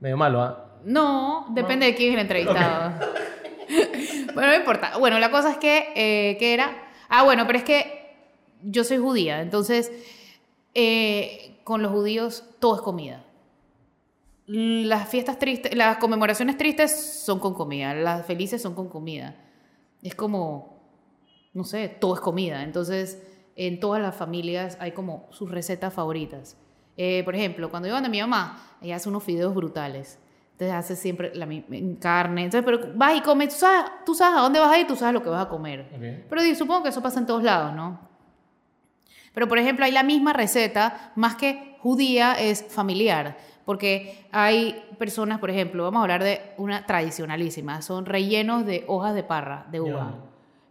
Medio 0.00 0.16
malo, 0.16 0.42
¿ah? 0.42 0.62
No, 0.84 1.46
depende 1.50 1.86
de 1.86 1.94
quién 1.94 2.10
es 2.10 2.14
el 2.14 2.20
entrevistado. 2.20 2.92
bueno, 4.34 4.50
no 4.50 4.56
importa. 4.56 4.98
Bueno, 4.98 5.18
la 5.18 5.30
cosa 5.30 5.50
es 5.50 5.58
que, 5.58 5.92
eh, 5.96 6.36
¿qué 6.38 6.54
era? 6.54 6.70
Ah, 7.08 7.22
bueno, 7.24 7.46
pero 7.46 7.58
es 7.58 7.64
que 7.64 8.05
yo 8.62 8.84
soy 8.84 8.98
judía, 8.98 9.40
entonces 9.40 9.92
eh, 10.74 11.60
con 11.64 11.82
los 11.82 11.90
judíos 11.92 12.44
todo 12.58 12.76
es 12.76 12.82
comida. 12.82 13.24
Las 14.46 15.08
fiestas 15.08 15.38
tristes, 15.38 15.74
las 15.74 15.96
conmemoraciones 15.96 16.56
tristes 16.56 17.22
son 17.24 17.40
con 17.40 17.54
comida, 17.54 17.94
las 17.94 18.24
felices 18.26 18.62
son 18.62 18.74
con 18.74 18.88
comida. 18.88 19.34
Es 20.02 20.14
como, 20.14 20.78
no 21.52 21.64
sé, 21.64 21.88
todo 21.88 22.14
es 22.14 22.20
comida. 22.20 22.62
Entonces, 22.62 23.22
en 23.56 23.80
todas 23.80 24.00
las 24.00 24.14
familias 24.14 24.76
hay 24.78 24.92
como 24.92 25.26
sus 25.30 25.50
recetas 25.50 25.92
favoritas. 25.92 26.56
Eh, 26.96 27.22
por 27.24 27.34
ejemplo, 27.34 27.70
cuando 27.70 27.88
yo 27.88 27.96
ando 27.96 28.08
a 28.08 28.10
mi 28.10 28.20
mamá, 28.20 28.76
ella 28.80 28.96
hace 28.96 29.08
unos 29.08 29.24
fideos 29.24 29.54
brutales. 29.54 30.18
Entonces 30.52 30.74
hace 30.74 30.96
siempre 30.96 31.34
la 31.34 31.46
carne. 31.98 32.44
Entonces, 32.44 32.64
pero 32.64 32.92
vas 32.94 33.16
y 33.16 33.20
comes, 33.22 33.48
tú 33.50 33.56
sabes, 33.56 33.90
tú 34.06 34.14
sabes 34.14 34.38
a 34.38 34.42
dónde 34.42 34.60
vas 34.60 34.72
a 34.72 34.78
ir, 34.78 34.86
tú 34.86 34.94
sabes 34.94 35.12
lo 35.12 35.22
que 35.22 35.28
vas 35.28 35.46
a 35.46 35.48
comer. 35.48 36.24
Pero 36.28 36.54
supongo 36.54 36.84
que 36.84 36.90
eso 36.90 37.02
pasa 37.02 37.18
en 37.18 37.26
todos 37.26 37.42
lados, 37.42 37.74
¿no? 37.74 37.98
Pero, 39.36 39.48
por 39.48 39.58
ejemplo, 39.58 39.84
hay 39.84 39.92
la 39.92 40.02
misma 40.02 40.32
receta, 40.32 41.12
más 41.14 41.34
que 41.34 41.76
judía, 41.80 42.32
es 42.40 42.64
familiar. 42.70 43.36
Porque 43.66 44.26
hay 44.32 44.82
personas, 44.98 45.40
por 45.40 45.50
ejemplo, 45.50 45.82
vamos 45.82 45.98
a 45.98 46.02
hablar 46.04 46.24
de 46.24 46.40
una 46.56 46.86
tradicionalísima, 46.86 47.82
son 47.82 48.06
rellenos 48.06 48.64
de 48.64 48.84
hojas 48.86 49.14
de 49.14 49.22
parra, 49.24 49.66
de 49.70 49.82
uva. 49.82 50.14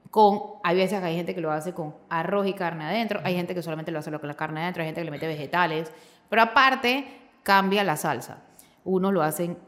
Con, 0.10 0.40
hay 0.64 0.78
veces 0.78 1.00
que 1.00 1.06
hay 1.06 1.16
gente 1.16 1.36
que 1.36 1.42
lo 1.42 1.52
hace 1.52 1.76
con 1.76 1.94
arroz 2.10 2.48
y 2.48 2.54
carne 2.54 2.86
adentro, 2.86 3.20
hay 3.24 3.36
gente 3.36 3.54
que 3.54 3.62
solamente 3.62 3.92
lo 3.92 4.00
hace 4.00 4.10
con 4.12 4.28
la 4.28 4.34
carne 4.34 4.64
adentro, 4.64 4.82
hay 4.82 4.88
gente 4.88 5.02
que 5.02 5.06
le 5.06 5.12
mete 5.12 5.28
vegetales, 5.28 5.92
pero 6.28 6.42
aparte 6.42 7.06
cambia 7.44 7.84
la 7.84 7.96
salsa. 7.96 8.40
Unos 8.84 9.14
lo 9.14 9.22
hacen 9.22 9.60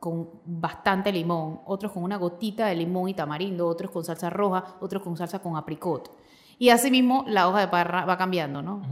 con 0.00 0.28
bastante 0.44 1.12
limón, 1.12 1.60
otros 1.66 1.92
con 1.92 2.02
una 2.02 2.16
gotita 2.16 2.66
de 2.66 2.74
limón 2.74 3.10
y 3.10 3.14
tamarindo, 3.14 3.68
otros 3.68 3.92
con 3.92 4.04
salsa 4.04 4.28
roja, 4.28 4.74
otros 4.80 5.04
con 5.04 5.16
salsa 5.16 5.38
con 5.38 5.56
apricot. 5.56 6.18
Y 6.60 6.68
asimismo, 6.68 7.24
la 7.26 7.48
hoja 7.48 7.60
de 7.60 7.68
parra 7.68 8.04
va 8.04 8.18
cambiando, 8.18 8.60
¿no? 8.60 8.82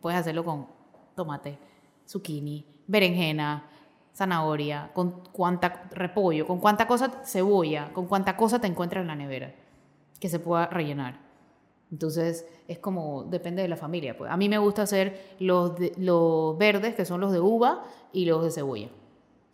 Puedes 0.00 0.18
hacerlo 0.18 0.42
con 0.42 0.68
tomate, 1.14 1.58
zucchini, 2.08 2.64
berenjena, 2.86 3.66
zanahoria, 4.14 4.90
con 4.94 5.20
cuánta 5.32 5.82
repollo, 5.90 6.46
con 6.46 6.60
cuánta 6.60 6.86
cosa 6.86 7.10
cebolla, 7.26 7.92
con 7.92 8.06
cuánta 8.06 8.38
cosa 8.38 8.58
te 8.58 8.68
encuentras 8.68 9.02
en 9.02 9.08
la 9.08 9.14
nevera 9.14 9.54
que 10.18 10.30
se 10.30 10.38
pueda 10.38 10.66
rellenar. 10.68 11.20
Entonces, 11.90 12.46
es 12.66 12.78
como, 12.78 13.24
depende 13.24 13.60
de 13.60 13.68
la 13.68 13.76
familia. 13.76 14.16
Pues. 14.16 14.30
A 14.30 14.38
mí 14.38 14.48
me 14.48 14.56
gusta 14.56 14.80
hacer 14.80 15.34
los, 15.40 15.72
los 15.98 16.56
verdes, 16.56 16.94
que 16.94 17.04
son 17.04 17.20
los 17.20 17.32
de 17.32 17.40
uva, 17.40 17.84
y 18.14 18.24
los 18.24 18.42
de 18.42 18.50
cebolla. 18.50 18.88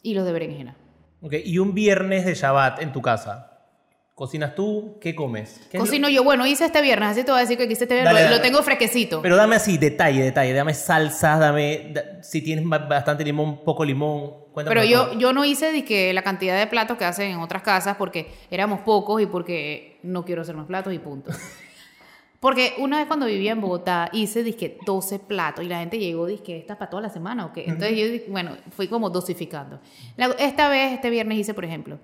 Y 0.05 0.15
los 0.15 0.25
de 0.25 0.31
berenjena. 0.31 0.77
Okay. 1.21 1.43
¿Y 1.45 1.59
un 1.59 1.75
viernes 1.75 2.25
de 2.25 2.35
Shabbat 2.35 2.81
en 2.81 2.93
tu 2.93 3.03
casa? 3.03 3.58
¿Cocinas 4.19 4.57
tú? 4.57 4.99
¿Qué 5.01 5.15
comes? 5.15 5.61
Cocino 5.79 6.09
yo. 6.09 6.25
Bueno, 6.25 6.45
hice 6.45 6.65
este 6.65 6.83
viernes, 6.83 7.11
así 7.11 7.23
te 7.23 7.31
voy 7.31 7.39
a 7.39 7.43
decir 7.43 7.57
que 7.57 7.67
hice 7.67 7.85
este 7.85 8.01
viernes. 8.01 8.29
Lo 8.33 8.41
tengo 8.41 8.61
fresquecito. 8.65 9.23
Pero 9.23 9.37
dame 9.37 9.55
así, 9.55 9.79
detalle, 9.79 10.25
detalle. 10.25 10.53
Dame 10.53 10.75
salsas, 10.75 11.39
dame... 11.39 11.95
Si 12.21 12.43
tienes 12.43 12.69
bastante 12.69 13.23
limón, 13.23 13.63
poco 13.63 13.85
limón. 13.85 14.33
Pero 14.57 14.83
yo, 14.83 15.17
yo 15.17 15.33
no 15.33 15.45
hice 15.45 16.13
la 16.13 16.23
cantidad 16.23 16.59
de 16.59 16.67
platos 16.67 16.99
que 16.99 17.05
hacen 17.05 17.31
en 17.31 17.39
otras 17.39 17.63
casas 17.63 17.95
porque 17.97 18.27
éramos 18.51 18.81
pocos 18.81 19.23
y 19.23 19.27
porque 19.27 20.01
no 20.03 20.25
quiero 20.25 20.43
hacer 20.43 20.57
más 20.57 20.67
platos 20.67 20.93
y 20.93 20.99
punto. 20.99 21.31
Porque 22.41 22.75
una 22.79 22.99
vez 22.99 23.09
cuando 23.09 23.27
vivía 23.27 23.51
en 23.51 23.61
Bogotá 23.61 24.11
hice 24.13 24.45
disque 24.45 24.79
12 24.87 25.19
platos 25.19 25.65
y 25.65 25.69
la 25.69 25.81
gente 25.81 25.99
llegó 25.99 26.25
disque 26.25 26.57
¿estás 26.57 26.77
para 26.77 26.89
toda 26.89 27.03
la 27.03 27.09
semana 27.09 27.47
o 27.47 27.53
qué? 27.53 27.65
Entonces 27.67 27.99
yo 27.99 28.33
bueno, 28.33 28.57
fui 28.71 28.87
como 28.87 29.11
dosificando. 29.11 29.81
esta 30.39 30.69
vez, 30.69 30.93
este 30.93 31.11
viernes 31.11 31.39
hice, 31.39 31.53
por 31.53 31.65
ejemplo, 31.65 31.99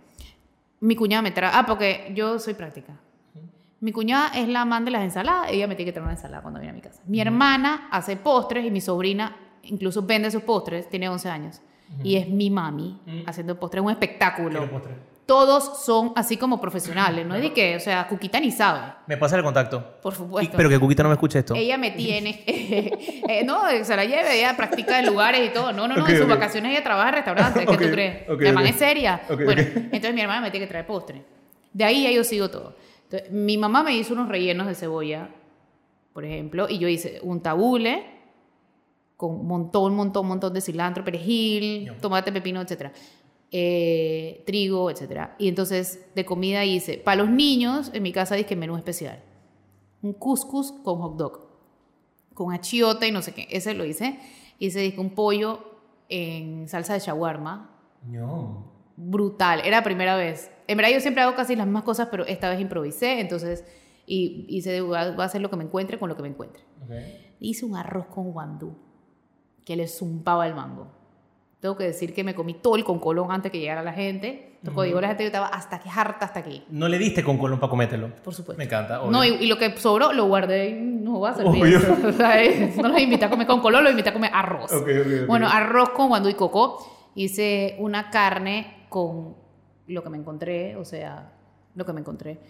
mi 0.84 0.96
cuñada 0.96 1.22
me 1.22 1.30
trae, 1.30 1.50
ah, 1.54 1.64
porque 1.66 2.12
yo 2.14 2.38
soy 2.38 2.54
práctica. 2.54 2.94
Mi 3.80 3.90
cuñada 3.90 4.28
es 4.34 4.48
la 4.48 4.62
amante 4.62 4.86
de 4.86 4.92
las 4.92 5.02
ensaladas, 5.02 5.50
ella 5.50 5.66
me 5.66 5.74
tiene 5.76 5.88
que 5.88 5.92
traer 5.92 6.04
una 6.04 6.12
ensalada 6.12 6.42
cuando 6.42 6.60
viene 6.60 6.72
a 6.72 6.74
mi 6.74 6.82
casa. 6.82 7.02
Mi 7.06 7.20
hermana 7.20 7.88
hace 7.90 8.16
postres 8.16 8.64
y 8.64 8.70
mi 8.70 8.80
sobrina 8.80 9.36
incluso 9.62 10.02
vende 10.02 10.30
sus 10.30 10.42
postres, 10.42 10.88
tiene 10.88 11.08
11 11.08 11.28
años. 11.28 11.60
Y 12.02 12.16
es 12.16 12.28
mi 12.28 12.50
mami 12.50 13.00
haciendo 13.26 13.58
postres, 13.58 13.80
es 13.80 13.84
un 13.84 13.92
espectáculo 13.92 14.68
todos 15.26 15.84
son 15.84 16.12
así 16.16 16.36
como 16.36 16.60
profesionales, 16.60 17.26
no 17.26 17.34
es 17.34 17.42
de 17.42 17.52
que, 17.52 17.76
o 17.76 17.80
sea, 17.80 18.06
Cuquita 18.08 18.38
ni 18.40 18.50
sabe. 18.50 18.92
Me 19.06 19.16
pasa 19.16 19.36
el 19.36 19.42
contacto. 19.42 19.96
Por 20.02 20.14
supuesto. 20.14 20.54
pero 20.56 20.68
que 20.68 20.78
Cuquita 20.78 21.02
no 21.02 21.08
me 21.08 21.14
escuche 21.14 21.38
esto. 21.38 21.54
Ella 21.54 21.78
me 21.78 21.92
tiene, 21.92 22.44
eh, 22.46 23.42
no, 23.44 23.62
se 23.82 23.96
la 23.96 24.04
lleve, 24.04 24.38
ella 24.38 24.54
practica 24.56 24.98
en 24.98 25.06
lugares 25.06 25.48
y 25.48 25.52
todo. 25.52 25.72
No, 25.72 25.88
no, 25.88 25.96
no, 25.96 26.06
en 26.06 26.18
sus 26.18 26.28
vacaciones 26.28 26.72
ella 26.72 26.82
trabaja 26.82 27.08
en 27.08 27.14
restaurantes, 27.14 27.66
¿qué 27.66 27.76
tú 27.76 27.90
crees? 27.90 28.28
mi 28.28 28.46
hermana 28.48 28.68
es 28.68 28.76
seria. 28.76 29.22
bueno, 29.28 29.62
entonces 29.62 30.14
mi 30.14 30.20
hermana 30.20 30.42
me 30.42 30.50
tiene 30.50 30.66
que 30.66 30.70
traer 30.70 30.86
postre. 30.86 31.24
De 31.72 31.84
ahí 31.84 32.02
ya 32.02 32.10
yo 32.10 32.22
sigo 32.22 32.50
todo. 32.50 32.76
Entonces, 33.04 33.30
mi 33.30 33.56
mamá 33.56 33.82
me 33.82 33.96
hizo 33.96 34.12
unos 34.12 34.28
rellenos 34.28 34.66
de 34.66 34.74
cebolla, 34.74 35.28
por 36.12 36.24
ejemplo, 36.24 36.68
y 36.68 36.78
yo 36.78 36.88
hice 36.88 37.18
un 37.22 37.40
tabule 37.40 38.06
con 39.16 39.46
montón, 39.46 39.94
montón, 39.94 40.26
montón 40.26 40.52
de 40.52 40.60
cilantro, 40.60 41.02
perejil, 41.02 41.92
tomate, 42.00 42.30
pepino, 42.30 42.60
etcétera 42.60 42.92
eh, 43.56 44.42
trigo, 44.46 44.90
etc. 44.90 45.28
Y 45.38 45.46
entonces 45.46 46.04
de 46.16 46.24
comida 46.24 46.64
hice, 46.64 46.98
para 46.98 47.22
los 47.22 47.30
niños, 47.30 47.92
en 47.94 48.02
mi 48.02 48.10
casa 48.10 48.34
dije 48.34 48.56
menú 48.56 48.76
especial. 48.76 49.22
Un 50.02 50.12
couscous 50.12 50.72
con 50.82 50.98
hot 50.98 51.16
dog, 51.16 51.46
con 52.34 52.52
achiote 52.52 53.06
y 53.06 53.12
no 53.12 53.22
sé 53.22 53.32
qué. 53.32 53.46
Ese 53.48 53.74
lo 53.74 53.84
hice. 53.84 54.18
Hice 54.58 54.92
un 54.98 55.10
pollo 55.10 55.60
en 56.08 56.66
salsa 56.66 56.94
de 56.94 56.98
shawarma. 56.98 57.70
No. 58.02 58.72
Brutal, 58.96 59.60
era 59.60 59.78
la 59.78 59.84
primera 59.84 60.16
vez. 60.16 60.50
En 60.66 60.76
verdad 60.76 60.90
yo 60.90 60.98
siempre 60.98 61.22
hago 61.22 61.36
casi 61.36 61.54
las 61.54 61.66
mismas 61.66 61.84
cosas, 61.84 62.08
pero 62.10 62.26
esta 62.26 62.50
vez 62.50 62.60
improvisé, 62.60 63.20
entonces 63.20 63.64
y 64.04 64.46
hice, 64.48 64.80
voy 64.80 64.96
a 64.96 65.14
hacer 65.24 65.40
lo 65.40 65.48
que 65.48 65.56
me 65.56 65.62
encuentre 65.62 66.00
con 66.00 66.08
lo 66.08 66.16
que 66.16 66.22
me 66.22 66.28
encuentre. 66.28 66.64
Hice 67.38 67.64
un 67.64 67.76
arroz 67.76 68.06
con 68.06 68.32
guandú, 68.32 68.74
que 69.64 69.76
le 69.76 69.86
zumpaba 69.86 70.44
el 70.48 70.56
mango. 70.56 71.03
Tengo 71.64 71.78
que 71.78 71.84
decir 71.84 72.12
que 72.12 72.22
me 72.22 72.34
comí 72.34 72.52
todo 72.52 72.76
el 72.76 72.84
con 72.84 72.98
colón 72.98 73.32
antes 73.32 73.50
que 73.50 73.58
llegara 73.58 73.82
la 73.82 73.94
gente. 73.94 74.58
Entonces, 74.58 74.84
digo 74.84 75.00
la 75.00 75.08
gente, 75.08 75.22
yo 75.22 75.28
estaba 75.28 75.46
hasta 75.46 75.80
que 75.80 75.88
harta 75.88 76.26
hasta 76.26 76.40
aquí. 76.40 76.62
¿No 76.68 76.88
le 76.88 76.98
diste 76.98 77.24
con 77.24 77.38
colón 77.38 77.58
para 77.58 77.70
comértelo? 77.70 78.10
Por 78.22 78.34
supuesto. 78.34 78.58
Me 78.58 78.64
encanta. 78.64 79.00
No, 79.08 79.24
y, 79.24 79.46
lo 79.46 79.56
que 79.56 79.74
sobró 79.78 80.12
lo 80.12 80.26
guardé 80.26 80.68
y 80.68 80.74
no 80.74 81.20
va 81.20 81.30
a 81.30 81.36
servir. 81.36 81.76
o 82.06 82.12
sea, 82.12 82.36
no 82.82 82.88
los 82.88 83.00
invité 83.00 83.24
a 83.24 83.30
comer 83.30 83.46
con 83.46 83.62
colón, 83.62 83.82
los 83.82 83.92
invité 83.92 84.10
a 84.10 84.12
comer 84.12 84.30
arroz. 84.34 84.72
bueno, 85.26 85.48
arroz 85.48 85.88
con 85.96 86.08
guandú 86.08 86.28
y 86.28 86.34
coco. 86.34 87.10
Hice 87.14 87.76
una 87.78 88.10
carne 88.10 88.84
con 88.90 89.34
lo 89.86 90.02
que 90.02 90.10
me 90.10 90.18
encontré, 90.18 90.76
o 90.76 90.84
sea, 90.84 91.32
lo 91.74 91.86
que 91.86 91.94
me 91.94 92.00
encontré. 92.00 92.40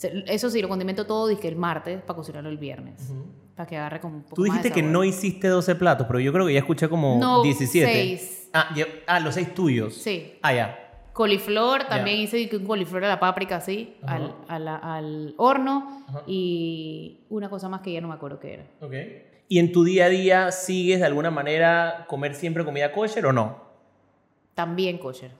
Eso 0.00 0.48
sí, 0.48 0.62
lo 0.62 0.70
condimento 0.70 1.04
todo, 1.04 1.26
dije 1.26 1.46
el 1.46 1.56
martes 1.56 2.00
para 2.00 2.16
cocinarlo 2.16 2.48
el 2.48 2.56
viernes. 2.56 3.12
Para 3.56 3.68
que 3.68 3.76
agarre 3.76 4.00
como 4.00 4.16
un 4.16 4.22
poco 4.22 4.36
Tú 4.36 4.44
dijiste 4.44 4.70
que 4.70 4.82
no 4.82 5.04
hiciste 5.04 5.48
12 5.48 5.74
platos, 5.74 6.06
pero 6.06 6.20
yo 6.20 6.32
creo 6.32 6.46
que 6.46 6.54
ya 6.54 6.60
escuché 6.60 6.88
como 6.88 7.18
no, 7.18 7.42
17. 7.42 7.92
6. 7.92 8.50
Ah, 8.54 8.74
ah, 9.06 9.20
los 9.20 9.34
seis 9.34 9.54
tuyos. 9.54 9.94
Sí. 9.94 10.38
Ah, 10.42 10.54
ya. 10.54 10.78
Coliflor, 11.12 11.84
también 11.84 12.20
hice 12.20 12.48
un 12.56 12.64
coliflor 12.64 13.04
a 13.04 13.08
la 13.08 13.20
páprica 13.20 13.56
así, 13.56 13.96
al, 14.02 14.34
al, 14.48 15.34
horno. 15.36 16.06
Y 16.26 17.20
una 17.28 17.50
cosa 17.50 17.68
más 17.68 17.82
que 17.82 17.92
ya 17.92 18.00
no 18.00 18.08
me 18.08 18.14
acuerdo 18.14 18.38
qué 18.40 18.54
era. 18.54 18.64
Ok. 18.80 18.94
¿Y 19.48 19.58
en 19.58 19.72
tu 19.72 19.84
día 19.84 20.06
a 20.06 20.08
día 20.08 20.50
sigues 20.52 21.00
de 21.00 21.06
alguna 21.06 21.30
manera 21.30 22.06
comer 22.08 22.34
siempre 22.34 22.64
comida 22.64 22.92
kosher 22.92 23.26
o 23.26 23.32
no? 23.32 23.62
También 24.54 24.96
kosher. 24.96 25.32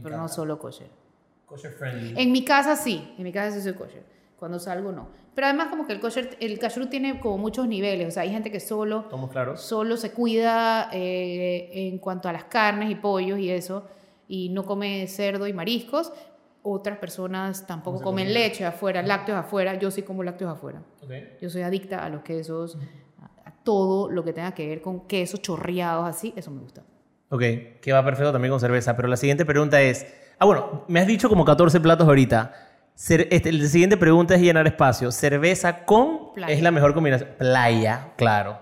pero 0.00 0.16
no 0.16 0.28
solo 0.28 0.58
kosher. 0.58 0.88
Kosher 1.46 1.72
friendly. 1.72 2.14
En 2.16 2.30
mi 2.30 2.44
casa 2.44 2.76
sí, 2.76 3.14
en 3.18 3.24
mi 3.24 3.32
casa 3.32 3.56
sí 3.56 3.62
soy 3.62 3.72
kosher. 3.72 4.04
Cuando 4.38 4.58
salgo 4.58 4.92
no. 4.92 5.08
Pero 5.34 5.46
además 5.46 5.68
como 5.68 5.86
que 5.86 5.92
el 5.92 6.00
kosher, 6.00 6.36
el 6.40 6.58
kashrut 6.58 6.90
tiene 6.90 7.20
como 7.20 7.38
muchos 7.38 7.68
niveles, 7.68 8.08
o 8.08 8.10
sea, 8.10 8.24
hay 8.24 8.30
gente 8.30 8.50
que 8.50 8.60
solo, 8.60 9.04
solo 9.56 9.96
se 9.96 10.12
cuida 10.12 10.90
eh, 10.92 11.70
en 11.72 11.98
cuanto 11.98 12.28
a 12.28 12.32
las 12.32 12.44
carnes 12.44 12.90
y 12.90 12.96
pollos 12.96 13.38
y 13.38 13.50
eso, 13.50 13.86
y 14.26 14.48
no 14.50 14.64
come 14.64 15.06
cerdo 15.06 15.46
y 15.46 15.52
mariscos. 15.52 16.12
Otras 16.62 16.98
personas 16.98 17.66
tampoco 17.66 18.02
comen 18.02 18.34
leche 18.34 18.64
afuera, 18.64 19.00
lácteos 19.02 19.38
afuera. 19.38 19.78
Yo 19.78 19.90
sí 19.90 20.02
como 20.02 20.22
lácteos 20.22 20.52
afuera. 20.52 20.82
Yo 21.40 21.48
soy 21.48 21.62
adicta 21.62 22.04
a 22.04 22.08
los 22.08 22.22
quesos, 22.22 22.76
a, 23.44 23.52
todo 23.62 24.10
lo 24.10 24.24
que 24.24 24.32
tenga 24.32 24.52
que 24.52 24.66
ver 24.68 24.82
con 24.82 25.06
quesos 25.06 25.40
chorreados 25.40 26.06
así, 26.06 26.32
eso 26.36 26.50
me 26.50 26.60
gusta. 26.60 26.82
Ok, 27.30 27.42
que 27.80 27.92
va 27.92 28.04
perfecto 28.04 28.32
también 28.32 28.50
con 28.50 28.60
cerveza. 28.60 28.96
Pero 28.96 29.08
la 29.08 29.16
siguiente 29.16 29.46
pregunta 29.46 29.80
es, 29.80 30.06
ah 30.38 30.46
bueno, 30.46 30.84
me 30.88 31.00
has 31.00 31.06
dicho 31.06 31.28
como 31.28 31.44
14 31.44 31.78
platos 31.80 32.08
ahorita. 32.08 32.67
Este, 33.06 33.52
la 33.52 33.68
siguiente 33.68 33.96
pregunta 33.96 34.34
es 34.34 34.40
llenar 34.40 34.66
espacio. 34.66 35.12
Cerveza 35.12 35.84
con 35.84 36.32
es 36.48 36.62
la 36.62 36.72
mejor 36.72 36.94
combinación. 36.94 37.30
Playa, 37.38 38.12
claro. 38.16 38.58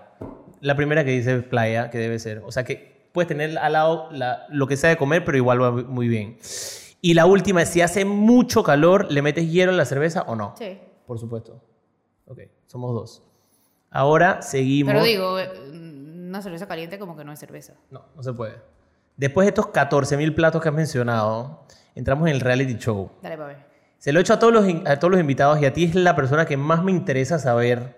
La 0.61 0.75
primera 0.75 1.03
que 1.03 1.11
dice 1.11 1.39
playa, 1.39 1.89
que 1.89 1.97
debe 1.97 2.19
ser. 2.19 2.43
O 2.45 2.51
sea 2.51 2.63
que 2.63 3.09
puedes 3.13 3.27
tener 3.27 3.57
al 3.57 3.73
lado 3.73 4.09
lo 4.49 4.67
que 4.67 4.77
sea 4.77 4.91
de 4.91 4.97
comer, 4.97 5.25
pero 5.25 5.37
igual 5.37 5.61
va 5.61 5.71
muy 5.71 6.07
bien. 6.07 6.37
Y 7.01 7.15
la 7.15 7.25
última 7.25 7.63
es 7.63 7.69
si 7.69 7.81
hace 7.81 8.05
mucho 8.05 8.63
calor, 8.63 9.11
¿le 9.11 9.21
metes 9.21 9.49
hielo 9.51 9.71
en 9.71 9.77
la 9.77 9.85
cerveza 9.85 10.21
o 10.23 10.35
no? 10.35 10.53
Sí. 10.57 10.79
Por 11.07 11.17
supuesto. 11.17 11.63
Ok, 12.25 12.41
somos 12.67 12.93
dos. 12.93 13.23
Ahora 13.89 14.41
seguimos. 14.41 14.93
Pero 14.93 15.03
digo, 15.03 15.39
eh, 15.39 15.49
una 15.71 16.41
cerveza 16.41 16.67
caliente 16.67 16.99
como 16.99 17.15
que 17.15 17.23
no 17.23 17.31
es 17.31 17.39
cerveza. 17.39 17.73
No, 17.89 18.05
no 18.15 18.21
se 18.21 18.33
puede. 18.33 18.55
Después 19.15 19.45
de 19.45 19.49
estos 19.49 19.67
14.000 19.67 20.35
platos 20.35 20.61
que 20.61 20.69
has 20.69 20.75
mencionado, 20.75 21.65
entramos 21.95 22.27
en 22.27 22.35
el 22.35 22.41
reality 22.41 22.75
show. 22.75 23.09
Dale, 23.21 23.37
para 23.37 23.47
ver. 23.47 23.66
Se 23.97 24.11
lo 24.11 24.19
he 24.19 24.21
hecho 24.21 24.33
a 24.33 24.39
todos, 24.39 24.53
los, 24.53 24.65
a 24.85 24.99
todos 24.99 25.11
los 25.11 25.19
invitados 25.19 25.61
y 25.61 25.65
a 25.65 25.73
ti 25.73 25.85
es 25.85 25.95
la 25.95 26.15
persona 26.15 26.45
que 26.45 26.57
más 26.57 26.83
me 26.83 26.91
interesa 26.91 27.39
saber 27.39 27.97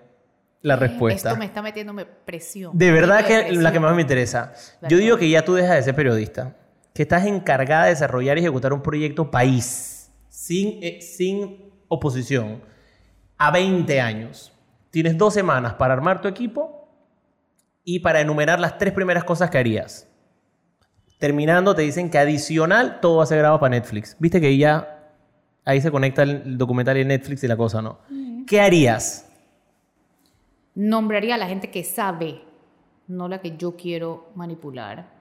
la 0.61 0.75
respuesta. 0.75 1.29
Esto 1.29 1.39
me 1.39 1.45
está 1.45 1.61
metiéndome 1.61 2.05
presión. 2.05 2.77
De 2.77 2.91
verdad 2.91 3.25
que 3.25 3.49
es 3.49 3.57
la 3.57 3.71
que 3.71 3.79
más 3.79 3.95
me 3.95 4.01
interesa. 4.01 4.53
Yo 4.87 4.97
digo 4.97 5.17
que 5.17 5.29
ya 5.29 5.43
tú 5.43 5.53
dejas 5.53 5.75
de 5.75 5.83
ser 5.83 5.95
periodista, 5.95 6.55
que 6.93 7.03
estás 7.03 7.25
encargada 7.25 7.85
de 7.85 7.91
desarrollar 7.91 8.37
y 8.37 8.41
ejecutar 8.41 8.73
un 8.73 8.81
proyecto 8.81 9.31
país 9.31 10.11
sin, 10.29 10.83
eh, 10.83 11.01
sin 11.01 11.71
oposición 11.87 12.61
a 13.37 13.51
20 13.51 14.01
años. 14.01 14.53
Tienes 14.91 15.17
dos 15.17 15.33
semanas 15.33 15.75
para 15.75 15.93
armar 15.93 16.21
tu 16.21 16.27
equipo 16.27 16.89
y 17.83 17.99
para 17.99 18.21
enumerar 18.21 18.59
las 18.59 18.77
tres 18.77 18.93
primeras 18.93 19.23
cosas 19.23 19.49
que 19.49 19.57
harías. 19.57 20.07
Terminando, 21.19 21.75
te 21.75 21.81
dicen 21.81 22.09
que 22.09 22.17
adicional 22.17 22.99
todo 23.01 23.17
va 23.17 23.23
a 23.23 23.27
ser 23.27 23.39
grabado 23.39 23.59
para 23.59 23.71
Netflix. 23.71 24.15
Viste 24.19 24.39
que 24.39 24.57
ya 24.57 24.98
ahí 25.69 25.81
se 25.81 25.91
conecta 25.91 26.23
el 26.23 26.57
documental 26.57 26.97
y 26.97 27.01
el 27.01 27.07
Netflix 27.07 27.43
y 27.43 27.47
la 27.47 27.55
cosa, 27.55 27.81
¿no? 27.81 27.99
¿Qué 28.47 28.59
harías? 28.59 29.29
Nombraría 30.73 31.35
a 31.35 31.37
la 31.37 31.47
gente 31.47 31.69
que 31.69 31.83
sabe, 31.83 32.41
no 33.07 33.27
la 33.27 33.39
que 33.39 33.55
yo 33.55 33.75
quiero 33.75 34.29
manipular. 34.35 35.11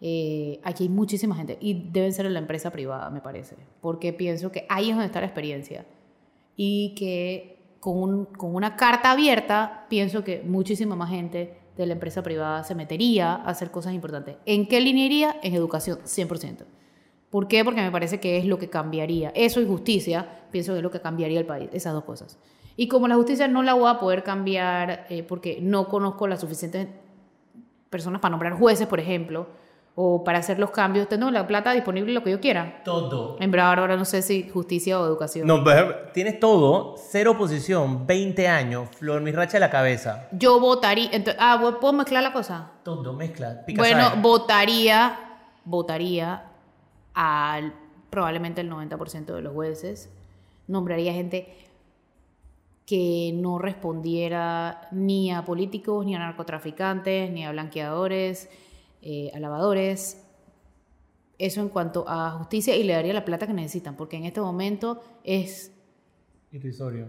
Eh, 0.00 0.60
aquí 0.64 0.84
hay 0.84 0.88
muchísima 0.88 1.36
gente 1.36 1.56
y 1.60 1.88
deben 1.92 2.12
ser 2.12 2.26
en 2.26 2.34
la 2.34 2.40
empresa 2.40 2.70
privada, 2.70 3.08
me 3.10 3.20
parece, 3.20 3.56
porque 3.80 4.12
pienso 4.12 4.50
que 4.50 4.66
ahí 4.68 4.90
es 4.90 4.96
donde 4.96 5.06
está 5.06 5.20
la 5.20 5.26
experiencia 5.26 5.86
y 6.56 6.94
que 6.96 7.76
con, 7.78 8.26
con 8.26 8.54
una 8.56 8.74
carta 8.74 9.12
abierta 9.12 9.86
pienso 9.88 10.24
que 10.24 10.42
muchísima 10.42 10.96
más 10.96 11.10
gente 11.10 11.56
de 11.76 11.86
la 11.86 11.92
empresa 11.92 12.22
privada 12.22 12.64
se 12.64 12.74
metería 12.74 13.34
a 13.34 13.50
hacer 13.50 13.70
cosas 13.70 13.94
importantes. 13.94 14.36
¿En 14.46 14.66
qué 14.66 14.80
línea 14.80 15.06
iría? 15.06 15.36
En 15.42 15.54
educación, 15.54 15.98
100%. 16.00 16.64
¿Por 17.34 17.48
qué? 17.48 17.64
Porque 17.64 17.82
me 17.82 17.90
parece 17.90 18.20
que 18.20 18.38
es 18.38 18.44
lo 18.44 18.58
que 18.60 18.70
cambiaría. 18.70 19.32
Eso 19.34 19.60
y 19.60 19.66
justicia, 19.66 20.24
pienso 20.52 20.70
que 20.70 20.78
es 20.78 20.82
lo 20.84 20.92
que 20.92 21.00
cambiaría 21.00 21.40
el 21.40 21.46
país, 21.46 21.68
esas 21.72 21.92
dos 21.92 22.04
cosas. 22.04 22.38
Y 22.76 22.86
como 22.86 23.08
la 23.08 23.16
justicia 23.16 23.48
no 23.48 23.64
la 23.64 23.74
voy 23.74 23.90
a 23.90 23.98
poder 23.98 24.22
cambiar 24.22 25.04
eh, 25.10 25.24
porque 25.24 25.58
no 25.60 25.88
conozco 25.88 26.28
las 26.28 26.40
suficientes 26.40 26.86
personas 27.90 28.20
para 28.20 28.30
nombrar 28.30 28.52
jueces, 28.52 28.86
por 28.86 29.00
ejemplo, 29.00 29.48
o 29.96 30.22
para 30.22 30.38
hacer 30.38 30.60
los 30.60 30.70
cambios, 30.70 31.08
tengo 31.08 31.28
la 31.32 31.44
plata 31.44 31.72
disponible 31.72 32.12
lo 32.12 32.22
que 32.22 32.30
yo 32.30 32.38
quiera. 32.38 32.82
Todo. 32.84 33.36
En 33.40 33.50
verdad, 33.50 33.80
ahora 33.80 33.96
no 33.96 34.04
sé 34.04 34.22
si 34.22 34.48
justicia 34.48 35.00
o 35.00 35.04
educación. 35.04 35.44
No, 35.44 35.64
tienes 36.12 36.38
todo, 36.38 36.94
cero 36.96 37.32
oposición, 37.32 38.06
20 38.06 38.46
años, 38.46 38.90
Flor 38.96 39.20
Mirracha 39.22 39.54
de 39.54 39.60
la 39.60 39.70
cabeza. 39.70 40.28
Yo 40.30 40.60
votaría. 40.60 41.10
ah, 41.40 41.58
¿puedo 41.80 41.94
mezclar 41.94 42.22
la 42.22 42.32
cosa? 42.32 42.70
Todo, 42.84 43.12
mezcla. 43.12 43.64
bueno, 43.76 44.12
votaría, 44.22 45.18
votaría 45.64 46.53
al 47.14 47.74
probablemente 48.10 48.60
el 48.60 48.70
90% 48.70 49.34
de 49.34 49.42
los 49.42 49.52
jueces. 49.52 50.10
nombraría 50.66 51.12
gente 51.12 51.56
que 52.86 53.32
no 53.34 53.58
respondiera 53.58 54.88
ni 54.92 55.32
a 55.32 55.44
políticos, 55.44 56.04
ni 56.04 56.14
a 56.14 56.18
narcotraficantes, 56.18 57.30
ni 57.30 57.44
a 57.44 57.50
blanqueadores, 57.50 58.48
eh, 59.02 59.30
a 59.34 59.40
lavadores. 59.40 60.22
Eso 61.38 61.60
en 61.60 61.70
cuanto 61.70 62.04
a 62.06 62.30
justicia 62.32 62.76
y 62.76 62.84
le 62.84 62.92
daría 62.92 63.12
la 63.12 63.24
plata 63.24 63.46
que 63.46 63.52
necesitan, 63.52 63.96
porque 63.96 64.16
en 64.16 64.24
este 64.24 64.40
momento 64.40 65.02
es 65.24 65.72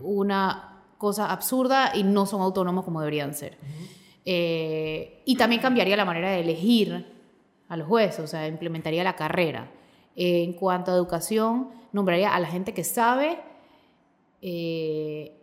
una 0.01 0.83
cosa 0.97 1.31
absurda 1.31 1.91
y 1.95 2.03
no 2.03 2.25
son 2.25 2.41
autónomos 2.41 2.83
como 2.83 3.01
deberían 3.01 3.33
ser. 3.35 3.57
Eh, 4.23 5.21
y 5.25 5.35
también 5.35 5.61
cambiaría 5.61 5.95
la 5.95 6.05
manera 6.05 6.31
de 6.31 6.39
elegir 6.39 7.05
a 7.67 7.77
los 7.77 7.87
jueces, 7.87 8.19
o 8.21 8.27
sea, 8.27 8.47
implementaría 8.47 9.03
la 9.03 9.15
carrera. 9.15 9.69
En 10.15 10.53
cuanto 10.53 10.91
a 10.91 10.95
educación, 10.95 11.69
nombraría 11.91 12.33
a 12.33 12.39
la 12.39 12.47
gente 12.47 12.73
que 12.73 12.83
sabe 12.83 13.39
eh, 14.41 15.41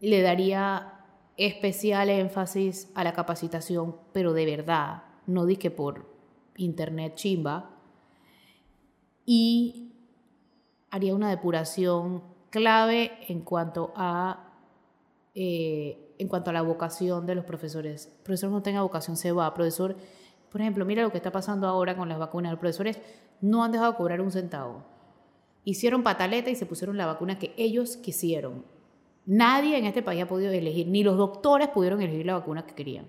le 0.00 0.22
daría 0.22 1.04
especial 1.36 2.08
énfasis 2.08 2.90
a 2.94 3.04
la 3.04 3.12
capacitación, 3.12 3.96
pero 4.12 4.32
de 4.32 4.46
verdad, 4.46 5.02
no 5.26 5.44
dije 5.44 5.70
por 5.70 6.06
internet 6.56 7.14
chimba, 7.14 7.70
y 9.26 9.92
haría 10.90 11.14
una 11.14 11.28
depuración 11.28 12.22
clave 12.50 13.12
en 13.28 13.40
cuanto 13.40 13.92
a 13.96 14.54
eh, 15.34 16.14
en 16.18 16.28
cuanto 16.28 16.48
a 16.48 16.54
la 16.54 16.62
vocación 16.62 17.26
de 17.26 17.34
los 17.34 17.44
profesores. 17.44 18.06
El 18.06 18.22
profesor 18.22 18.50
no 18.50 18.62
tenga 18.62 18.80
vocación 18.80 19.18
se 19.18 19.32
va. 19.32 19.52
Profesor, 19.52 19.94
por 20.50 20.62
ejemplo, 20.62 20.86
mira 20.86 21.02
lo 21.02 21.10
que 21.10 21.18
está 21.18 21.30
pasando 21.30 21.66
ahora 21.66 21.94
con 21.94 22.08
las 22.08 22.18
vacunas. 22.18 22.52
Los 22.52 22.60
profesores 22.60 22.98
no 23.40 23.64
han 23.64 23.72
dejado 23.72 23.92
de 23.92 23.98
cobrar 23.98 24.20
un 24.20 24.32
centavo. 24.32 24.84
Hicieron 25.64 26.02
pataleta 26.02 26.50
y 26.50 26.56
se 26.56 26.66
pusieron 26.66 26.96
la 26.96 27.06
vacuna 27.06 27.38
que 27.38 27.54
ellos 27.56 27.96
quisieron 27.96 28.64
Nadie 29.26 29.76
en 29.76 29.86
este 29.86 30.02
país 30.02 30.22
ha 30.22 30.28
podido 30.28 30.52
elegir, 30.52 30.86
ni 30.86 31.02
los 31.02 31.16
doctores 31.16 31.68
pudieron 31.68 32.00
elegir 32.00 32.24
la 32.24 32.34
vacuna 32.34 32.64
que 32.64 32.74
querían. 32.74 33.06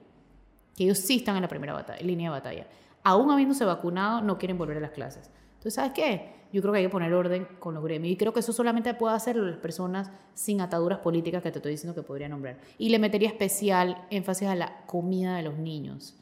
Que 0.76 0.86
ellos 0.86 0.98
sí 0.98 1.18
están 1.18 1.36
en 1.36 1.44
la 1.44 1.48
primera 1.48 1.74
batalla, 1.74 2.02
línea 2.02 2.32
de 2.32 2.38
batalla. 2.38 2.68
Aún 3.04 3.30
habiéndose 3.30 3.64
vacunado, 3.66 4.22
no 4.22 4.40
quieren 4.40 4.58
volver 4.58 4.78
a 4.78 4.80
las 4.80 4.92
clases. 4.92 5.30
Entonces, 5.50 5.76
¿sabes 5.76 5.92
qué? 5.94 6.38
Yo 6.52 6.62
creo 6.62 6.74
que 6.74 6.80
hay 6.80 6.86
que 6.86 6.90
poner 6.90 7.14
orden 7.14 7.48
con 7.60 7.76
los 7.76 7.84
gremios. 7.84 8.12
Y 8.12 8.18
creo 8.18 8.34
que 8.34 8.40
eso 8.40 8.52
solamente 8.52 8.96
puede 8.96 9.16
hacerlo 9.16 9.46
las 9.46 9.58
personas 9.58 10.10
sin 10.34 10.60
ataduras 10.60 11.00
políticas 11.00 11.44
que 11.44 11.52
te 11.52 11.60
estoy 11.60 11.74
diciendo 11.74 11.94
que 11.94 12.02
podría 12.02 12.30
nombrar. 12.30 12.58
Y 12.80 12.90
le 12.90 12.98
metería 12.98 13.30
especial 13.30 14.08
énfasis 14.10 14.48
a 14.48 14.56
la 14.56 14.86
comida 14.88 15.36
de 15.36 15.44
los 15.44 15.58
niños. 15.58 16.16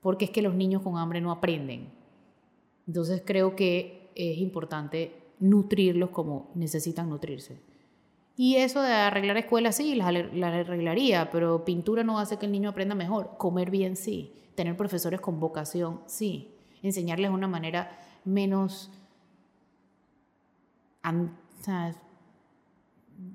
Porque 0.00 0.24
es 0.24 0.30
que 0.30 0.40
los 0.40 0.54
niños 0.54 0.80
con 0.80 0.96
hambre 0.96 1.20
no 1.20 1.32
aprenden. 1.32 1.90
Entonces, 2.88 3.22
creo 3.24 3.54
que 3.54 4.10
es 4.14 4.38
importante 4.38 5.14
nutrirlos 5.38 6.10
como 6.10 6.50
necesitan 6.54 7.08
nutrirse. 7.08 7.60
Y 8.34 8.56
eso 8.56 8.80
de 8.82 8.92
arreglar 8.92 9.36
escuelas, 9.36 9.76
sí, 9.76 9.94
la, 9.94 10.08
arreglaría, 10.08 11.30
pero 11.30 11.64
pintura 11.64 12.02
no 12.02 12.18
hace 12.18 12.38
que 12.38 12.46
el 12.46 12.52
niño 12.52 12.70
aprenda 12.70 12.94
mejor. 12.94 13.36
Comer 13.36 13.70
bien, 13.70 13.94
sí. 13.94 14.32
Tener 14.54 14.76
profesores 14.76 15.20
con 15.20 15.38
vocación, 15.38 16.00
sí. 16.06 16.54
Enseñarles 16.82 17.30
de 17.30 17.34
una 17.34 17.48
manera 17.48 17.98
menos... 18.24 18.90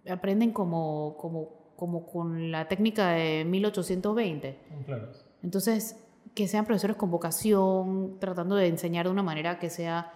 aprenden 0.09 0.51
como, 0.51 1.15
como, 1.19 1.49
como 1.75 2.05
con 2.05 2.51
la 2.51 2.67
técnica 2.67 3.09
de 3.11 3.45
1820. 3.45 4.57
Claro. 4.85 5.11
Entonces, 5.43 6.02
que 6.33 6.47
sean 6.47 6.65
profesores 6.65 6.95
con 6.95 7.11
vocación, 7.11 8.17
tratando 8.19 8.55
de 8.55 8.67
enseñar 8.67 9.05
de 9.05 9.11
una 9.11 9.23
manera 9.23 9.59
que 9.59 9.69
sea 9.69 10.11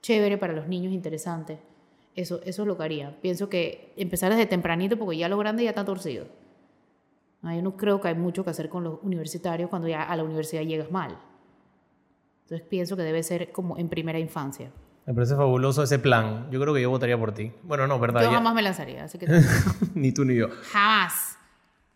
chévere 0.00 0.38
para 0.38 0.52
los 0.52 0.68
niños, 0.68 0.92
interesante. 0.92 1.58
Eso, 2.14 2.40
eso 2.44 2.62
es 2.62 2.68
lo 2.68 2.76
que 2.76 2.84
haría. 2.84 3.20
Pienso 3.20 3.48
que 3.48 3.92
empezar 3.96 4.30
desde 4.30 4.46
tempranito, 4.46 4.96
porque 4.96 5.18
ya 5.18 5.28
lo 5.28 5.36
grande 5.38 5.64
ya 5.64 5.70
está 5.70 5.84
torcido. 5.84 6.26
Yo 7.54 7.62
no 7.62 7.76
creo 7.76 8.00
que 8.00 8.08
hay 8.08 8.14
mucho 8.14 8.42
que 8.44 8.50
hacer 8.50 8.68
con 8.68 8.82
los 8.82 8.98
universitarios 9.02 9.70
cuando 9.70 9.86
ya 9.88 10.02
a 10.02 10.16
la 10.16 10.24
universidad 10.24 10.62
llegas 10.62 10.90
mal. 10.90 11.16
Entonces 12.42 12.66
pienso 12.68 12.96
que 12.96 13.02
debe 13.02 13.22
ser 13.22 13.52
como 13.52 13.76
en 13.78 13.88
primera 13.88 14.18
infancia. 14.18 14.70
Me 15.06 15.14
parece 15.14 15.36
fabuloso 15.36 15.82
ese 15.82 15.98
plan. 15.98 16.48
Yo 16.50 16.60
creo 16.60 16.74
que 16.74 16.82
yo 16.82 16.90
votaría 16.90 17.18
por 17.18 17.32
ti. 17.32 17.52
Bueno, 17.62 17.86
no, 17.86 18.00
¿verdad? 18.00 18.22
Yo 18.22 18.30
jamás 18.30 18.54
me 18.54 18.62
lanzaría, 18.62 19.04
así 19.04 19.18
que... 19.18 19.26
ni 19.94 20.10
tú 20.12 20.24
ni 20.24 20.34
yo. 20.34 20.48
Jamás. 20.72 21.25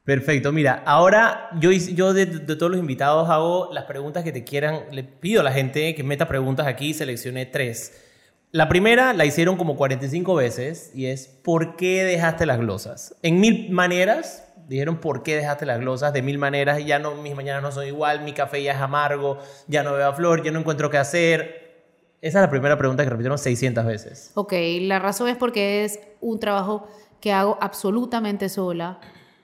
Perfecto. 0.04 0.50
Mira, 0.52 0.82
ahora 0.86 1.50
yo, 1.60 1.70
yo 1.70 2.14
de, 2.14 2.26
todos 2.26 2.70
los 2.70 2.80
invitados 2.80 3.28
hago 3.28 3.70
las 3.72 3.84
preguntas 3.84 4.24
que 4.24 4.32
te 4.32 4.44
quieran. 4.44 4.84
Le 4.92 5.04
pido 5.04 5.40
a 5.40 5.44
la 5.44 5.52
gente 5.52 5.94
que 5.94 6.02
meta 6.02 6.26
preguntas 6.26 6.66
aquí. 6.66 6.94
Seleccioné 6.94 7.46
tres. 7.46 8.06
La 8.52 8.68
primera 8.68 9.12
la 9.12 9.24
hicieron 9.24 9.56
como 9.56 9.76
45 9.76 10.34
veces 10.34 10.90
y 10.94 11.06
es 11.06 11.28
¿por 11.28 11.76
qué 11.76 12.02
dejaste 12.02 12.46
las 12.46 12.58
glosas? 12.58 13.14
En 13.22 13.38
mil 13.38 13.70
maneras, 13.70 14.52
dijeron 14.66 14.98
¿por 14.98 15.22
qué 15.22 15.36
dejaste 15.36 15.66
las 15.66 15.78
glosas? 15.78 16.12
De 16.12 16.20
mil 16.20 16.36
maneras, 16.36 16.84
ya 16.84 16.98
no, 16.98 17.14
mis 17.14 17.36
mañanas 17.36 17.62
no 17.62 17.70
son 17.70 17.86
igual, 17.86 18.22
mi 18.22 18.32
café 18.32 18.60
ya 18.60 18.72
es 18.72 18.80
amargo, 18.80 19.38
ya 19.68 19.84
no 19.84 19.92
veo 19.92 20.08
a 20.08 20.12
flor, 20.14 20.42
ya 20.42 20.50
no 20.50 20.58
encuentro 20.58 20.90
qué 20.90 20.98
hacer. 20.98 21.84
Esa 22.20 22.38
es 22.40 22.42
la 22.42 22.50
primera 22.50 22.76
pregunta 22.76 23.04
que 23.04 23.10
repitieron 23.10 23.38
600 23.38 23.86
veces. 23.86 24.32
Ok, 24.34 24.52
la 24.80 24.98
razón 24.98 25.28
es 25.28 25.36
porque 25.36 25.84
es 25.84 26.00
un 26.20 26.40
trabajo 26.40 26.88
que 27.20 27.32
hago 27.32 27.56
absolutamente 27.60 28.48
sola. 28.48 28.98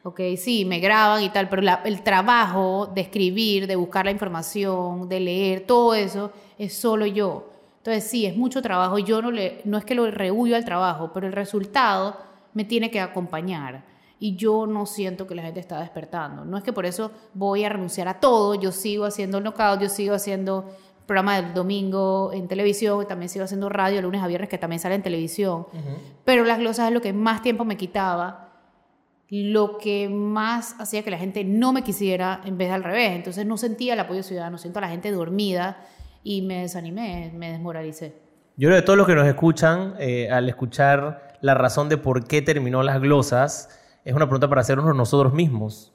Ok, 0.07 0.21
sí, 0.37 0.65
me 0.65 0.79
graban 0.79 1.21
y 1.25 1.31
tal, 1.31 1.49
pero 1.49 1.63
el 1.85 2.03
trabajo 2.03 2.87
de 2.95 3.01
escribir, 3.01 3.67
de 3.67 3.75
buscar 3.75 4.05
la 4.05 4.13
información, 4.13 5.09
de 5.09 5.19
leer, 5.19 5.67
todo 5.67 5.97
eso 5.97 6.31
es 6.59 6.75
solo 6.75 7.07
yo. 7.07 7.49
Entonces, 7.79 8.09
sí, 8.09 8.25
es 8.25 8.37
mucho 8.37 8.63
trabajo. 8.63 9.01
Yo 9.01 9.21
no, 9.21 9.33
le, 9.33 9.63
no 9.65 9.77
es 9.77 9.85
que 9.85 9.97
lo 9.97 10.09
rehuyo 10.09 10.55
al 10.55 10.65
trabajo, 10.65 11.11
pero 11.13 11.27
el 11.27 11.33
resultado 11.33 12.17
me 12.55 12.63
tiene 12.63 12.89
que 12.89 13.01
acompañar. 13.01 13.83
Y 14.21 14.37
yo 14.37 14.69
no 14.69 14.87
siento 14.87 15.27
que 15.27 15.35
la 15.35 15.43
gente 15.43 15.59
está 15.59 15.81
despertando. 15.81 16.45
No 16.45 16.57
es 16.57 16.63
que 16.63 16.73
por 16.73 16.87
eso 16.87 17.11
voy 17.35 17.65
a 17.65 17.69
renunciar 17.69 18.07
a 18.07 18.21
todo. 18.21 18.55
Yo 18.55 18.71
sigo 18.71 19.07
haciendo 19.07 19.39
el 19.39 19.43
knockout, 19.43 19.81
yo 19.81 19.89
sigo 19.89 20.15
haciendo 20.15 20.71
programa 21.05 21.41
del 21.43 21.53
domingo 21.53 22.31
en 22.33 22.47
televisión, 22.47 23.09
también 23.09 23.29
sigo 23.29 23.45
haciendo 23.45 23.69
radio 23.71 24.01
lunes 24.03 24.23
a 24.23 24.29
viernes 24.29 24.49
que 24.49 24.59
también 24.59 24.79
sale 24.79 24.95
en 24.95 25.03
televisión. 25.03 25.67
Pero 26.25 26.45
las 26.45 26.61
glosas 26.61 26.87
es 26.87 26.95
lo 26.95 27.01
que 27.01 27.13
más 27.13 27.43
tiempo 27.43 27.65
me 27.65 27.77
quitaba, 27.77 28.46
lo 29.29 29.79
que 29.79 30.09
más 30.09 30.77
hacía 30.79 31.03
que 31.03 31.11
la 31.11 31.19
gente 31.19 31.43
no 31.45 31.73
me 31.73 31.83
quisiera 31.83 32.41
en 32.45 32.59
vez 32.59 32.69
de 32.69 32.75
al 32.75 32.85
revés. 32.85 33.13
Entonces 33.13 33.45
no 33.45 33.57
sentía 33.57 33.95
el 33.95 34.01
apoyo 34.01 34.23
ciudadano, 34.23 34.59
siento 34.59 34.79
a 34.79 34.83
la 34.83 34.89
gente 34.89 35.11
dormida 35.11 35.79
y 36.23 36.43
me 36.43 36.63
desanimé, 36.63 37.33
me 37.35 37.53
desmoralicé. 37.53 38.15
Yo 38.57 38.69
creo 38.69 38.81
que 38.81 38.87
todos 38.87 38.97
los 38.97 39.07
que 39.07 39.15
nos 39.15 39.27
escuchan, 39.27 39.95
eh, 39.99 40.31
al 40.31 40.49
escuchar 40.49 41.37
la 41.41 41.55
razón 41.55 41.89
de 41.89 41.99
por 41.99 42.27
qué 42.27 42.41
terminó 42.41 42.83
las 42.83 43.01
glosas, 43.01 43.69
es 44.05 44.15
una 44.15 44.27
pregunta 44.27 44.49
para 44.49 44.61
hacernos 44.61 44.95
nosotros 44.95 45.35
mismos. 45.35 45.93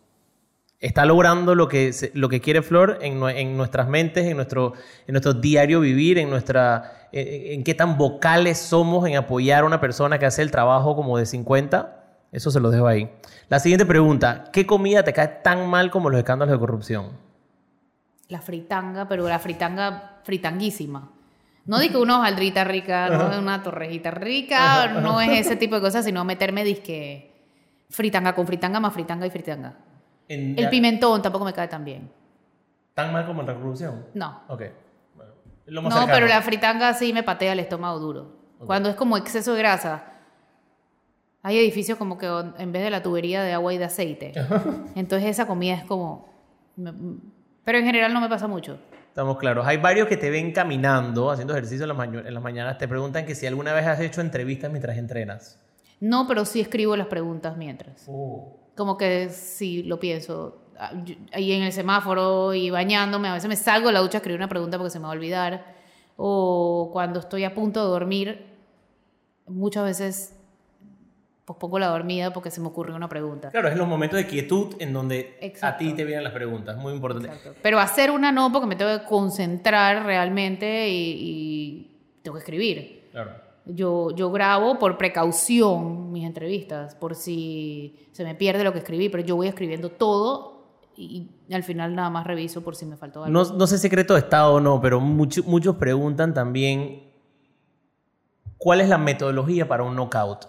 ¿Está 0.79 1.05
logrando 1.05 1.55
lo 1.55 1.67
que, 1.67 1.91
lo 2.13 2.27
que 2.27 2.41
quiere 2.41 2.61
Flor 2.61 2.99
en, 3.01 3.21
en, 3.29 3.55
nuestras 3.55 3.87
mentes, 3.87 4.25
en 4.25 4.35
nuestro, 4.35 4.73
en 5.07 5.13
nuestro 5.13 5.33
diario 5.33 5.79
vivir, 5.79 6.17
en, 6.17 6.29
nuestra, 6.29 7.07
en, 7.11 7.63
qué 7.63 7.73
tan 7.75 7.97
vocales 7.97 8.57
somos 8.57 9.07
en 9.07 9.15
apoyar 9.15 9.63
a 9.63 9.65
una 9.65 9.79
persona 9.79 10.17
que 10.17 10.25
hace 10.25 10.41
el 10.41 10.49
trabajo 10.49 10.95
como 10.95 11.17
de 11.17 11.27
50? 11.27 12.00
Eso 12.31 12.49
se 12.51 12.59
lo 12.59 12.71
dejo 12.71 12.87
ahí. 12.87 13.11
La 13.49 13.59
siguiente 13.59 13.85
pregunta, 13.85 14.45
¿qué 14.53 14.65
comida 14.65 15.03
te 15.03 15.13
cae 15.13 15.27
tan 15.27 15.69
mal 15.69 15.91
como 15.91 16.09
los 16.09 16.19
escándalos 16.19 16.53
de 16.53 16.59
corrupción? 16.59 17.11
la 18.31 18.41
fritanga, 18.41 19.07
pero 19.07 19.27
la 19.27 19.37
fritanga 19.37 20.19
fritanguísima. 20.23 21.11
No 21.65 21.79
digo 21.79 22.01
una 22.01 22.19
hojaldrita 22.19 22.63
rica, 22.63 23.09
no 23.09 23.37
una 23.37 23.61
torrejita 23.61 24.09
rica, 24.09 24.87
no 24.87 25.21
es 25.21 25.45
ese 25.45 25.57
tipo 25.57 25.75
de 25.75 25.81
cosas, 25.81 26.05
sino 26.05 26.23
meterme 26.25 26.63
disque 26.63 27.29
fritanga 27.89 28.33
con 28.33 28.47
fritanga 28.47 28.79
más 28.79 28.93
fritanga 28.93 29.27
y 29.27 29.29
fritanga. 29.29 29.75
el 30.27 30.69
pimentón 30.69 31.21
tampoco 31.21 31.45
me 31.45 31.53
cae 31.53 31.67
tan 31.67 31.85
bien. 31.85 32.09
¿Tan 32.93 33.13
mal 33.13 33.25
como 33.27 33.43
la 33.43 33.53
revolución? 33.53 34.05
No. 34.13 34.41
Ok. 34.47 34.63
no, 35.67 36.07
pero 36.07 36.25
la 36.25 36.41
fritanga 36.41 36.93
sí 36.93 37.13
me 37.13 37.23
patea 37.23 37.51
el 37.51 37.59
estómago 37.59 37.99
duro. 37.99 38.41
Cuando 38.65 38.89
es 38.89 38.95
como 38.95 39.17
exceso 39.17 39.53
de 39.53 39.59
grasa, 39.59 40.03
hay 41.43 41.57
edificios 41.57 41.97
como 41.97 42.17
que 42.17 42.27
en 42.57 42.71
vez 42.71 42.83
de 42.83 42.89
la 42.89 43.01
tubería 43.01 43.41
de 43.41 43.53
agua 43.53 43.73
y 43.73 43.77
de 43.77 43.85
aceite. 43.85 44.33
Entonces 44.95 45.29
esa 45.29 45.47
comida 45.47 45.73
es 45.75 45.83
como... 45.83 46.29
Pero 47.63 47.77
en 47.77 47.85
general 47.85 48.13
no 48.13 48.21
me 48.21 48.29
pasa 48.29 48.47
mucho. 48.47 48.79
Estamos 49.07 49.37
claros. 49.37 49.65
Hay 49.67 49.77
varios 49.77 50.07
que 50.07 50.17
te 50.17 50.29
ven 50.29 50.51
caminando, 50.51 51.31
haciendo 51.31 51.53
ejercicio 51.53 51.83
en 51.83 52.33
las, 52.33 52.43
mañanas. 52.43 52.77
Te 52.77 52.87
preguntan 52.87 53.25
que 53.25 53.35
si 53.35 53.45
alguna 53.45 53.73
vez 53.73 53.85
has 53.85 53.99
hecho 53.99 54.21
entrevistas 54.21 54.71
mientras 54.71 54.97
entrenas. 54.97 55.59
No, 55.99 56.27
pero 56.27 56.45
sí 56.45 56.61
escribo 56.61 56.95
las 56.95 57.07
preguntas 57.07 57.57
mientras. 57.57 58.05
Oh. 58.07 58.57
Como 58.75 58.97
que 58.97 59.29
sí 59.29 59.83
lo 59.83 59.99
pienso. 59.99 60.61
Ah, 60.79 60.93
ahí 61.33 61.51
en 61.51 61.63
el 61.63 61.73
semáforo 61.73 62.53
y 62.53 62.69
bañándome, 62.69 63.27
a 63.27 63.33
veces 63.33 63.49
me 63.49 63.55
salgo 63.55 63.87
de 63.87 63.93
la 63.93 63.99
ducha 63.99 64.17
a 64.17 64.19
escribir 64.19 64.39
una 64.39 64.47
pregunta 64.47 64.77
porque 64.77 64.91
se 64.91 64.99
me 64.99 65.03
va 65.03 65.09
a 65.09 65.15
olvidar. 65.15 65.75
O 66.15 66.89
cuando 66.93 67.19
estoy 67.19 67.43
a 67.43 67.53
punto 67.53 67.83
de 67.83 67.89
dormir, 67.89 68.45
muchas 69.45 69.83
veces 69.83 70.40
pongo 71.57 71.79
la 71.79 71.87
dormida 71.87 72.31
porque 72.33 72.51
se 72.51 72.61
me 72.61 72.67
ocurrió 72.67 72.95
una 72.95 73.09
pregunta. 73.09 73.49
Claro, 73.49 73.67
es 73.67 73.77
los 73.77 73.87
momentos 73.87 74.17
de 74.17 74.27
quietud 74.27 74.75
en 74.79 74.93
donde 74.93 75.55
a 75.61 75.77
ti 75.77 75.93
te 75.93 76.05
vienen 76.05 76.23
las 76.23 76.33
preguntas, 76.33 76.77
muy 76.77 76.93
importante. 76.93 77.29
Pero 77.61 77.79
hacer 77.79 78.11
una 78.11 78.31
no 78.31 78.51
porque 78.51 78.67
me 78.67 78.75
tengo 78.75 78.97
que 78.99 79.05
concentrar 79.05 80.05
realmente 80.05 80.89
y, 80.89 81.87
tengo 82.21 82.35
que 82.35 82.41
escribir. 82.41 83.09
Claro. 83.11 83.31
Yo, 83.65 84.11
yo 84.15 84.31
grabo 84.31 84.79
por 84.79 84.97
precaución 84.97 86.11
mis 86.11 86.25
entrevistas, 86.25 86.95
por 86.95 87.15
si 87.15 88.07
se 88.11 88.23
me 88.23 88.35
pierde 88.35 88.63
lo 88.63 88.73
que 88.73 88.79
escribí, 88.79 89.09
pero 89.09 89.23
yo 89.23 89.35
voy 89.35 89.47
escribiendo 89.47 89.89
todo 89.89 90.61
y, 90.95 91.29
al 91.51 91.63
final 91.63 91.95
nada 91.95 92.09
más 92.09 92.25
reviso 92.25 92.61
por 92.61 92.75
si 92.75 92.85
me 92.85 92.97
faltó 92.97 93.23
algo. 93.23 93.31
No, 93.31 93.53
no 93.53 93.67
sé 93.67 93.77
secreto 93.77 94.13
de 94.13 94.19
Estado 94.19 94.53
o 94.53 94.59
no, 94.59 94.81
pero 94.81 94.99
muchos 94.99 95.75
preguntan 95.77 96.33
también 96.33 97.11
cuál 98.57 98.81
es 98.81 98.89
la 98.89 98.97
metodología 98.97 99.67
para 99.67 99.83
un 99.83 99.95
knockout, 99.95 100.45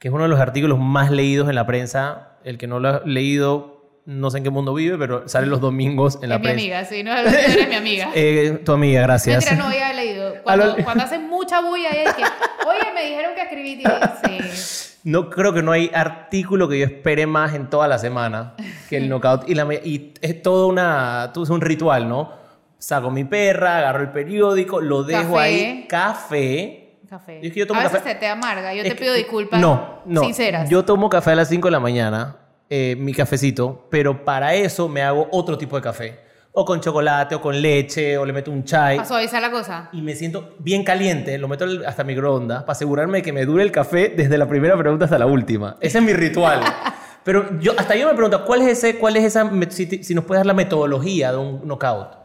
que 0.00 0.08
es 0.08 0.14
uno 0.14 0.24
de 0.24 0.28
los 0.28 0.40
artículos 0.40 0.80
más 0.80 1.12
leídos 1.12 1.48
en 1.48 1.54
la 1.54 1.66
prensa. 1.66 2.38
El 2.42 2.58
que 2.58 2.66
no 2.66 2.80
lo 2.80 2.88
ha 2.88 3.02
leído 3.04 3.80
no 4.06 4.30
sé 4.30 4.38
en 4.38 4.44
qué 4.44 4.50
mundo 4.50 4.74
vive, 4.74 4.98
pero 4.98 5.28
sale 5.28 5.46
los 5.46 5.60
domingos 5.60 6.18
en 6.22 6.30
la 6.30 6.36
es 6.36 6.40
prensa. 6.40 6.56
mi 6.56 6.62
amiga, 6.62 6.84
sí, 6.84 7.02
no, 7.04 7.16
eres 7.16 7.68
mi 7.68 7.74
amiga. 7.76 8.10
eh, 8.14 8.60
tu 8.64 8.72
amiga, 8.72 9.02
gracias. 9.02 9.44
Mentira, 9.44 9.62
no 9.62 9.68
había 9.68 9.92
leído. 9.92 10.34
Cuando, 10.42 10.76
cuando 10.82 11.04
hacen 11.04 11.28
mucha 11.28 11.60
bulla, 11.60 11.90
es 11.90 12.14
que, 12.14 12.22
oye, 12.22 12.92
me 12.94 13.04
dijeron 13.04 13.34
que 13.34 13.42
escribí. 13.42 13.82
Sí. 14.24 14.86
No, 15.02 15.30
creo 15.30 15.54
que 15.54 15.62
no 15.62 15.72
hay 15.72 15.90
artículo 15.94 16.68
que 16.68 16.78
yo 16.78 16.84
espere 16.84 17.26
más 17.26 17.54
en 17.54 17.70
toda 17.70 17.88
la 17.88 17.98
semana 17.98 18.52
que 18.90 18.98
el 18.98 19.08
knockout. 19.08 19.48
Y, 19.48 19.54
la, 19.54 19.66
y 19.72 20.12
es 20.20 20.42
todo 20.42 20.66
una, 20.66 21.32
es 21.34 21.48
un 21.48 21.62
ritual, 21.62 22.06
¿no? 22.06 22.32
Saco 22.78 23.10
mi 23.10 23.24
perra, 23.24 23.78
agarro 23.78 24.02
el 24.02 24.10
periódico, 24.10 24.78
lo 24.78 25.02
dejo 25.02 25.38
ahí, 25.38 25.86
café. 25.88 26.79
Café. 27.10 27.40
Yo, 27.42 27.50
yo 27.52 27.66
tomo 27.66 27.80
a 27.80 27.82
veces 27.82 28.04
se 28.04 28.14
te 28.14 28.28
amarga. 28.28 28.72
Yo 28.72 28.84
te 28.84 28.94
pido 28.94 29.12
disculpas 29.12 29.60
no, 29.60 30.00
no, 30.06 30.22
sinceras. 30.22 30.70
Yo 30.70 30.84
tomo 30.84 31.10
café 31.10 31.32
a 31.32 31.34
las 31.34 31.48
5 31.48 31.66
de 31.66 31.72
la 31.72 31.80
mañana 31.80 32.36
eh, 32.72 32.94
mi 32.96 33.12
cafecito, 33.12 33.88
pero 33.90 34.24
para 34.24 34.54
eso 34.54 34.88
me 34.88 35.02
hago 35.02 35.26
otro 35.32 35.58
tipo 35.58 35.74
de 35.74 35.82
café. 35.82 36.20
O 36.52 36.64
con 36.64 36.80
chocolate, 36.80 37.34
o 37.34 37.40
con 37.40 37.60
leche, 37.60 38.16
o 38.16 38.24
le 38.24 38.32
meto 38.32 38.52
un 38.52 38.62
chai. 38.62 38.94
Para 38.94 39.08
suavizar 39.08 39.42
la 39.42 39.50
cosa. 39.50 39.88
Y 39.92 40.02
me 40.02 40.14
siento 40.14 40.54
bien 40.60 40.84
caliente, 40.84 41.36
lo 41.36 41.48
meto 41.48 41.66
hasta 41.84 42.04
microondas 42.04 42.60
para 42.60 42.72
asegurarme 42.72 43.18
de 43.18 43.22
que 43.22 43.32
me 43.32 43.44
dure 43.44 43.64
el 43.64 43.72
café 43.72 44.10
desde 44.16 44.38
la 44.38 44.46
primera 44.46 44.78
pregunta 44.78 45.06
hasta 45.06 45.18
la 45.18 45.26
última. 45.26 45.78
Ese 45.80 45.98
es 45.98 46.04
mi 46.04 46.12
ritual. 46.12 46.60
pero 47.24 47.58
yo, 47.58 47.72
hasta 47.76 47.96
yo 47.96 48.06
me 48.06 48.14
pregunto, 48.14 48.44
¿cuál 48.44 48.62
es, 48.62 48.68
ese, 48.68 48.98
cuál 48.98 49.16
es 49.16 49.24
esa, 49.24 49.50
si, 49.70 50.04
si 50.04 50.14
nos 50.14 50.24
puedes 50.24 50.38
dar 50.38 50.46
la 50.46 50.54
metodología 50.54 51.32
de 51.32 51.38
un 51.38 51.66
knockout? 51.66 52.18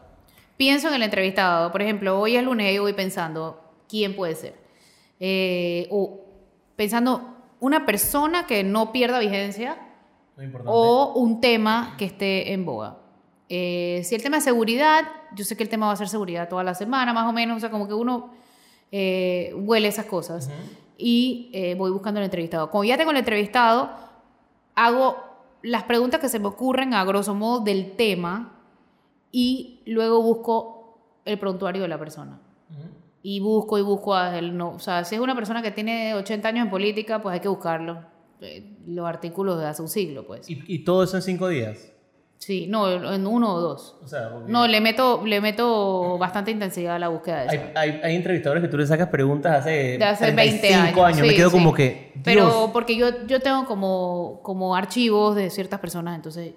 Pienso 0.56 0.86
en 0.86 0.94
el 0.94 1.02
entrevistado. 1.02 1.72
Por 1.72 1.82
ejemplo, 1.82 2.20
hoy 2.20 2.36
es 2.36 2.44
lunes 2.44 2.72
y 2.72 2.78
voy 2.78 2.92
pensando, 2.92 3.60
¿quién 3.88 4.14
puede 4.14 4.36
ser? 4.36 4.65
Eh, 5.20 5.88
o 5.90 6.20
pensando, 6.76 7.36
una 7.60 7.86
persona 7.86 8.46
que 8.46 8.62
no 8.62 8.92
pierda 8.92 9.18
vigencia 9.18 9.78
o 10.66 11.14
un 11.16 11.40
tema 11.40 11.94
que 11.98 12.04
esté 12.04 12.52
en 12.52 12.64
boga. 12.64 12.98
Eh, 13.48 14.02
si 14.04 14.14
el 14.14 14.22
tema 14.22 14.38
es 14.38 14.44
seguridad, 14.44 15.04
yo 15.34 15.44
sé 15.44 15.56
que 15.56 15.62
el 15.62 15.68
tema 15.68 15.86
va 15.86 15.92
a 15.92 15.96
ser 15.96 16.08
seguridad 16.08 16.48
toda 16.48 16.64
la 16.64 16.74
semana, 16.74 17.12
más 17.12 17.28
o 17.28 17.32
menos, 17.32 17.58
o 17.58 17.60
sea, 17.60 17.70
como 17.70 17.86
que 17.86 17.94
uno 17.94 18.30
eh, 18.92 19.52
huele 19.56 19.88
esas 19.88 20.06
cosas. 20.06 20.50
Y 20.98 21.50
eh, 21.52 21.74
voy 21.74 21.90
buscando 21.90 22.20
el 22.20 22.24
entrevistado. 22.24 22.70
Como 22.70 22.84
ya 22.84 22.96
tengo 22.96 23.10
el 23.10 23.16
entrevistado, 23.16 23.90
hago 24.74 25.16
las 25.62 25.84
preguntas 25.84 26.20
que 26.20 26.28
se 26.28 26.38
me 26.38 26.48
ocurren 26.48 26.94
a 26.94 27.04
grosso 27.04 27.34
modo 27.34 27.60
del 27.60 27.92
tema 27.96 28.52
y 29.32 29.80
luego 29.86 30.22
busco 30.22 30.98
el 31.24 31.38
prontuario 31.38 31.82
de 31.82 31.88
la 31.88 31.98
persona. 31.98 32.40
Y 33.28 33.40
busco 33.40 33.76
y 33.76 33.82
busco 33.82 34.16
el 34.16 34.56
no. 34.56 34.70
O 34.74 34.78
sea, 34.78 35.04
si 35.04 35.16
es 35.16 35.20
una 35.20 35.34
persona 35.34 35.60
que 35.60 35.72
tiene 35.72 36.14
80 36.14 36.46
años 36.46 36.66
en 36.66 36.70
política, 36.70 37.20
pues 37.20 37.32
hay 37.34 37.40
que 37.40 37.48
buscarlo 37.48 38.04
eh, 38.40 38.76
los 38.86 39.04
artículos 39.04 39.58
de 39.58 39.66
hace 39.66 39.82
un 39.82 39.88
siglo, 39.88 40.24
pues. 40.24 40.46
¿Y, 40.48 40.84
todo 40.84 41.02
eso 41.02 41.16
en 41.16 41.22
cinco 41.24 41.48
días? 41.48 41.92
Sí, 42.38 42.68
no, 42.68 43.12
en 43.12 43.26
uno 43.26 43.52
o 43.52 43.60
dos. 43.60 43.96
No, 44.46 44.68
le 44.68 44.80
meto, 44.80 45.26
le 45.26 45.40
meto 45.40 46.16
bastante 46.18 46.52
intensidad 46.52 46.94
a 46.94 46.98
la 47.00 47.08
búsqueda 47.08 47.40
de 47.40 47.56
eso. 47.56 47.66
Hay, 47.74 48.00
hay, 48.00 48.14
entrevistadores 48.14 48.62
que 48.62 48.68
tú 48.68 48.78
le 48.78 48.86
sacas 48.86 49.08
preguntas 49.08 49.58
hace, 49.58 49.98
de 49.98 50.04
hace 50.04 50.30
20 50.30 50.74
años. 50.74 51.20
Me 51.20 51.34
quedo 51.34 51.50
como 51.50 51.74
que. 51.74 52.12
Pero 52.22 52.70
porque 52.72 52.94
yo, 52.94 53.26
yo 53.26 53.40
tengo 53.40 53.66
como, 53.66 54.38
como 54.44 54.76
archivos 54.76 55.34
de 55.34 55.50
ciertas 55.50 55.80
personas, 55.80 56.14
entonces 56.14 56.52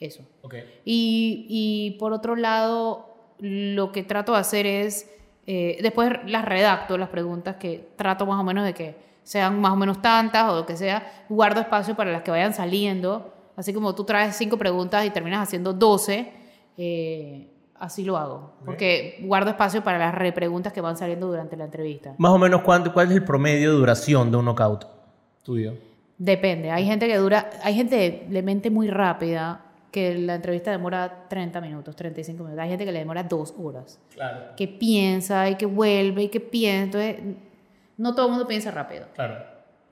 eso. 0.00 0.22
Okay. 0.40 0.62
Y, 0.86 1.44
y 1.50 1.98
por 1.98 2.14
otro 2.14 2.36
lado, 2.36 3.34
lo 3.38 3.92
que 3.92 4.02
trato 4.02 4.32
de 4.32 4.38
hacer 4.38 4.64
es. 4.64 5.10
Eh, 5.46 5.78
después 5.80 6.10
las 6.26 6.44
redacto, 6.44 6.98
las 6.98 7.08
preguntas 7.08 7.56
que 7.56 7.90
trato 7.96 8.26
más 8.26 8.40
o 8.40 8.44
menos 8.44 8.64
de 8.64 8.74
que 8.74 8.96
sean 9.22 9.60
más 9.60 9.72
o 9.72 9.76
menos 9.76 10.02
tantas 10.02 10.50
o 10.50 10.56
lo 10.56 10.66
que 10.66 10.76
sea, 10.76 11.24
guardo 11.28 11.60
espacio 11.60 11.94
para 11.94 12.10
las 12.10 12.22
que 12.22 12.30
vayan 12.30 12.54
saliendo. 12.54 13.32
Así 13.56 13.72
como 13.72 13.94
tú 13.94 14.04
traes 14.04 14.36
cinco 14.36 14.56
preguntas 14.56 15.04
y 15.06 15.10
terminas 15.10 15.42
haciendo 15.42 15.72
12, 15.72 16.32
eh, 16.76 17.50
así 17.74 18.04
lo 18.04 18.16
hago. 18.16 18.52
Porque 18.64 19.18
guardo 19.22 19.50
espacio 19.50 19.82
para 19.82 19.98
las 19.98 20.14
repreguntas 20.14 20.72
que 20.72 20.80
van 20.80 20.96
saliendo 20.96 21.26
durante 21.26 21.56
la 21.56 21.64
entrevista. 21.64 22.14
Más 22.18 22.32
o 22.32 22.38
menos, 22.38 22.62
¿cuánto, 22.62 22.92
¿cuál 22.92 23.10
es 23.10 23.16
el 23.16 23.24
promedio 23.24 23.72
de 23.72 23.78
duración 23.78 24.30
de 24.30 24.36
un 24.36 24.44
knockout 24.44 24.86
tuyo? 25.42 25.74
Depende. 26.18 26.70
Hay 26.70 26.84
gente 26.84 27.06
que 27.06 27.16
dura, 27.16 27.50
hay 27.62 27.74
gente 27.74 28.26
de 28.28 28.42
mente 28.42 28.70
muy 28.70 28.88
rápida 28.88 29.65
que 29.96 30.14
la 30.18 30.34
entrevista 30.34 30.70
demora 30.70 31.24
30 31.30 31.58
minutos, 31.62 31.96
35 31.96 32.44
minutos. 32.44 32.62
Hay 32.62 32.68
gente 32.68 32.84
que 32.84 32.92
le 32.92 32.98
demora 32.98 33.22
dos 33.22 33.54
horas. 33.58 33.98
Claro. 34.12 34.54
Que 34.54 34.68
piensa 34.68 35.48
y 35.48 35.54
que 35.54 35.64
vuelve 35.64 36.24
y 36.24 36.28
que 36.28 36.38
piensa. 36.38 37.02
Entonces, 37.02 37.36
no 37.96 38.14
todo 38.14 38.26
el 38.26 38.32
mundo 38.32 38.46
piensa 38.46 38.70
rápido. 38.70 39.06
Claro. 39.14 39.42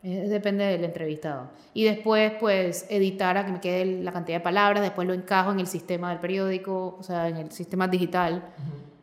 depende 0.02 0.62
del 0.66 0.84
entrevistado. 0.84 1.48
Y 1.72 1.84
después, 1.84 2.34
pues, 2.38 2.84
editar 2.90 3.38
a 3.38 3.46
que 3.46 3.52
me 3.52 3.60
quede 3.62 4.02
la 4.02 4.12
cantidad 4.12 4.36
de 4.36 4.44
palabras, 4.44 4.82
después 4.82 5.08
lo 5.08 5.14
encajo 5.14 5.52
en 5.52 5.60
el 5.60 5.66
sistema 5.66 6.10
del 6.10 6.18
periódico, 6.18 6.98
o 7.00 7.02
sea, 7.02 7.26
en 7.30 7.38
el 7.38 7.50
sistema 7.50 7.88
digital, 7.88 8.44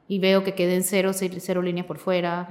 y 0.07 0.19
veo 0.19 0.43
que 0.43 0.53
queden 0.53 0.83
cero, 0.83 1.13
cero 1.13 1.63
líneas 1.63 1.87
por 1.87 1.97
fuera, 1.97 2.47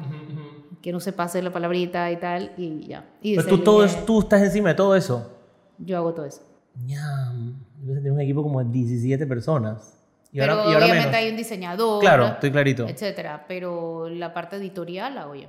que 0.83 0.91
no 0.91 0.99
se 0.99 1.13
pase 1.13 1.41
la 1.41 1.53
palabrita 1.53 2.11
y 2.11 2.17
tal, 2.17 2.51
y 2.57 2.89
ya. 2.89 3.05
Y 3.23 3.37
Pero 3.37 3.47
tú, 3.47 3.59
todo 3.59 3.87
tú 4.05 4.19
estás 4.19 4.43
encima 4.43 4.71
de 4.71 4.75
todo 4.75 4.97
eso. 4.97 5.31
Yo 5.79 5.97
hago 5.97 6.13
todo 6.13 6.27
eso. 6.27 6.43
Ñam. 6.85 7.70
Yo 7.83 7.95
tengo 8.03 8.15
un 8.15 8.21
equipo 8.21 8.43
como 8.43 8.63
de 8.63 8.71
17 8.71 9.27
personas. 9.27 9.97
Y 10.33 10.39
pero 10.39 10.53
ahora, 10.53 10.65
y 10.65 10.75
ahora 10.75 10.87
obviamente 10.87 11.17
hay 11.17 11.31
un 11.31 11.37
diseñador. 11.37 12.01
Claro, 12.01 12.27
estoy 12.27 12.51
clarito. 12.51 12.87
Etcétera. 12.87 13.45
Pero 13.49 14.09
la 14.09 14.33
parte 14.33 14.57
editorial 14.57 15.15
la 15.15 15.23
hago 15.23 15.35
yo. 15.35 15.49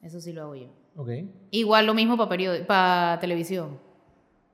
Eso 0.00 0.20
sí 0.20 0.32
lo 0.32 0.42
hago 0.42 0.54
yo. 0.54 0.68
Okay. 0.96 1.30
Igual 1.50 1.86
lo 1.86 1.94
mismo 1.94 2.16
para 2.16 2.66
para 2.66 3.18
televisión. 3.20 3.78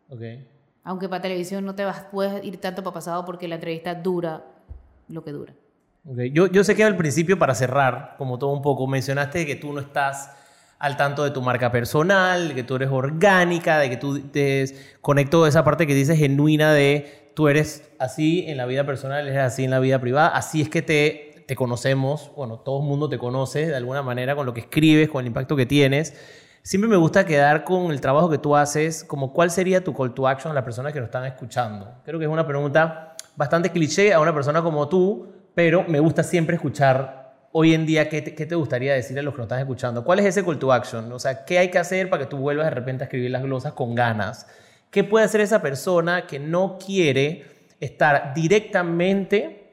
Okay. 0.08 0.46
Aunque 0.84 1.08
para 1.08 1.22
televisión 1.22 1.64
no 1.64 1.74
te 1.74 1.84
vas, 1.84 2.06
puedes 2.10 2.44
ir 2.44 2.58
tanto 2.58 2.82
para 2.82 2.94
pasado 2.94 3.24
porque 3.24 3.48
la 3.48 3.56
entrevista 3.56 3.94
dura 3.94 4.44
lo 5.08 5.24
que 5.24 5.32
dura. 5.32 5.54
Okay. 6.04 6.30
Yo, 6.30 6.46
yo 6.46 6.62
sé 6.62 6.76
que 6.76 6.84
al 6.84 6.96
principio, 6.96 7.38
para 7.38 7.54
cerrar, 7.54 8.14
como 8.18 8.38
todo 8.38 8.52
un 8.52 8.62
poco, 8.62 8.86
mencionaste 8.86 9.46
que 9.46 9.56
tú 9.56 9.72
no 9.72 9.80
estás 9.80 10.30
al 10.78 10.96
tanto 10.96 11.24
de 11.24 11.30
tu 11.30 11.42
marca 11.42 11.70
personal, 11.72 12.54
que 12.54 12.62
tú 12.62 12.76
eres 12.76 12.90
orgánica, 12.90 13.78
de 13.78 13.90
que 13.90 13.96
tú 13.96 14.20
te 14.20 14.74
conecto 15.00 15.46
esa 15.46 15.64
parte 15.64 15.86
que 15.86 15.94
dices 15.94 16.18
genuina 16.18 16.72
de 16.72 17.30
tú 17.34 17.48
eres 17.48 17.90
así 17.98 18.44
en 18.48 18.56
la 18.56 18.66
vida 18.66 18.84
personal, 18.84 19.26
eres 19.26 19.40
así 19.40 19.64
en 19.64 19.70
la 19.70 19.78
vida 19.78 20.00
privada, 20.00 20.28
así 20.28 20.62
es 20.62 20.68
que 20.68 20.82
te 20.82 21.26
te 21.46 21.54
conocemos, 21.54 22.32
bueno, 22.36 22.58
todo 22.58 22.80
el 22.80 22.86
mundo 22.86 23.08
te 23.08 23.18
conoce 23.18 23.66
de 23.66 23.76
alguna 23.76 24.02
manera 24.02 24.34
con 24.34 24.46
lo 24.46 24.52
que 24.52 24.60
escribes, 24.60 25.08
con 25.08 25.20
el 25.20 25.28
impacto 25.28 25.54
que 25.56 25.64
tienes. 25.64 26.14
Siempre 26.62 26.90
me 26.90 26.96
gusta 26.96 27.24
quedar 27.24 27.62
con 27.62 27.92
el 27.92 28.00
trabajo 28.00 28.28
que 28.28 28.38
tú 28.38 28.56
haces, 28.56 29.04
como 29.04 29.32
cuál 29.32 29.52
sería 29.52 29.84
tu 29.84 29.94
call 29.94 30.12
to 30.12 30.26
action 30.26 30.50
a 30.50 30.54
las 30.54 30.64
personas 30.64 30.92
que 30.92 30.98
nos 30.98 31.06
están 31.06 31.24
escuchando. 31.24 31.88
Creo 32.04 32.18
que 32.18 32.24
es 32.24 32.30
una 32.30 32.46
pregunta 32.46 33.14
bastante 33.36 33.70
cliché 33.70 34.12
a 34.12 34.18
una 34.18 34.34
persona 34.34 34.60
como 34.62 34.88
tú, 34.88 35.32
pero 35.54 35.84
me 35.86 36.00
gusta 36.00 36.24
siempre 36.24 36.56
escuchar 36.56 37.25
hoy 37.58 37.72
en 37.72 37.86
día 37.86 38.10
qué 38.10 38.20
te, 38.20 38.54
gustaría 38.54 38.92
decirle 38.92 39.20
a 39.20 39.22
los 39.22 39.32
que 39.32 39.38
nos 39.38 39.46
están 39.46 39.60
escuchando. 39.60 40.04
¿Cuál 40.04 40.18
es 40.18 40.26
ese 40.26 40.44
call 40.44 40.58
to 40.58 40.74
action? 40.74 41.10
O 41.10 41.18
sea, 41.18 41.46
¿qué 41.46 41.58
hay 41.58 41.70
que 41.70 41.78
hacer 41.78 42.10
para 42.10 42.24
que 42.24 42.28
tú 42.28 42.36
vuelvas 42.36 42.66
de 42.66 42.70
repente 42.70 43.02
a 43.02 43.06
escribir 43.06 43.30
las 43.30 43.42
glosas 43.42 43.72
con 43.72 43.94
ganas? 43.94 44.46
¿Qué 44.90 45.04
puede 45.04 45.24
hacer 45.24 45.40
esa 45.40 45.62
persona 45.62 46.26
que 46.26 46.38
no 46.38 46.76
quiere 46.78 47.46
estar 47.80 48.34
directamente 48.34 49.72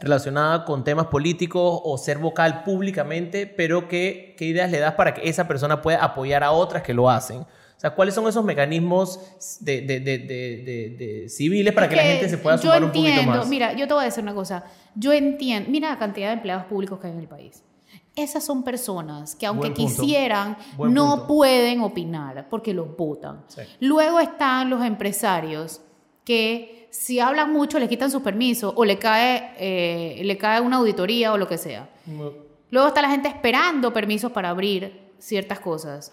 relacionada 0.00 0.64
con 0.64 0.82
temas 0.82 1.06
políticos 1.06 1.80
o 1.84 1.98
ser 1.98 2.18
vocal 2.18 2.64
públicamente, 2.64 3.46
pero 3.46 3.86
¿qué, 3.86 4.34
qué 4.36 4.46
ideas 4.46 4.72
le 4.72 4.80
das 4.80 4.94
para 4.94 5.14
que 5.14 5.28
esa 5.28 5.46
persona 5.46 5.82
pueda 5.82 6.02
apoyar 6.02 6.42
a 6.42 6.50
otras 6.50 6.82
que 6.82 6.94
lo 6.94 7.08
hacen? 7.10 7.46
O 7.80 7.82
sea, 7.82 7.94
¿cuáles 7.94 8.14
son 8.14 8.28
esos 8.28 8.44
mecanismos 8.44 9.18
de, 9.60 9.80
de, 9.80 10.00
de, 10.00 11.28
civiles 11.30 11.72
para 11.72 11.88
que, 11.88 11.96
la 11.96 12.02
gente 12.02 12.28
se 12.28 12.36
pueda 12.36 12.58
sumar 12.58 12.84
un 12.84 12.92
poquito 12.92 13.22
más? 13.22 13.48
Mira, 13.48 13.72
yo 13.72 13.88
te 13.88 13.94
voy 13.94 14.02
a 14.02 14.04
decir 14.04 14.22
una 14.22 14.34
cosa. 14.34 14.64
Yo 14.94 15.14
entiendo, 15.14 15.70
mira 15.70 15.88
la 15.88 15.98
cantidad 15.98 16.26
de 16.26 16.34
empleados 16.34 16.66
públicos 16.66 17.00
que 17.00 17.06
hay 17.06 17.14
en 17.14 17.20
el 17.20 17.26
país. 17.26 17.62
Esas 18.14 18.44
son 18.44 18.64
personas 18.64 19.34
que 19.34 19.46
aunque 19.46 19.72
quisieran, 19.72 20.58
no 20.76 21.26
pueden 21.26 21.80
opinar 21.80 22.48
porque 22.50 22.74
los 22.74 22.94
votan. 22.98 23.46
Luego 23.80 24.20
están 24.20 24.68
los 24.68 24.84
empresarios 24.84 25.80
que 26.22 26.86
si 26.90 27.18
hablan 27.18 27.50
mucho 27.50 27.78
le 27.78 27.88
quitan 27.88 28.10
su 28.10 28.22
permiso 28.22 28.74
o 28.76 28.84
le 28.84 28.98
cae, 28.98 29.54
eh, 29.58 30.20
le 30.22 30.36
cae 30.36 30.60
una 30.60 30.76
auditoría 30.76 31.32
o 31.32 31.38
lo 31.38 31.48
que 31.48 31.56
sea. 31.56 31.88
Luego 32.70 32.88
está 32.88 33.00
la 33.00 33.08
gente 33.08 33.28
esperando 33.28 33.90
permisos 33.90 34.30
para 34.32 34.50
abrir 34.50 35.12
ciertas 35.18 35.60
cosas. 35.60 36.12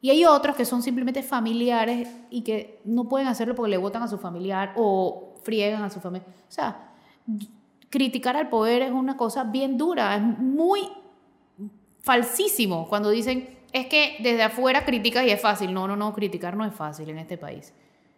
Y 0.00 0.10
hay 0.10 0.24
otros 0.24 0.54
que 0.54 0.64
son 0.64 0.82
simplemente 0.82 1.22
familiares 1.22 2.08
y 2.30 2.42
que 2.42 2.80
no 2.84 3.08
pueden 3.08 3.26
hacerlo 3.26 3.54
porque 3.54 3.70
le 3.70 3.76
votan 3.76 4.02
a 4.02 4.08
su 4.08 4.18
familiar 4.18 4.74
o 4.76 5.34
friegan 5.42 5.82
a 5.82 5.90
su 5.90 6.00
familia. 6.00 6.26
O 6.48 6.52
sea, 6.52 6.92
criticar 7.90 8.36
al 8.36 8.48
poder 8.48 8.82
es 8.82 8.92
una 8.92 9.16
cosa 9.16 9.44
bien 9.44 9.76
dura, 9.76 10.14
es 10.14 10.22
muy 10.22 10.88
falsísimo 12.00 12.88
cuando 12.88 13.10
dicen 13.10 13.58
es 13.72 13.86
que 13.86 14.16
desde 14.20 14.42
afuera 14.42 14.84
criticas 14.84 15.26
y 15.26 15.30
es 15.30 15.40
fácil. 15.40 15.72
No, 15.74 15.86
no, 15.86 15.96
no, 15.96 16.12
criticar 16.14 16.56
no 16.56 16.64
es 16.64 16.74
fácil 16.74 17.08
en 17.10 17.18
este 17.18 17.36
país. 17.36 17.74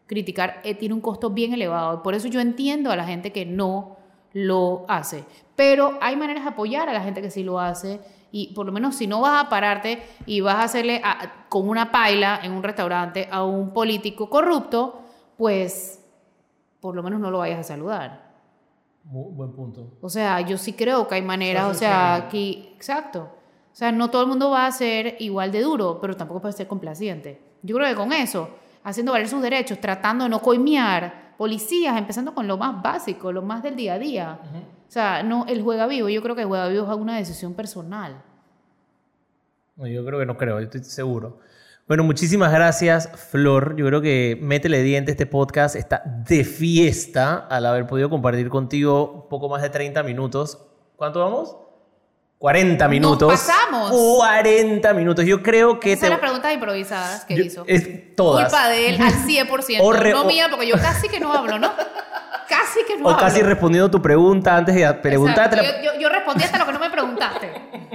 Criticar 0.07 0.61
eh, 0.65 0.75
tiene 0.75 0.95
un 0.95 1.01
costo 1.01 1.31
bien 1.31 1.53
elevado. 1.53 2.03
Por 2.03 2.15
eso 2.15 2.29
yo 2.29 2.41
entiendo 2.41 2.91
a 2.91 2.97
la 2.97 3.05
gente 3.05 3.33
que 3.33 3.47
no 3.47 3.97
lo 4.33 4.85
hace. 4.89 5.25
Pero 5.57 5.99
hay 6.01 6.17
maneras 6.17 6.45
de 6.45 6.51
apoyar 6.51 6.89
a 6.89 6.93
la 6.93 7.03
gente 7.03 7.21
que 7.21 7.31
sí 7.31 7.43
lo 7.43 7.59
hace. 7.59 8.01
Y 8.33 8.55
por 8.55 8.67
lo 8.67 8.73
menos 8.73 8.95
si 8.97 9.07
no 9.07 9.21
vas 9.21 9.45
a 9.45 9.49
pararte 9.49 10.03
y 10.27 10.41
vas 10.41 10.57
a 10.57 10.63
hacerle 10.65 11.03
con 11.49 11.69
una 11.69 11.91
paila 11.91 12.41
en 12.43 12.53
un 12.53 12.63
restaurante 12.63 13.29
a 13.31 13.45
un 13.45 13.73
político 13.73 14.31
corrupto, 14.31 15.01
pues 15.37 16.05
por 16.81 16.95
lo 16.95 17.03
menos 17.03 17.21
no 17.21 17.31
lo 17.31 17.39
vayas 17.39 17.61
a 17.61 17.65
saludar. 17.65 18.31
Muy 19.05 19.33
buen 19.33 19.53
punto. 19.53 19.99
O 20.01 20.09
sea, 20.09 20.41
yo 20.41 20.57
sí 20.59 20.75
creo 20.75 21.09
que 21.09 21.17
hay 21.17 21.23
maneras, 21.23 21.65
o 21.65 21.75
sea, 21.75 22.15
aquí, 22.15 22.71
exacto. 22.77 23.29
O 23.73 23.77
sea, 23.77 23.93
no 23.93 24.11
todo 24.11 24.23
el 24.23 24.29
mundo 24.29 24.51
va 24.51 24.67
a 24.67 24.73
ser 24.73 25.17
igual 25.21 25.53
de 25.53 25.63
duro, 25.63 25.99
pero 26.01 26.17
tampoco 26.17 26.41
puede 26.41 26.53
ser 26.53 26.67
complaciente. 26.67 27.41
Yo 27.63 27.77
creo 27.77 27.89
que 27.89 27.95
con 27.95 28.13
eso, 28.13 28.51
haciendo 28.85 29.13
valer 29.13 29.29
sus 29.29 29.43
derechos, 29.43 29.81
tratando 29.81 30.25
de 30.25 30.31
no 30.31 30.41
coimear 30.41 31.30
policías, 31.41 31.97
empezando 31.97 32.35
con 32.35 32.47
lo 32.47 32.59
más 32.59 32.83
básico, 32.83 33.33
lo 33.33 33.41
más 33.41 33.63
del 33.63 33.75
día 33.75 33.95
a 33.95 33.99
día. 33.99 34.39
O 34.87 34.91
sea, 34.93 35.23
no, 35.23 35.47
el 35.49 35.63
juega 35.63 35.87
vivo, 35.87 36.11
yo 36.11 36.21
creo 36.21 36.35
que 36.37 36.43
el 36.43 36.49
juega 36.49 36.69
vivo 36.69 36.85
es 36.87 36.99
una 36.99 37.17
decisión 37.17 37.55
personal. 37.55 38.23
No, 39.75 39.87
yo 39.87 40.05
creo 40.05 40.19
que 40.19 40.27
no 40.27 40.37
creo, 40.37 40.59
yo 40.61 40.67
estoy 40.67 40.85
seguro. 40.85 41.39
Bueno, 41.89 42.05
muchísimas 42.05 42.53
gracias, 42.53 43.09
Flor. 43.31 43.75
Yo 43.77 43.87
creo 43.87 44.03
que 44.03 44.39
Métele 44.39 44.83
Diente, 44.83 45.13
este 45.13 45.25
podcast 45.25 45.77
está 45.77 46.03
de 46.05 46.45
fiesta 46.45 47.47
al 47.49 47.65
haber 47.65 47.87
podido 47.87 48.11
compartir 48.11 48.51
contigo 48.51 49.11
un 49.11 49.29
poco 49.31 49.49
más 49.49 49.63
de 49.63 49.71
30 49.71 50.03
minutos. 50.03 50.63
¿Cuánto 50.97 51.21
vamos? 51.21 51.57
40 52.41 52.89
minutos. 52.89 53.31
Nos 53.31 53.39
pasamos. 53.39 53.91
40 53.91 54.95
minutos. 54.95 55.27
Yo 55.27 55.43
creo 55.43 55.79
que... 55.79 55.93
Esas 55.93 56.09
son 56.09 56.11
las 56.11 56.21
preguntas 56.21 56.55
improvisadas 56.55 57.27
que 57.27 57.35
hizo. 57.35 57.65
Es 57.67 58.17
todas. 58.17 58.49
Culpa 58.49 58.71
de 58.71 58.89
él 58.89 59.03
al 59.03 59.13
100%. 59.13 60.11
no 60.11 60.25
mía, 60.25 60.47
porque 60.49 60.67
yo 60.67 60.77
casi 60.77 61.07
que 61.11 61.21
no 61.21 61.35
hablo, 61.35 61.59
¿no? 61.59 61.71
Casi 62.49 62.81
que 62.89 62.97
no 62.97 63.11
hablo. 63.11 63.19
O 63.19 63.21
casi 63.21 63.43
respondiendo 63.43 63.91
tu 63.91 64.01
pregunta 64.01 64.57
antes 64.57 64.75
de 64.75 64.91
preguntarte. 64.95 65.59
Yo, 65.85 66.01
yo, 66.01 66.09
respondí 66.09 66.43
hasta 66.43 66.57
lo 66.57 66.65
que 66.65 66.73
no 66.73 66.79
me 66.79 66.89
preguntaste. 66.89 67.53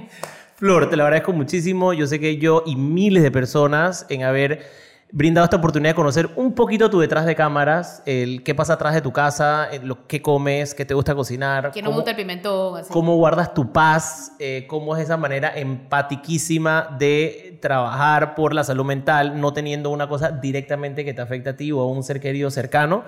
Flor, 0.58 0.92
te 0.92 0.96
lo 0.96 1.06
agradezco 1.06 1.34
muchísimo. 1.34 1.94
Yo 1.94 2.06
sé 2.06 2.20
que 2.20 2.38
yo 2.38 2.62
y 2.68 2.76
miles 2.76 3.24
de 3.24 3.32
personas 3.32 4.06
en 4.10 4.26
haber 4.26 4.64
brindado 5.12 5.46
esta 5.46 5.58
oportunidad 5.58 5.92
de 5.92 5.96
conocer 5.96 6.30
un 6.36 6.54
poquito 6.54 6.90
tu 6.90 7.00
detrás 7.00 7.26
de 7.26 7.36
cámaras, 7.36 8.04
el 8.06 8.44
qué 8.44 8.54
pasa 8.54 8.74
atrás 8.74 8.94
de 8.94 9.02
tu 9.02 9.14
casa, 9.14 9.70
lo 9.84 10.08
que 10.08 10.22
comes, 10.22 10.74
qué 10.74 10.86
te 10.86 10.94
gusta 10.94 11.16
cocinar. 11.16 11.72
Que 11.72 11.82
no 11.82 11.92
gusta 11.92 12.12
el 12.12 12.18
pimentón. 12.18 12.84
Cómo 12.90 13.16
guardas 13.16 13.54
tu 13.54 13.72
paz, 13.72 14.34
eh, 14.40 14.66
cómo 14.68 14.96
es 14.96 15.04
esa 15.04 15.18
manera 15.18 15.54
empatiquísima 15.56 16.96
de 16.98 17.58
trabajar 17.62 18.36
por 18.36 18.54
la 18.54 18.64
salud 18.64 18.86
mental, 18.86 19.40
no 19.40 19.54
teniendo 19.54 19.90
una 19.90 20.08
cosa 20.08 20.32
directamente 20.32 21.06
que 21.06 21.14
te 21.14 21.22
afecte 21.22 21.50
a 21.50 21.56
ti 21.56 21.72
o 21.72 21.80
a 21.80 21.88
un 21.88 22.04
ser 22.04 22.20
querido 22.20 22.52
cercano. 22.52 23.04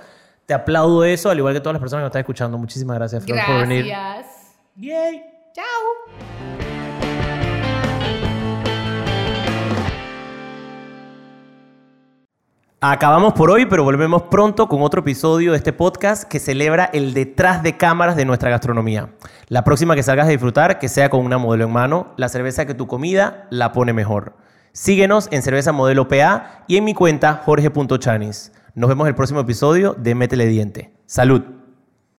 Te 0.45 0.53
aplaudo 0.53 1.03
eso, 1.03 1.29
al 1.29 1.37
igual 1.37 1.53
que 1.53 1.59
todas 1.59 1.73
las 1.73 1.81
personas 1.81 2.01
que 2.01 2.05
me 2.05 2.07
están 2.07 2.21
escuchando. 2.21 2.57
Muchísimas 2.57 2.97
gracias, 2.97 3.25
Flor, 3.25 3.39
por 3.45 3.67
venir. 3.67 3.85
Gracias. 3.87 4.55
Yay. 4.77 5.23
Chao. 5.53 6.66
Acabamos 12.79 13.33
por 13.33 13.49
hoy, 13.49 13.65
pero 13.65 13.83
volvemos 13.83 14.21
pronto 14.21 14.67
con 14.67 14.83
otro 14.83 15.01
episodio 15.01 15.51
de 15.51 15.57
este 15.57 15.73
podcast 15.73 16.25
que 16.25 16.39
celebra 16.39 16.85
el 16.93 17.15
detrás 17.15 17.63
de 17.63 17.75
cámaras 17.75 18.15
de 18.15 18.23
nuestra 18.23 18.51
gastronomía. 18.51 19.09
La 19.47 19.63
próxima 19.63 19.95
que 19.95 20.03
salgas 20.03 20.27
a 20.27 20.29
disfrutar, 20.29 20.77
que 20.77 20.87
sea 20.87 21.09
con 21.09 21.25
una 21.25 21.39
modelo 21.39 21.65
en 21.65 21.71
mano, 21.71 22.13
la 22.17 22.29
cerveza 22.29 22.67
que 22.67 22.75
tu 22.75 22.85
comida 22.85 23.47
la 23.49 23.71
pone 23.71 23.93
mejor. 23.93 24.35
Síguenos 24.73 25.27
en 25.31 25.41
Cerveza 25.41 25.71
Modelo 25.71 26.07
PA 26.07 26.65
y 26.67 26.77
en 26.77 26.83
mi 26.83 26.93
cuenta 26.93 27.41
jorge.chanis. 27.43 28.51
Nos 28.75 28.89
vemos 28.89 29.07
el 29.07 29.15
próximo 29.15 29.39
episodio 29.39 29.95
de 29.97 30.13
Métele 30.13 30.45
Diente. 30.45 30.93
Salud. 31.07 31.56